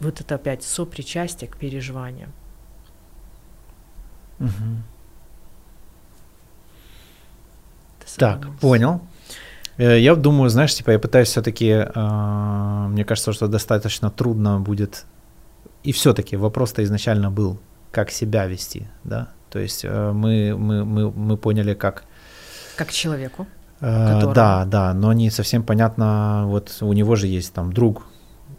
[0.00, 2.32] вот это опять сопричастие к переживаниям.
[4.40, 4.48] Угу.
[8.16, 9.00] Так, понял.
[9.76, 15.04] Э, я думаю, знаешь, типа я пытаюсь все-таки, э, мне кажется, что достаточно трудно будет.
[15.82, 17.58] И все-таки вопрос-то изначально был,
[17.90, 19.28] как себя вести, да.
[19.50, 22.04] То есть э, мы, мы, мы, мы поняли, как.
[22.76, 23.46] Как человеку.
[23.80, 26.44] Э, да, да, но не совсем понятно.
[26.46, 28.06] Вот у него же есть там друг,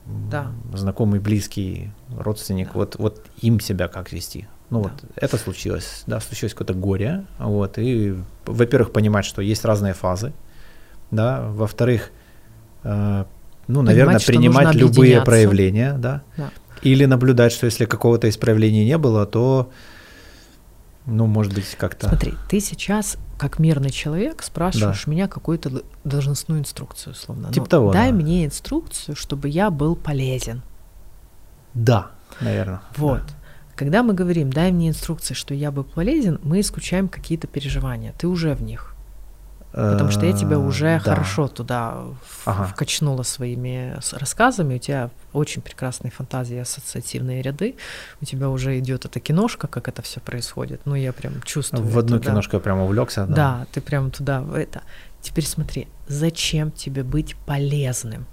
[0.05, 0.51] да.
[0.73, 2.67] знакомый, близкий, родственник.
[2.67, 2.73] Да.
[2.75, 4.47] Вот, вот им себя как вести.
[4.69, 4.89] Ну да.
[4.89, 8.15] вот это случилось, да, случилось какое-то горе, вот, и,
[8.45, 10.33] во-первых, понимать, что есть разные фазы,
[11.11, 12.11] да, во-вторых,
[12.83, 13.25] э,
[13.67, 16.49] ну, понимать, наверное, принимать любые проявления, да, да,
[16.81, 19.71] или наблюдать, что если какого-то из проявлений не было, то,
[21.05, 22.09] ну, может быть, как-то...
[22.09, 25.11] Смотри, ты сейчас, как мирный человек, спрашиваешь да.
[25.11, 27.49] меня какую-то должностную инструкцию, условно.
[27.51, 28.15] Типа ну, того, Дай да.
[28.15, 30.63] мне инструкцию, чтобы я был полезен.
[31.73, 32.11] Да,
[32.41, 32.81] наверное.
[32.97, 33.21] Вот.
[33.21, 33.34] Да.
[33.75, 38.13] Когда мы говорим, дай мне инструкции, что я бы полезен, мы исключаем какие-то переживания.
[38.17, 38.95] Ты уже в них.
[39.75, 41.11] Потому что я тебя уже да.
[41.11, 41.97] хорошо туда
[42.45, 42.63] ага.
[42.63, 44.75] вкачнула своими рассказами.
[44.75, 47.75] У тебя очень прекрасные фантазии, ассоциативные ряды.
[48.21, 50.79] У тебя уже идет эта киношка, как это все происходит.
[50.85, 51.85] Ну, я прям чувствую.
[51.85, 52.57] В одну это, киношку да.
[52.57, 53.25] я прям увлекся.
[53.25, 53.35] Да.
[53.35, 54.81] да, ты прям туда, в это.
[55.21, 58.27] Теперь смотри, зачем тебе быть полезным?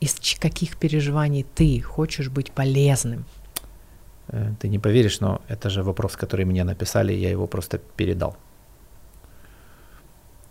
[0.00, 3.24] Из каких переживаний ты хочешь быть полезным?
[4.32, 8.36] Э, ты не поверишь, но это же вопрос, который мне написали, я его просто передал.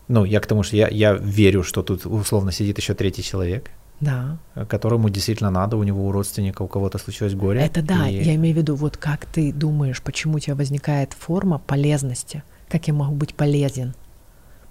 [0.08, 3.70] Ну, я к тому, что я, я верю, что тут условно сидит еще третий человек,
[4.02, 4.38] да.
[4.68, 7.62] которому действительно надо, у него у родственника, у кого-то случилось горе.
[7.62, 8.24] Это да, и...
[8.24, 12.88] я имею в виду, вот как ты думаешь, почему у тебя возникает форма полезности, как
[12.88, 13.94] я могу быть полезен,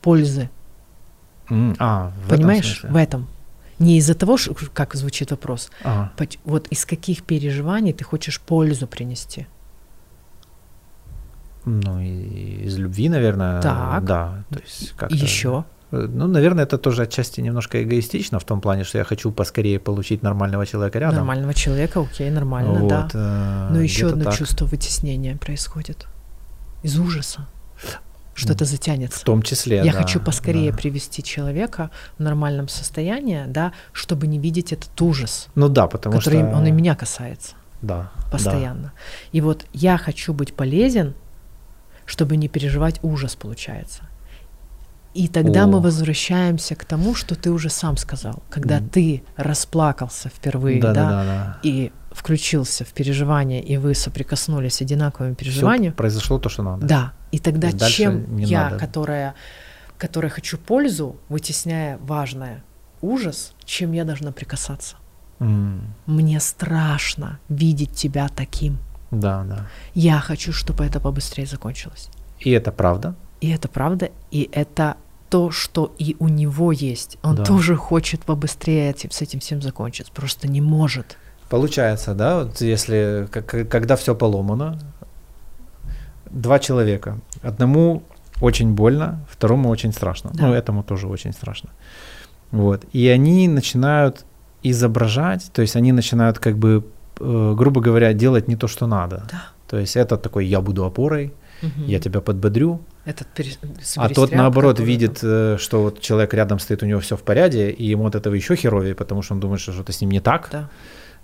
[0.02, 0.51] пользы.
[1.48, 3.28] Mm, а, в Понимаешь, этом в этом.
[3.79, 4.37] Не из-за того,
[4.75, 6.11] как звучит вопрос, ага.
[6.45, 9.47] вот из каких переживаний ты хочешь пользу принести.
[11.65, 13.61] Ну, из любви, наверное.
[13.61, 14.05] Так.
[14.05, 15.65] Да, то есть как Еще.
[15.91, 19.79] Э, ну, наверное, это тоже отчасти немножко эгоистично в том плане, что я хочу поскорее
[19.79, 21.17] получить нормального человека рядом.
[21.17, 23.09] Нормального человека, окей, нормально, вот, да.
[23.15, 24.37] Э, Но еще одно так.
[24.37, 26.07] чувство вытеснения происходит
[26.83, 27.47] из ужаса
[28.39, 29.19] что-то затянется.
[29.20, 30.77] В том числе, Я да, хочу поскорее да.
[30.78, 35.48] привести человека в нормальном состоянии, да, чтобы не видеть этот ужас.
[35.55, 36.56] Ну да, потому который что...
[36.56, 37.55] он и меня касается.
[37.82, 38.10] Да.
[38.32, 38.82] Постоянно.
[38.82, 38.93] Да.
[39.32, 41.15] И вот я хочу быть полезен,
[42.06, 44.02] чтобы не переживать ужас, получается.
[45.15, 45.66] И тогда О.
[45.66, 48.43] мы возвращаемся к тому, что ты уже сам сказал.
[48.51, 48.89] Когда Mm.
[48.89, 51.59] ты расплакался впервые, да, да, да, да.
[51.62, 55.94] и включился в переживания, и вы соприкоснулись одинаковыми переживаниями.
[55.94, 56.86] произошло то, что надо.
[56.86, 57.12] Да.
[57.33, 58.79] И тогда Дальше чем я, надо.
[58.79, 59.35] которая,
[59.99, 62.63] которая хочу пользу, вытесняя важное,
[63.03, 64.97] ужас, чем я должна прикасаться?
[65.41, 68.79] М, Мне страшно видеть тебя таким.
[69.11, 69.67] Да, да.
[69.95, 72.09] Я хочу, чтобы это побыстрее закончилось.
[72.41, 73.15] И это правда.
[73.41, 74.97] И это правда, и это
[75.31, 77.19] то, что и у него есть.
[77.23, 77.45] Он Да.
[77.45, 81.17] тоже хочет побыстрее этим, с этим всем закончить, просто не может.
[81.51, 84.79] Получается, да, вот если когда все поломано,
[86.31, 87.19] два человека.
[87.43, 88.03] Одному
[88.41, 90.31] очень больно, второму очень страшно.
[90.35, 90.47] Да.
[90.47, 91.71] Ну, этому тоже очень страшно.
[92.51, 92.85] Вот.
[92.93, 94.25] И они начинают
[94.63, 96.85] изображать, то есть они начинают как бы,
[97.21, 99.23] э, грубо говоря, делать не то, что надо.
[99.31, 99.43] Да.
[99.69, 101.33] То есть это такой «я буду опорой»,
[101.63, 101.87] Мгм.
[101.87, 103.57] «я тебя подбодрю», Этот пере-
[103.97, 107.23] а тот наоборот который видит, э, что вот человек рядом стоит, у него все в
[107.23, 110.11] порядке, и ему от этого еще херовее, потому что он думает, что что-то с ним
[110.11, 110.49] не так.
[110.53, 110.69] Да.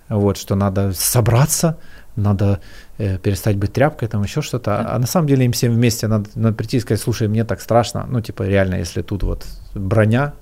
[0.08, 1.78] Вот, что надо собраться,
[2.16, 2.60] надо
[2.98, 4.70] э, перестать быть тряпкой, там еще что-то.
[4.82, 4.94] Да.
[4.94, 7.60] А на самом деле им всем вместе надо, надо прийти и сказать, слушай, мне так
[7.60, 8.06] страшно.
[8.08, 10.34] Ну, типа, реально, если тут вот броня,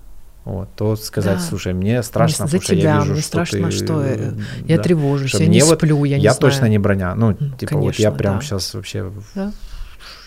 [0.44, 1.40] вот, то сказать, Да.
[1.40, 4.16] слушай, мне страшно, за потому что я тебя, вижу, мне что страшно, ты, что, э,
[4.18, 4.32] э,
[4.66, 6.40] Я да, тревожусь, что я не вот- сплю, я не я знаю.
[6.52, 7.14] точно не броня.
[7.14, 8.40] Ну, типа, вот я конечно, прям да.
[8.42, 9.10] сейчас вообще...
[9.34, 9.52] Да.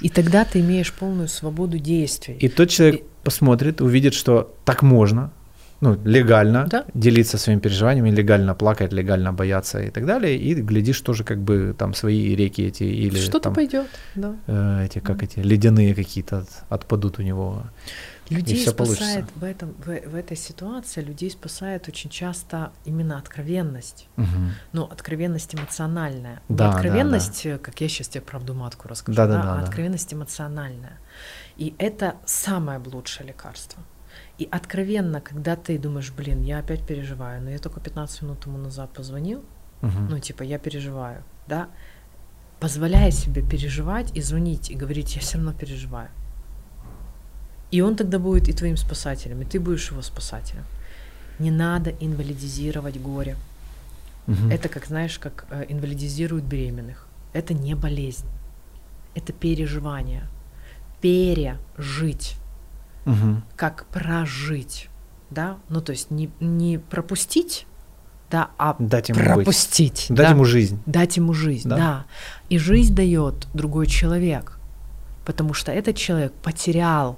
[0.01, 2.35] И тогда ты имеешь полную свободу действий.
[2.35, 5.31] И тот человек И- посмотрит, увидит, что так можно,
[5.81, 6.85] ну, легально Да.
[6.93, 11.73] делиться своими переживаниями, легально плакать, легально бояться и так далее, и глядишь тоже как бы
[11.77, 14.35] там свои реки эти или Что-то пойдет, да.
[14.47, 17.63] э, эти, как эти, ледяные какие-то от- отпадут у него.
[18.29, 19.39] Людей всё спасает получится.
[19.39, 24.07] в, этом, в, в этой ситуации, людей спасает очень часто именно откровенность.
[24.15, 24.51] Мгм.
[24.73, 26.41] Ну, откровенность эмоциональная.
[26.49, 29.41] Не Да, да, откровенность, э, как я сейчас тебе правду матку расскажу, Да, да, да,
[29.43, 29.61] да, да.
[29.63, 30.97] откровенность эмоциональная.
[31.57, 33.83] И это самое лучшее лекарство.
[34.37, 38.57] И откровенно, когда ты думаешь, блин, я опять переживаю, но я только 15 минут тому
[38.57, 39.41] назад позвонил,
[39.81, 40.07] Мгм.
[40.09, 41.67] ну, типа, я переживаю, да,
[42.59, 46.09] позволяя себе переживать и звонить, и говорить, я все равно переживаю.
[47.71, 50.63] И он тогда будет и твоим спасателем, и ты будешь его спасателем.
[51.39, 53.35] Не надо инвалидизировать горе.
[54.27, 54.51] Мгм.
[54.51, 57.07] Это, как знаешь, как э, инвалидизируют беременных.
[57.33, 58.25] Это не болезнь.
[59.15, 60.23] Это переживание.
[61.01, 62.35] Пережить.
[63.05, 63.43] Мгм.
[63.55, 64.89] Как прожить.
[65.29, 65.57] Да?
[65.69, 67.65] Ну, то есть не, не пропустить,
[68.31, 69.27] да, а Дать ему быть.
[69.27, 70.05] пропустить.
[70.09, 70.29] Дать да?
[70.31, 70.81] ему жизнь.
[70.85, 71.75] Дать ему жизнь, Да.
[71.77, 72.05] да.
[72.49, 74.59] И жизнь дает другой человек,
[75.25, 77.17] потому что этот человек потерял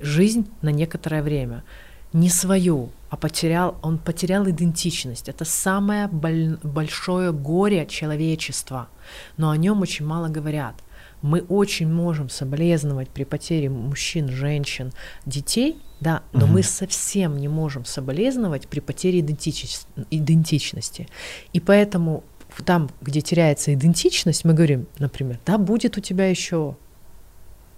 [0.00, 1.64] жизнь на некоторое время.
[2.12, 5.28] Не свою, а потерял, он потерял идентичность.
[5.28, 8.88] Это самое боль- большое горе человечества,
[9.36, 10.74] но о нем очень мало говорят.
[11.22, 14.92] Мы очень можем соболезновать при потере мужчин, женщин,
[15.26, 16.54] детей, да, но Мгм.
[16.54, 21.08] мы совсем не можем соболезновать при потере идентичес- идентичности.
[21.52, 22.22] И поэтому
[22.64, 26.76] там, где теряется идентичность, мы говорим, например, да, будет у тебя еще,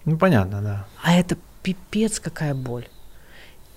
[0.04, 0.86] Ну, понятно, да.
[1.02, 2.86] а это пипец какая боль.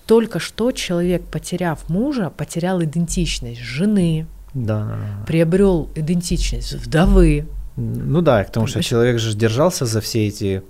[0.06, 5.24] Только что человек, потеряв мужа, потерял идентичность жены, Да, да, да.
[5.26, 7.46] приобрел идентичность вдовы,
[7.76, 10.62] Ну да, потому что человек же держался за все эти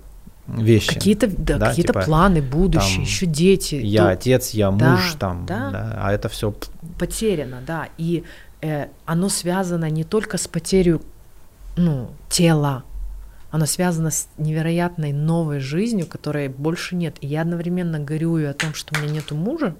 [0.47, 0.93] вещи.
[0.93, 3.75] какие-то, да, Да, какие-то типа, планы, будущее, там, еще дети.
[3.75, 5.69] Я то отец, я Да, муж, там, да.
[5.71, 6.55] да, а это все
[6.97, 7.89] потеряно, да.
[7.97, 8.23] И
[8.61, 10.99] э, оно связано не только с потерей
[11.77, 12.83] ну, тела,
[13.51, 17.15] оно связано с невероятной новой жизнью, которой больше нет.
[17.21, 19.75] И я одновременно горюю о том, что у меня нету мужа,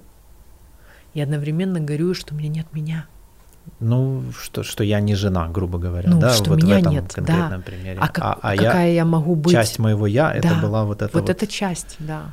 [1.14, 3.06] и одновременно горюю, что у меня нет меня.
[3.80, 6.92] Ну, что, что я не жена, грубо говоря, Ну, да, что вот в меня этом
[6.92, 7.14] нет, да.
[7.14, 7.98] конкретном примере.
[8.00, 9.52] А, как- а, а какая я, я, могу быть?
[9.52, 12.32] часть моего я, это Да, была вот эта вот, вот, эта часть, да.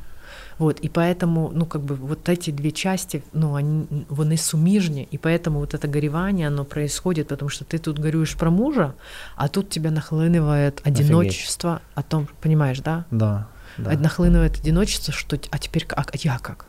[0.58, 5.18] Вот, и поэтому, ну, как бы вот эти две части, ну, они, вони суміжні, и
[5.18, 8.92] поэтому вот это горевание, оно происходит, потому что ты тут горюешь про мужа,
[9.36, 13.04] а тут тебя нахлынывает одиночество о том, понимаешь, да?
[13.10, 13.46] да,
[13.78, 16.66] да, Нахлынывает одиночество, что, а теперь, а я как?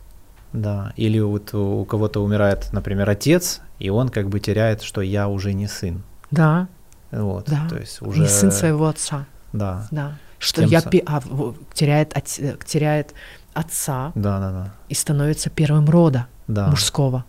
[0.56, 0.94] Да.
[0.96, 5.28] Или вот у, у кого-то умирает, например, отец, и он как бы теряет, что я
[5.28, 6.68] уже не сын, Да,
[7.12, 7.68] вот, Да.
[7.70, 10.18] то есть уже, не сын своего отца, да, да.
[10.40, 11.22] Что я, пе- а,
[11.74, 13.14] теряет, от- э, теряет
[13.54, 16.28] отца да, да, да, и становится первым рода.
[16.48, 17.24] да, мужского.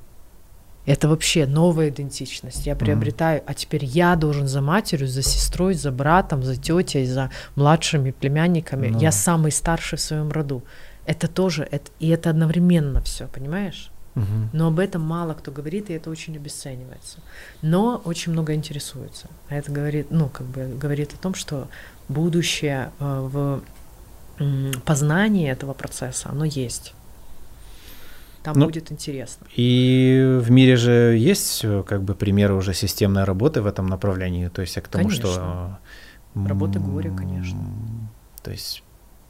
[0.87, 2.65] Это вообще новая идентичность.
[2.65, 7.31] Я приобретаю, а теперь я должен за матерью, за сестрой, за братом, за тетей, за
[7.57, 8.89] младшими племянниками.
[8.89, 9.01] Ну.
[9.01, 10.63] Я самый старший в своем роду.
[11.07, 13.91] Это тоже, это, и это одновременно все, понимаешь?
[14.15, 14.51] Мгм.
[14.53, 17.19] Но об этом мало кто говорит, и это очень обесценивается.
[17.63, 19.29] Но очень много интересуется.
[19.49, 21.69] А это говорит, ну, как бы говорит о том, что
[22.09, 23.63] будущее э, в
[24.85, 26.95] познании этого процесса, оно есть.
[28.43, 29.47] Там Ну, будет интересно.
[29.57, 34.63] И в мире же есть как бы примеры уже системной работы в этом направлении, то
[34.63, 35.23] есть к тому, что...
[35.27, 35.79] Конечно.
[36.49, 37.59] Работы м, горя, конечно.
[38.43, 38.83] То есть,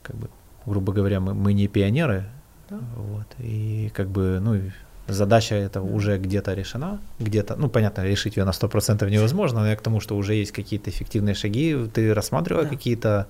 [0.03, 0.29] как бы,
[0.67, 2.25] грубо говоря, мы, мы не пионеры,
[2.71, 2.79] Да.
[2.97, 4.61] вот, и как бы, ну,
[5.09, 9.77] Задача эта уже где-то решена, где-то, ну, понятно, решить ее на 100% невозможно, но я
[9.77, 12.71] к тому, что уже есть какие-то эффективные шаги, ты рассматривала да.
[12.71, 13.27] какие-то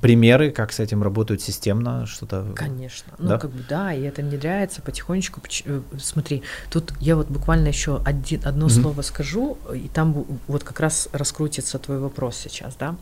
[0.00, 2.46] примеры, как с этим работают системно, что-то.
[2.54, 3.12] Конечно.
[3.18, 3.38] Ну, да?
[3.38, 5.40] как бы да, и это внедряется потихонечку.
[5.64, 8.82] Э, смотри, тут я вот буквально еще один, одно mm-hmm.
[8.82, 12.96] слово скажу, и там вот как раз раскрутится твой вопрос сейчас, да.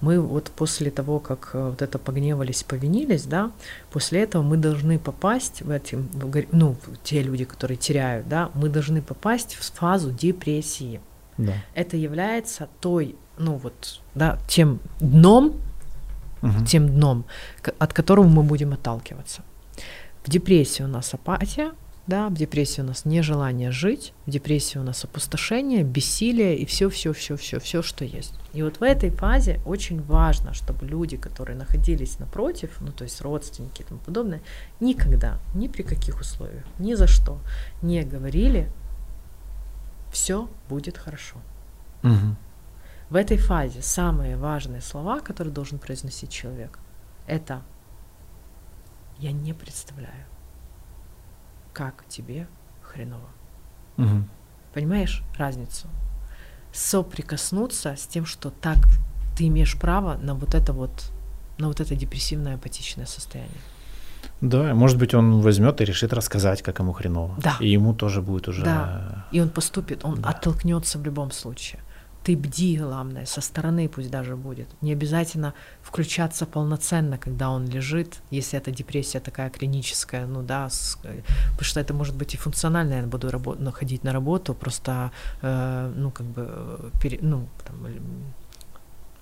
[0.00, 3.50] Мы вот после того, как э, вот это погневались, повинились, да,
[3.90, 5.98] после этого мы должны попасть в эти,
[6.52, 11.00] ну, те люди, которые теряют, да, мы должны попасть в фазу депрессии.
[11.38, 11.54] Да.
[11.74, 15.54] Это является той, ну вот, да, тем дном,
[16.42, 16.64] угу.
[16.64, 17.24] тем дном,
[17.78, 19.42] от которого мы будем отталкиваться.
[20.24, 21.72] В депрессии у нас апатия,
[22.06, 26.90] да, в депрессии у нас нежелание жить, в депрессии у нас опустошение, бессилие и все,
[26.90, 28.34] все, все, все, все, что есть.
[28.52, 33.20] И вот в этой фазе очень важно, чтобы люди, которые находились напротив, ну то есть
[33.20, 34.40] родственники и тому подобное,
[34.80, 37.38] никогда, ни при каких условиях, ни за что
[37.80, 38.68] не говорили,
[40.12, 41.36] все будет хорошо.
[42.02, 42.36] Угу.
[43.10, 46.78] В этой фазе самые важные слова, которые должен произносить человек,
[47.26, 47.62] это
[49.18, 50.26] «я не представляю,
[51.72, 52.46] как тебе
[52.82, 53.28] хреново».
[53.98, 54.24] Угу.
[54.72, 55.88] Понимаешь разницу?
[56.72, 58.78] Соприкоснуться с тем, что так
[59.36, 61.10] ты имеешь право на вот это вот,
[61.58, 63.60] на вот это депрессивное апатичное состояние.
[64.40, 67.34] Да, может быть, он возьмет и решит рассказать, как ему хреново.
[67.38, 67.56] Да.
[67.58, 68.64] И ему тоже будет уже.
[68.64, 69.26] Да.
[69.32, 70.28] И он поступит, он да.
[70.28, 71.80] оттолкнется в любом случае
[72.30, 74.68] ты бди, главное, со стороны пусть даже будет.
[74.82, 75.52] Не обязательно
[75.82, 81.80] включаться полноценно, когда он лежит, если это депрессия такая клиническая, ну да, с, потому что
[81.80, 85.10] это может быть и функционально, я буду рабо- ну, ходить на работу, просто,
[85.42, 87.86] э, ну, как бы, пере, ну, там,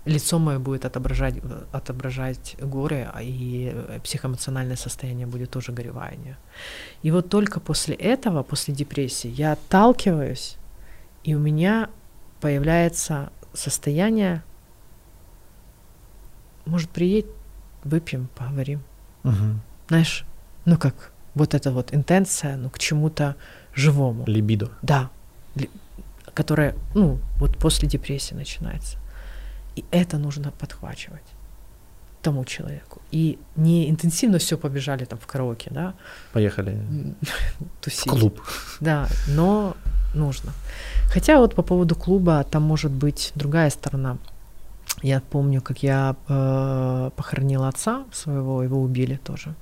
[0.04, 1.34] лицо мое будет отображать,
[1.72, 3.74] отображать горе, а и
[4.04, 6.36] психоэмоциональное состояние будет тоже горевание.
[7.04, 10.58] И вот только после этого, после депрессии, я отталкиваюсь,
[11.24, 11.88] и у меня
[12.40, 14.42] появляется состояние,
[16.66, 17.26] может, приедь,
[17.84, 18.82] выпьем, поговорим.
[19.24, 19.60] Угу.
[19.88, 20.24] Знаешь,
[20.64, 23.36] ну как, вот эта вот интенция, ну, к чему-то
[23.74, 24.24] живому.
[24.26, 24.70] Либидо.
[24.82, 25.10] Да,
[26.34, 28.98] которая, ну, вот после депрессии начинается.
[29.76, 31.24] И это нужно подхвачивать
[32.22, 33.00] тому человеку.
[33.10, 35.94] И не интенсивно все побежали там в караоке, да.
[36.32, 36.78] Поехали.
[37.80, 38.06] Тусить.
[38.06, 38.40] В клуб.
[38.80, 39.76] Да, но
[40.14, 40.52] нужно.
[41.12, 44.18] Хотя вот по поводу клуба там может быть другая сторона.
[45.02, 49.54] Я помню, как я э, похоронила отца своего, его убили тоже.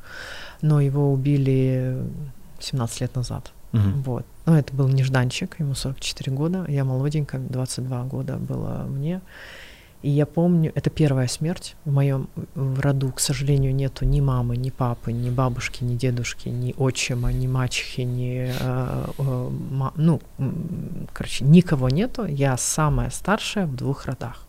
[0.63, 1.99] Но его убили
[2.61, 3.53] 17 лет назад.
[3.73, 4.03] Угу.
[4.05, 4.27] Вот.
[4.47, 9.21] Но это был нежданчик, ему 44 года, я молоденькая, 22 года было мне.
[10.07, 14.71] И я помню, это первая смерть в моем роду, к сожалению, нету ни мамы, ни
[14.71, 20.21] папы, ни бабушки, ни дедушки, ни отчима, ни мачехи, ни э, э, ма, ну,
[21.13, 22.25] короче, никого нету.
[22.25, 24.47] Я самая старшая в двух родах.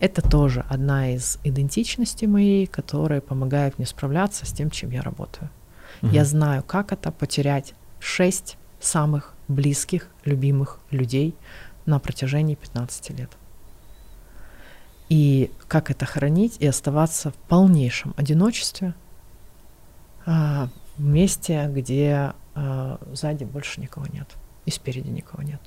[0.00, 5.48] Это тоже одна из идентичностей моей, которая помогает мне справляться с тем, чем я работаю.
[6.02, 6.10] Угу.
[6.10, 11.36] Я знаю, как это потерять шесть самых близких, любимых людей
[11.86, 13.30] на протяжении 15 лет
[15.12, 18.94] и как это хранить и оставаться в полнейшем одиночестве
[20.24, 24.26] а, в месте, где а, сзади больше никого нет
[24.64, 25.60] и спереди никого нет.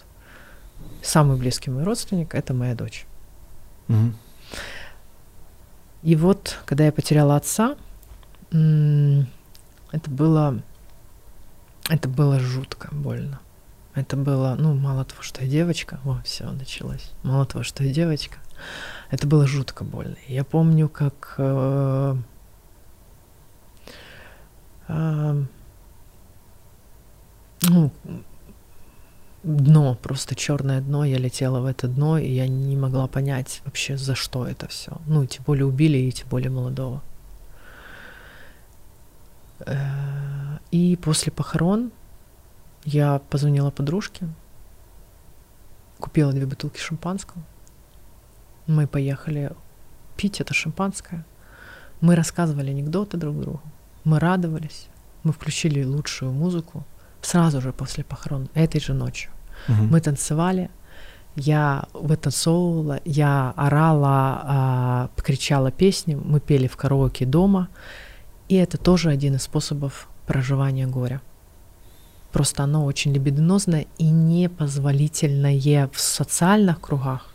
[1.04, 3.06] Самый близкий мой родственник это моя дочь.
[3.88, 4.14] Угу.
[6.02, 7.76] И вот, когда я потеряла отца,
[8.50, 10.60] это было,
[11.88, 13.40] это было жутко больно.
[13.94, 17.12] Это было, ну, мало того, что я девочка, о, все, началось.
[17.22, 18.40] Мало того, что я девочка,
[19.10, 20.16] это было жутко больно.
[20.28, 22.16] Я помню, как э,
[24.88, 25.44] э,
[27.62, 27.92] ну,
[29.44, 33.98] дно, просто черное дно, я летела в это дно, и я не могла понять вообще,
[33.98, 34.98] за что это все.
[35.06, 37.02] Ну, тем более убили, и тем более молодого.
[39.60, 41.92] Э, и после похорон
[42.84, 44.28] я позвонила подружке,
[46.00, 47.42] купила две бутылки шампанского,
[48.68, 49.52] мы поехали
[50.18, 51.26] пить это шампанское.
[52.02, 53.62] Мы рассказывали анекдоты друг другу.
[54.04, 54.88] Мы радовались.
[55.24, 56.86] Мы включили лучшую музыку
[57.22, 59.32] сразу же после похорон, этой же ночью.
[59.68, 59.84] Угу.
[59.84, 60.70] Мы танцевали.
[61.36, 67.68] Я вытанцовывала, я орала, а, кричала песни, мы пели в караоке дома.
[68.48, 71.22] И это тоже один из способов проживания горя.
[72.32, 77.35] Просто оно очень либидинозное и непозволительное в социальных кругах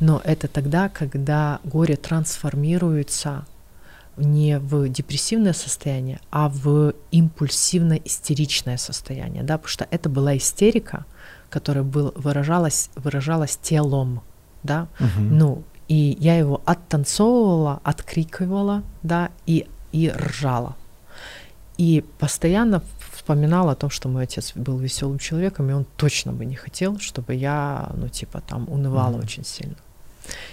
[0.00, 3.46] но это тогда, когда горе трансформируется
[4.16, 11.04] не в депрессивное состояние, а в импульсивно-истеричное состояние, да, потому что это была истерика,
[11.50, 14.22] которая был, выражалась, выражалась телом,
[14.62, 15.38] да, Мгм.
[15.38, 20.74] ну, и я его оттанцовывала, открикивала, да, и, и ржала.
[21.78, 22.82] И постоянно
[23.12, 26.98] вспоминала о том, что мой отец был веселым человеком, и он точно бы не хотел,
[26.98, 29.24] чтобы я, ну, типа, там, унывала Мгм.
[29.24, 29.76] очень сильно.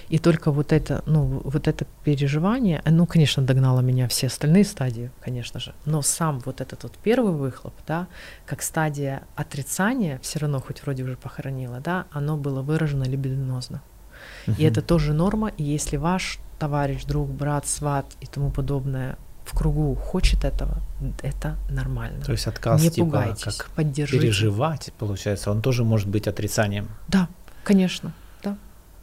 [0.10, 5.12] И только вот это, ну, вот это переживание, ну, конечно, догнало меня все остальные стадии,
[5.22, 8.08] конечно же, но сам вот этот вот первый выхлоп, да,
[8.46, 13.82] как стадия отрицания, все равно хоть вроде уже похоронила, да, оно было выражено либидинозно.
[14.48, 14.66] И Мгм.
[14.66, 19.96] это тоже норма, и если ваш товарищ, друг, брат, сват и тому подобное в кругу
[19.96, 20.78] хочет этого,
[21.22, 22.24] это нормально.
[22.24, 24.22] То есть отказ не типа пугайтесь, как поддержите.
[24.22, 26.88] переживать, получается, он тоже может быть отрицанием.
[27.10, 27.28] Да,
[27.64, 28.14] конечно,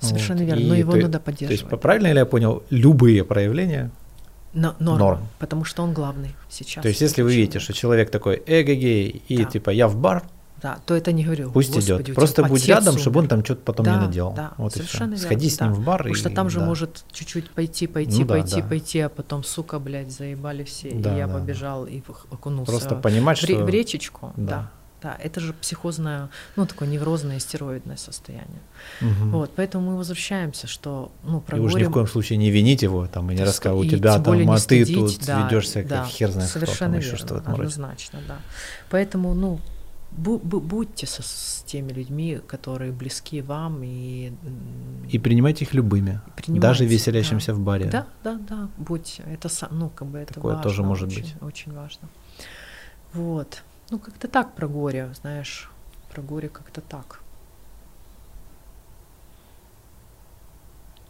[0.00, 0.46] совершенно Вот.
[0.48, 1.80] верно, но И его то- надо То есть, поддерживать.
[1.80, 3.90] правильно ли я понял, любые проявления
[4.52, 5.28] Но, норма, норм.
[5.38, 6.82] потому что он главный сейчас.
[6.82, 9.44] То есть, если вы видите, что человек такой эгегей и Да.
[9.44, 10.24] типа я в бар,
[10.62, 11.50] Да, то это не говорю.
[11.52, 12.14] пусть «Господи, идет.
[12.14, 13.30] Просто будь рядом, чтобы он умер».
[13.30, 14.34] там что-то потом Да, не наделал.
[14.34, 15.64] да, вот и совершенно верно, Сходи с да.
[15.66, 16.66] ним в бар Потому и что там же да.
[16.66, 18.68] может чуть-чуть пойти, пойти, Ну да, пойти, да.
[18.68, 20.90] пойти, а потом, сука, блядь, заебали все.
[20.90, 21.38] Да, и я да, да.
[21.38, 24.32] побежал и в- окунулся просто понимать, в, что в речечку.
[24.36, 24.46] Да.
[24.46, 24.70] Да.
[25.02, 25.16] Да.
[25.18, 28.60] это же психозное, ну, такое неврозное стероидное состояние.
[29.00, 29.30] Мгм.
[29.32, 32.82] Вот, поэтому мы возвращаемся, что, ну, про И уж ни в коем случае не винить
[32.82, 36.02] его, там, и не Да, рассказывать, у тебя там, а ты тут да, ведешься да,
[36.02, 37.62] как хер знает кто, Совершенно там, еще верно, что этом роде.
[37.62, 38.38] однозначно, да.
[38.90, 39.60] Поэтому, ну,
[40.16, 44.32] бу- бу- будьте со, с теми людьми, которые близки вам и,
[45.08, 47.54] И принимайте их любыми, принимайте, даже веселящимся да.
[47.54, 47.86] в баре.
[47.86, 49.22] Да, да, да, будьте.
[49.32, 51.34] Это, ну, как бы это Такое важно, тоже может очень, быть.
[51.42, 52.08] Очень важно.
[53.12, 53.62] Вот.
[53.90, 55.68] Ну, как-то так про горе, знаешь,
[56.12, 57.20] про горе как-то так.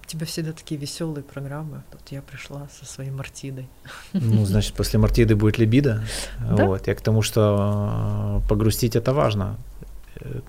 [0.03, 1.83] У тебя всегда такие веселые программы.
[1.93, 3.69] Тут я пришла со своей Мартидой.
[4.13, 6.03] Ну, значит, после Мартиды будет либидо.
[6.41, 6.67] Да.
[6.67, 6.89] Вот.
[6.89, 9.57] Я к тому, что э, погрустить это важно.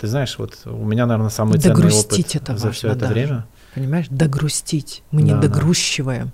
[0.00, 2.98] Ты знаешь, вот у меня, наверное, самый ценный Догрустить опыт это за важно все это
[2.98, 3.12] даже.
[3.14, 3.46] время.
[3.74, 5.02] Понимаешь, догрустить.
[5.12, 5.48] Мы не Да, да.
[5.48, 6.32] догрущиваем.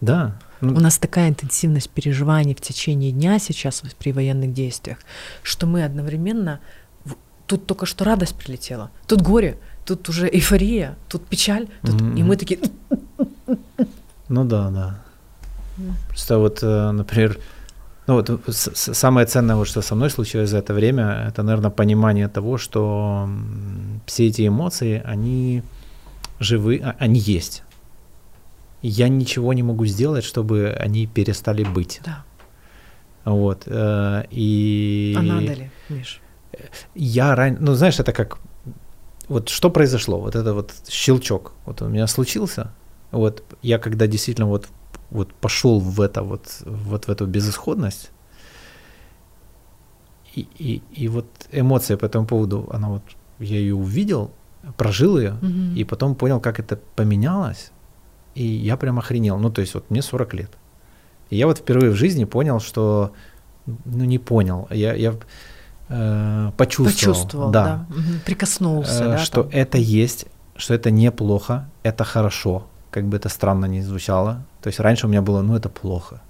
[0.00, 0.38] Да.
[0.62, 4.98] Ну, У нас такая интенсивность переживаний в течение дня сейчас при военных действиях,
[5.42, 6.58] что мы одновременно...
[7.46, 12.00] Тут только что радость прилетела, тут горе, тут уже эйфория, тут печаль, тут...
[12.00, 12.58] Мгм, и мы такие...
[14.28, 15.02] ну да, да.
[15.78, 15.94] М.
[16.08, 17.38] Просто вот, э, например,
[18.06, 21.70] ну вот с- самое ценное, вот, что со мной случилось за это время, это, наверное,
[21.70, 23.28] понимание того, что
[24.06, 25.62] все эти эмоции, они
[26.40, 27.62] живы, а- они есть.
[28.82, 32.00] Я ничего не могу сделать, чтобы они перестали быть.
[32.04, 32.24] Да,
[33.24, 33.62] Вот.
[33.66, 36.20] э, И а надо ли, Миш?
[36.94, 37.56] я ран...
[37.60, 38.38] ну знаешь, это как
[39.28, 42.72] вот что произошло, вот это вот щелчок, вот у меня случился,
[43.12, 44.66] вот я когда действительно вот
[45.10, 48.10] вот пошел в это вот вот в эту безысходность
[50.34, 53.02] и, и, и вот эмоция по этому поводу, она вот
[53.38, 54.30] я ее увидел,
[54.76, 55.74] прожил ее Мгм.
[55.76, 57.70] и потом понял, как это поменялось,
[58.34, 59.38] и я прям охренел.
[59.38, 60.50] Ну то есть вот мне 40 лет,
[61.30, 63.12] и я вот впервые в жизни понял, что
[63.66, 65.14] ну не понял, я я
[65.88, 68.20] э, почувствовал, Почувствовал, да, Мгм.
[68.24, 69.50] прикоснулся, э, да, что там.
[69.52, 70.26] это есть,
[70.56, 74.44] что это неплохо, это хорошо, как бы это странно ни звучало.
[74.62, 76.20] То есть раньше у меня было, ну это плохо.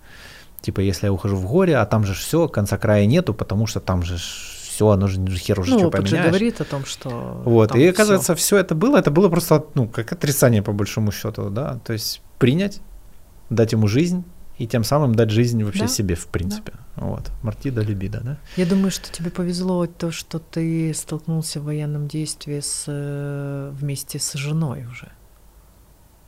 [0.61, 3.81] Типа, если я ухожу в горе, а там же все, конца края нету, потому что
[3.81, 4.17] там же
[4.73, 6.27] все, оно же хер уже Ну, что поменяешь.
[6.27, 10.13] говорит о том, что Вот, и оказывается, все это было, это было просто, ну, как
[10.13, 12.81] отрицание по большому счету, да, то есть принять,
[13.51, 14.25] дать ему жизнь
[14.57, 16.73] и тем самым дать жизнь вообще Да, себе, в принципе.
[16.97, 18.39] Вот, Мартида Либида, да.
[18.57, 24.19] Я думаю, что тебе повезло то, что ты столкнулся в военном действии с, э, вместе
[24.19, 25.09] с женой уже.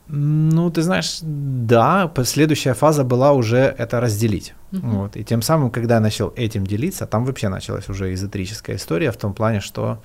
[0.09, 4.55] Ну, ты знаешь, да, следующая фаза была уже это разделить.
[4.71, 4.91] Мгм.
[4.91, 5.17] Вот.
[5.17, 9.17] И тем самым, когда я начал этим делиться, там вообще началась уже эзотерическая история в
[9.17, 9.99] том плане, что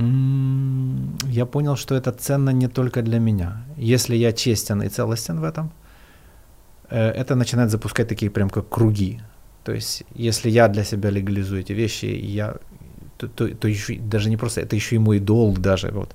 [0.00, 3.64] м, я понял, что это ценно не только для меня.
[3.76, 5.72] Если я честен и целостен в этом,
[6.90, 9.20] э, это начинает запускать такие прям как круги.
[9.64, 12.54] То есть, если я для себя легализую эти вещи, я
[13.18, 15.90] то, то, то еще даже не просто, это еще и мой долг даже.
[15.92, 16.08] Вот.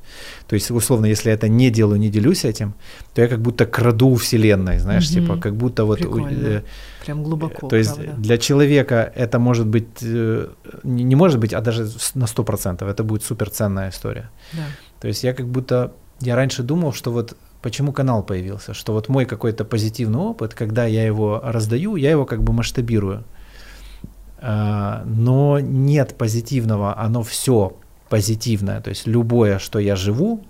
[0.47, 2.73] То есть, условно, если я это не делаю, не делюсь этим,
[3.13, 5.21] то я как будто краду у Вселенной, знаешь, Мгм.
[5.21, 5.99] типа, как будто вот...
[5.99, 6.47] у- Прикольно.
[6.47, 6.61] э,
[7.05, 8.13] Прям глубоко, то есть правда.
[8.17, 10.47] для человека это может быть, э,
[10.83, 11.83] не не может быть, а даже
[12.15, 14.29] на 100%, это будет суперценная история.
[14.53, 14.63] Да.
[15.01, 19.09] То есть я как будто, я раньше думал, что вот почему канал появился, что вот
[19.09, 23.23] мой какой-то позитивный опыт, когда я его раздаю, я его как бы масштабирую.
[24.45, 27.77] А, Но нет позитивного, оно все
[28.09, 30.43] позитивное, то есть любое, что я живу,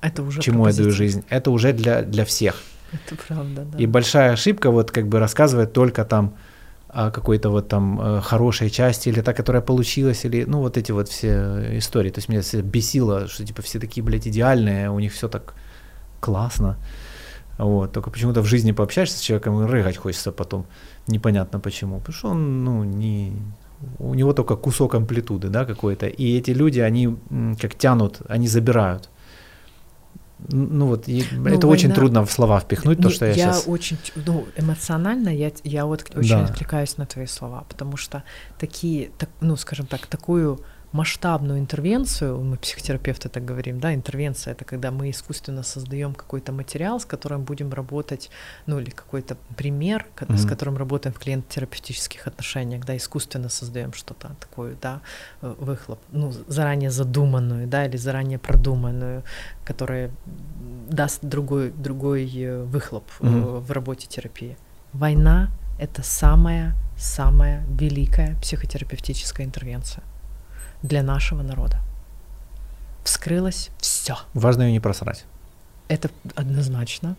[0.00, 2.56] Это уже чему я даю жизнь, это уже для, для всех.
[2.92, 3.78] Это правда, да.
[3.78, 6.34] И большая ошибка вот как бы рассказывать только там
[6.88, 10.92] о какой-то вот там э, хорошей части, или та, которая получилась, или, ну, вот эти
[10.92, 12.10] вот все истории.
[12.10, 15.54] То есть меня бесило, что, типа, все такие, блядь, идеальные, у них все так
[16.20, 16.76] классно.
[17.58, 17.92] Вот.
[17.92, 20.66] Только почему-то в жизни пообщаешься с человеком и рыгать хочется потом.
[21.06, 21.98] Непонятно почему.
[21.98, 23.32] Потому что он, ну, не...
[23.98, 26.06] У него только кусок амплитуды, да, какой-то.
[26.06, 27.16] И эти люди, они
[27.60, 29.10] как тянут, они забирают.
[30.48, 31.68] Ну вот, и ну, это война...
[31.68, 33.64] очень трудно в слова впихнуть, то, что я, я сейчас...
[33.66, 36.44] очень, ну, эмоционально я, я вот очень да.
[36.44, 38.24] откликаюсь на твои слова, потому что
[38.58, 40.60] такие, так, ну, скажем так, такую
[40.94, 47.00] масштабную интервенцию, мы психотерапевты так говорим, да, интервенция это когда мы искусственно создаем какой-то материал,
[47.00, 48.30] с которым будем работать,
[48.66, 50.36] ну или какой-то пример, mm-hmm.
[50.36, 55.00] с которым работаем в клиент-терапевтических отношениях, да, искусственно создаем что-то такое, да,
[55.42, 59.24] э, выхлоп, ну заранее задуманную, да, или заранее продуманную,
[59.64, 60.12] которая
[60.88, 63.60] даст другой другой э, выхлоп mm-hmm.
[63.60, 64.56] в работе терапии.
[64.92, 65.50] Война
[65.80, 70.04] это самая самая великая психотерапевтическая интервенция
[70.84, 71.78] для нашего народа.
[73.02, 74.16] Вскрылось все.
[74.34, 75.24] Важно ее не просрать.
[75.88, 77.16] Это однозначно.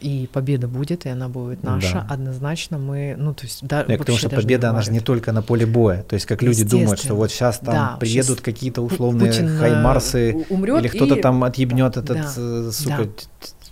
[0.00, 2.04] И победа будет, и она будет наша.
[2.06, 2.14] Да.
[2.14, 5.40] Однозначно мы, ну, то есть, да, Нет, потому что победа, она же не только на
[5.40, 6.02] поле боя.
[6.02, 9.58] То есть, как люди думают, что вот сейчас там да, приедут какие-то условные Путин э,
[9.58, 11.22] хаймарсы, умрет или кто-то и...
[11.22, 13.08] там отъебнет этот, да, э, сука.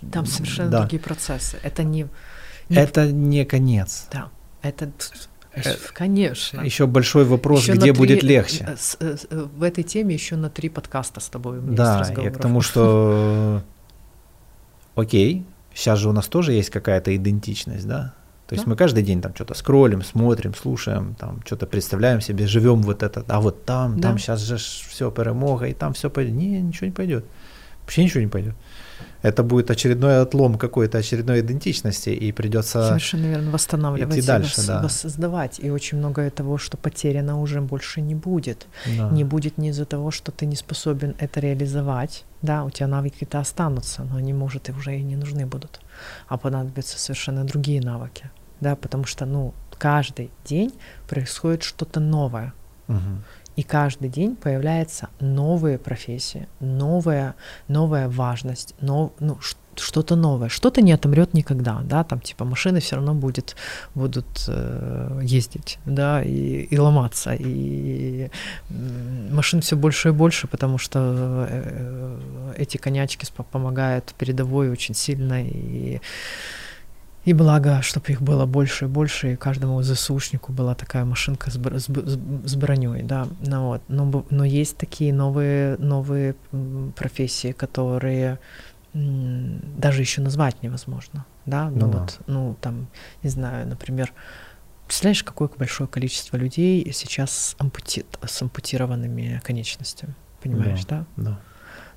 [0.01, 0.11] Да.
[0.11, 0.79] Там совершенно да.
[0.79, 1.57] другие процессы.
[1.61, 2.07] Это не,
[2.69, 2.75] не...
[2.75, 4.07] Это не конец.
[4.11, 4.29] Да.
[4.63, 4.89] Это
[5.93, 6.61] конечно.
[6.61, 8.65] Еще большой вопрос, еще где три, будет легче.
[8.67, 11.59] Э, с, с, э, в этой теме еще на три подкаста с тобой.
[11.61, 13.63] да, я к тому, что
[14.95, 18.13] окей, сейчас же у нас тоже есть какая-то идентичность, да?
[18.47, 18.69] То есть да?
[18.69, 23.23] мы каждый день там что-то скроллим, смотрим, слушаем, там что-то представляем себе, живем вот это,
[23.27, 24.09] а вот там, да.
[24.09, 26.35] там сейчас же все перемога, и там все пойдет.
[26.35, 27.25] Не, ничего не пойдет.
[27.81, 28.55] Вообще ничего не пойдет
[29.25, 34.67] это будет очередной отлом какой-то очередной идентичности, и придется Совершенно верно, восстанавливать идти дальше, и
[34.67, 34.81] да.
[34.83, 35.59] воссоздавать.
[35.59, 38.67] И очень многое того, что потеряно, уже больше не будет.
[38.85, 39.09] Да.
[39.09, 42.23] Не будет не из-за того, что ты не способен это реализовать.
[42.43, 45.79] Да, у тебя навыки-то останутся, но они, может, и уже и не нужны будут.
[46.27, 48.29] А понадобятся совершенно другие навыки.
[48.61, 50.71] Да, потому что, ну, каждый день
[51.07, 52.53] происходит что-то новое.
[52.87, 52.99] Угу.
[53.55, 57.35] И каждый день появляются новые профессии, новая,
[57.67, 59.37] новая важность, нов, ну,
[59.79, 63.55] что-то новое, что-то не отомрет никогда, да, там типа машины все равно будет,
[63.93, 68.29] будут э, ездить, да, и, и ломаться, и
[69.31, 76.01] машин все больше и больше, потому что э, эти конячки помогают передовой очень сильно, и
[77.25, 81.55] и благо, чтобы их было больше и больше, и каждому ЗСУшнику была такая машинка с,
[81.55, 83.27] с, с броней, да.
[83.41, 83.81] Ну, вот.
[83.87, 86.35] но, но есть такие новые, новые
[86.95, 88.39] профессии, которые
[88.93, 91.69] даже еще назвать невозможно, да.
[91.69, 92.33] Ну, ну вот, да.
[92.33, 92.87] ну там,
[93.23, 94.13] не знаю, например,
[94.85, 98.05] представляешь, какое большое количество людей сейчас с, ампути...
[98.23, 101.05] с ампутированными конечностями, понимаешь, да?
[101.17, 101.31] Да.
[101.31, 101.39] да.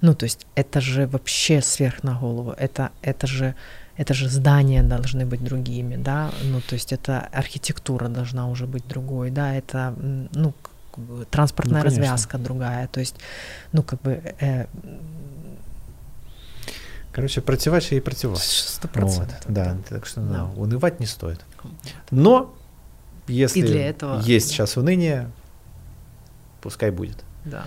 [0.01, 3.55] Ну, то есть это же вообще сверх на голову, это, это же
[3.99, 8.87] это же здания должны быть другими, да, ну, то есть это архитектура должна уже быть
[8.87, 9.95] другой, да, это,
[10.33, 10.55] ну,
[11.31, 13.17] транспортная ну, развязка другая, то есть,
[13.73, 14.23] ну, как бы...
[14.41, 14.67] Э,
[17.13, 18.39] Короче, противать и противать.
[18.39, 19.39] Сто процентов.
[19.45, 20.29] Вот, да, так что да.
[20.29, 21.45] Да, унывать не стоит.
[22.13, 22.55] Но
[23.27, 24.55] если и для этого, есть да.
[24.55, 25.29] сейчас уныние,
[26.61, 27.25] пускай будет.
[27.45, 27.65] Да.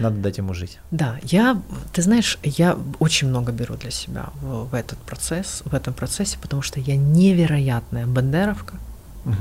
[0.00, 0.78] Надо дать ему жить.
[0.90, 1.60] Да, я,
[1.92, 6.38] ты знаешь, я очень много беру для себя в, в этот процесс, в этом процессе,
[6.40, 8.74] потому что я невероятная бандеровка,
[9.24, 9.34] угу.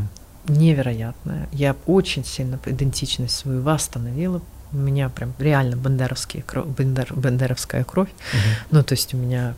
[0.47, 1.47] невероятная.
[1.51, 4.41] Я очень сильно идентичность свою восстановила,
[4.71, 6.43] у меня прям реально бандеровские
[6.77, 8.09] бандер, бандеровская кровь.
[8.09, 8.41] Угу.
[8.71, 9.55] Ну, то есть у меня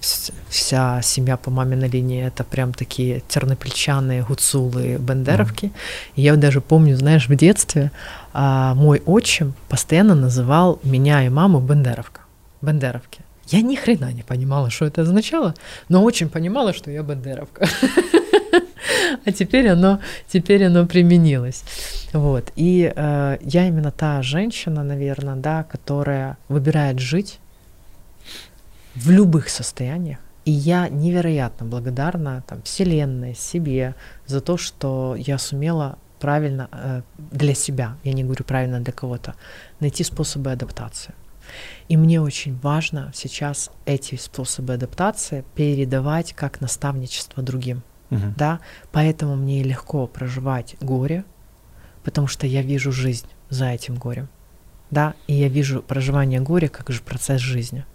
[0.49, 5.65] вся семья по маминой линии это прям такие тернопельчаные гуцулы бандеровки.
[5.65, 5.73] Угу.
[6.15, 7.91] И я даже помню, знаешь, в детстве
[8.33, 12.21] а, мой отчим постоянно называл меня и маму бандеровка,
[12.61, 13.21] бандеровки.
[13.47, 15.53] Я ни хрена не понимала, что это означало,
[15.89, 17.67] но очень понимала, что я бандеровка.
[19.25, 21.63] а теперь оно, теперь оно применилось.
[22.13, 22.51] Вот.
[22.55, 27.39] И э, я именно та женщина, наверное, да, которая выбирает жить
[28.95, 30.19] в любых состояниях.
[30.45, 33.95] И я невероятно благодарна там, Вселенной, себе
[34.25, 39.35] за то, что я сумела правильно э, для себя, я не говорю правильно для кого-то,
[39.79, 41.13] найти способы адаптации.
[41.89, 47.83] И мне очень важно сейчас эти способы адаптации передавать как наставничество другим.
[48.11, 48.33] Угу.
[48.35, 48.59] да,
[48.91, 51.23] поэтому мне легко проживать горе,
[52.03, 54.27] потому что я вижу жизнь за этим горем,
[54.89, 57.85] да, и я вижу проживание горя как же процесс жизни,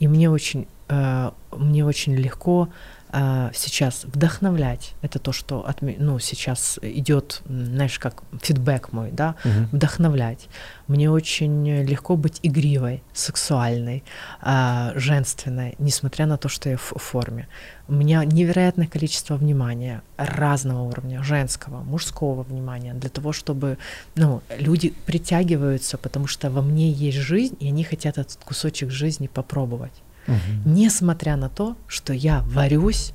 [0.00, 2.68] и мне очень, э, мне очень легко
[3.12, 4.94] сейчас вдохновлять.
[5.02, 9.68] Это то, что от, ну, сейчас идет, знаешь, как фидбэк мой, да, угу.
[9.72, 10.48] вдохновлять.
[10.86, 14.04] Мне очень легко быть игривой, сексуальной,
[14.40, 17.48] а, женственной, несмотря на то, что я в форме.
[17.88, 23.78] У меня невероятное количество внимания разного уровня, женского, мужского внимания, для того, чтобы
[24.14, 29.26] ну, люди притягиваются, потому что во мне есть жизнь, и они хотят этот кусочек жизни
[29.26, 30.70] попробовать угу.
[30.70, 33.12] несмотря на то, что я варюсь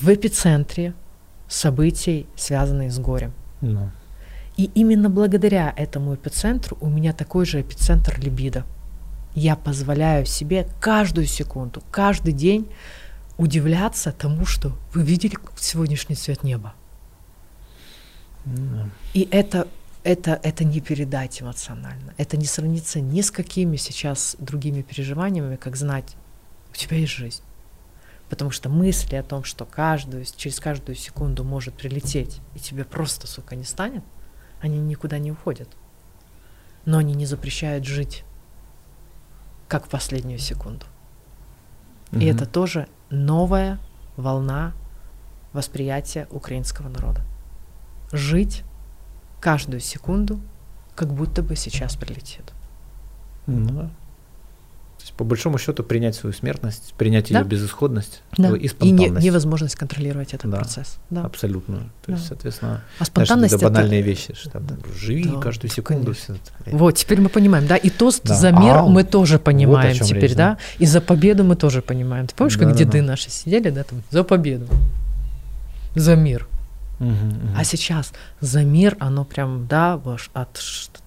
[0.00, 0.94] в эпицентре
[1.48, 3.32] событий, связанных с горем.
[3.60, 3.90] Ну.
[4.56, 8.64] И именно благодаря этому эпицентру у меня такой же эпицентр либидо.
[9.34, 12.68] Я позволяю себе каждую секунду, каждый день
[13.36, 16.74] удивляться тому, что вы видели сегодняшний цвет неба.
[18.44, 18.90] Ну.
[19.14, 19.68] И это
[20.08, 22.14] это, это не передать эмоционально.
[22.16, 26.16] Это не сравнится ни с какими сейчас другими переживаниями, как знать,
[26.72, 27.42] у тебя есть жизнь.
[28.30, 33.26] Потому что мысли о том, что каждую, через каждую секунду может прилететь, и тебе просто,
[33.26, 34.02] сука, не станет,
[34.62, 35.68] они никуда не уходят.
[36.86, 38.24] Но они не запрещают жить,
[39.68, 40.86] как в последнюю секунду.
[42.12, 42.20] Угу.
[42.20, 43.78] И это тоже новая
[44.16, 44.72] волна
[45.52, 47.20] восприятия украинского народа.
[48.10, 48.64] Жить
[49.40, 50.40] каждую секунду,
[50.94, 52.52] как будто бы сейчас прилетит.
[53.46, 53.90] Ну да.
[54.98, 57.38] То есть, по большому счету, принять свою смертность, принять да?
[57.38, 58.56] ее безысходность да.
[58.56, 58.82] и спонтанность.
[58.82, 60.56] И не, невозможность контролировать этот да.
[60.56, 60.96] процесс.
[61.08, 61.78] Да, абсолютно.
[62.04, 62.12] То да.
[62.14, 64.66] есть, соответственно, а спонтанность знаешь, это банальные вещи, что там,
[65.00, 66.14] живи да, каждую секунду.
[66.14, 66.76] Все это.
[66.76, 68.34] Вот, теперь мы понимаем, да, и тост да.
[68.34, 70.54] за мир а, мы тоже понимаем вот теперь, речь, да?
[70.54, 72.26] да, и за победу мы тоже понимаем.
[72.26, 73.06] Ты помнишь, да, как да, деды да.
[73.06, 74.66] наши сидели, да, там, за победу,
[75.94, 76.48] за мир.
[77.00, 77.48] Угу, угу.
[77.56, 80.60] А сейчас за мир оно прям, да, ваш от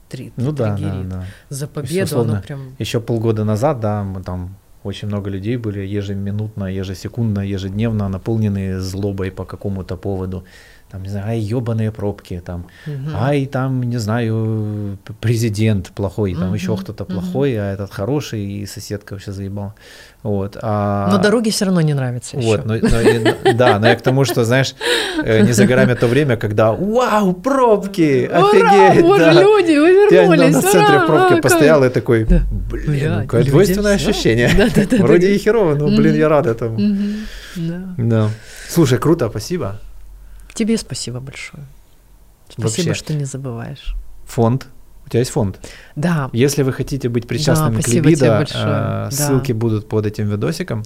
[0.09, 1.25] три, ну да, да, да.
[1.49, 2.75] За победу условно, оно прям.
[2.79, 9.31] Еще полгода назад, да, мы там очень много людей были ежеминутно, ежесекундно, ежедневно наполненные злобой
[9.31, 10.43] по какому-то поводу
[10.91, 13.15] там, не знаю, ай, ебаные пробки, там, угу.
[13.15, 16.55] ай, там, не знаю, президент плохой, там угу.
[16.55, 17.61] еще кто-то плохой, угу.
[17.61, 19.73] а этот хороший, и соседка вообще заебала.
[20.23, 21.09] Вот, а...
[21.11, 24.45] Но дороги все равно не нравятся вот, Но, но, да, но я к тому, что,
[24.45, 24.75] знаешь,
[25.23, 29.41] э, не за горами то время, когда вау, пробки, офигеть, Ура, да.
[29.41, 32.43] люди, вы вернулись, Ты на центре пробки а, постоял и такой, да.
[32.51, 34.51] блин, ну, какое двойственное ощущение.
[34.55, 36.77] Да, да, да, Вроде и херово, но, блин, я рад этому.
[37.55, 37.95] Да.
[37.97, 38.29] да.
[38.69, 39.79] Слушай, круто, спасибо.
[40.53, 41.63] Тебе спасибо большое.
[42.47, 42.93] Спасибо, Вообще.
[42.93, 43.95] что не забываешь.
[44.27, 44.67] Фонд.
[45.11, 45.59] У тебя есть фонд?
[45.97, 46.29] Да.
[46.31, 49.57] Если вы хотите быть причастными да, к Либидо, э, ссылки да.
[49.59, 50.83] будут под этим видосиком.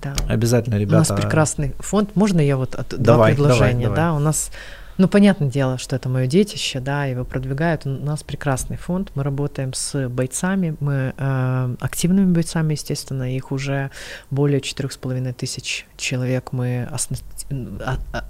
[0.00, 0.14] Да.
[0.28, 0.94] Обязательно, ребята.
[0.94, 2.14] У нас прекрасный фонд.
[2.14, 3.88] Можно я вот от, давай, два предложения?
[3.88, 3.96] Давай, давай.
[3.96, 4.52] Да, у нас
[4.96, 7.84] ну, понятное дело, что это мое детище, да, его продвигают.
[7.84, 13.90] У нас прекрасный фонд, мы работаем с бойцами, мы э, активными бойцами, естественно, их уже
[14.30, 17.16] более четырех с половиной тысяч человек мы осна...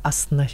[0.02, 0.48] осна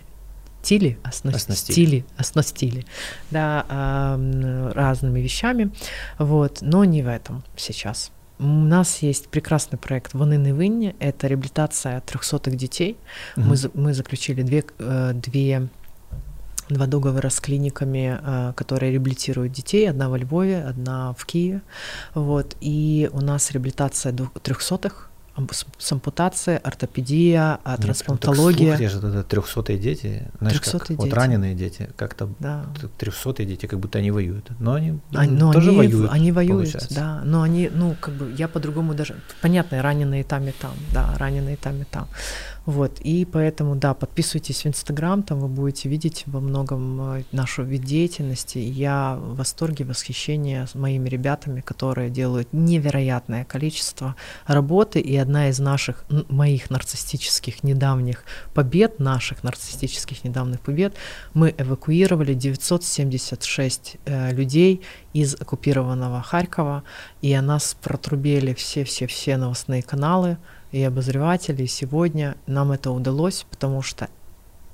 [0.65, 2.87] оснастили, оснастили, оснастили,
[3.31, 5.73] да, э, разными вещами,
[6.19, 8.11] вот, но не в этом сейчас.
[8.39, 12.97] У нас есть прекрасный проект «Воны Винни», это реабилитация трехсотых детей.
[13.37, 13.47] Угу.
[13.47, 15.69] Мы, мы заключили две, э, две
[16.69, 19.89] два договора с клиниками, э, которые реабилитируют детей.
[19.89, 21.61] Одна во Львове, одна в Киеве.
[22.15, 22.57] Вот.
[22.61, 24.13] И у нас реабилитация
[24.43, 25.11] трехсотых
[25.79, 28.77] с ампутацией, ортопедия, а трансплантология.
[28.77, 30.99] Слушай, же это трехсотые дети, знаешь, как, дети.
[30.99, 32.67] вот раненые дети, как-то да.
[32.99, 36.11] трехсотые дети, как будто они воюют, но они а, но тоже они, воюют.
[36.13, 36.95] Они воюют, получается.
[36.95, 41.15] да, но они, ну, как бы, я по-другому даже, понятно, раненые там и там, да,
[41.19, 42.07] раненые там и там.
[42.67, 47.63] Вот, и поэтому, да, подписывайтесь в Инстаграм, там вы будете видеть во многом э, нашу
[47.63, 48.57] вид деятельности.
[48.57, 54.17] Я в восторге, восхищение с моими ребятами, которые делают невероятное количество
[54.47, 58.25] работы, и одна из наших, моих нарциссических недавних
[58.55, 60.95] побед, наших нарциссических недавних побед,
[61.35, 64.81] мы эвакуировали 976 э, людей
[65.13, 66.83] из оккупированного Харькова,
[67.21, 70.39] и о нас протрубили все-все-все новостные каналы,
[70.75, 71.63] и обозреватели.
[71.63, 74.09] И сегодня нам это удалось, потому что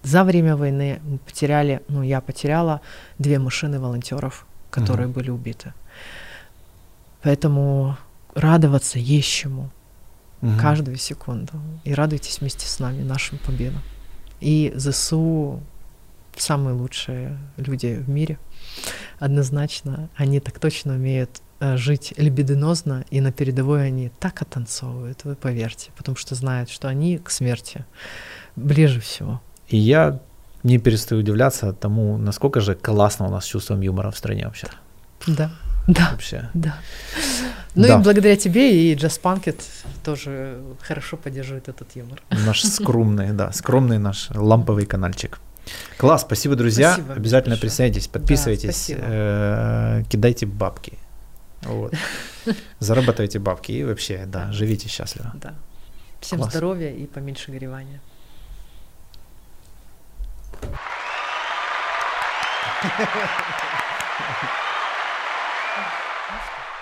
[0.02, 2.80] за время войны мы потеряли, ну я потеряла
[3.18, 5.16] две машины волонтеров, которые угу.
[5.16, 5.74] были убиты.
[7.22, 7.98] Поэтому
[8.34, 9.68] радоваться есть чему
[10.40, 10.52] угу.
[10.58, 11.52] каждую секунду.
[11.84, 13.82] И радуйтесь вместе с нами нашим победам.
[14.40, 15.60] И ЗСУ
[16.34, 18.38] самые лучшие люди в мире.
[19.18, 25.90] Однозначно, они так точно умеют жить либидинозно, и на передовой они так оттанцовывают, вы поверьте,
[25.96, 27.84] потому что знают, что они к смерти
[28.56, 29.40] ближе всего.
[29.68, 30.20] И я
[30.62, 34.68] не перестаю удивляться тому, насколько же классно у нас с чувством юмора в стране вообще.
[35.26, 35.50] Да,
[35.86, 36.08] да.
[36.12, 36.48] Вообще.
[36.54, 36.74] Да.
[37.74, 37.98] Ну Да.
[38.00, 39.60] и благодаря тебе и Just Punkit
[40.04, 42.20] тоже хорошо поддерживает этот юмор.
[42.30, 45.38] Наш скромный, да, скромный наш ламповый каналчик.
[45.98, 46.94] Класс, спасибо, друзья.
[46.94, 47.70] Спасибо Обязательно большое.
[47.70, 49.00] присоединитесь, подписывайтесь, спасибо.
[49.04, 50.94] э, кидайте бабки.
[51.62, 51.94] Вот.
[52.78, 55.32] Зарабатывайте бабки и вообще, да, живите счастливо.
[55.34, 55.54] Да.
[56.20, 56.50] Всем Класс.
[56.52, 58.00] здоровья и поменьше горевания.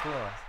[0.02, 0.47] Класс.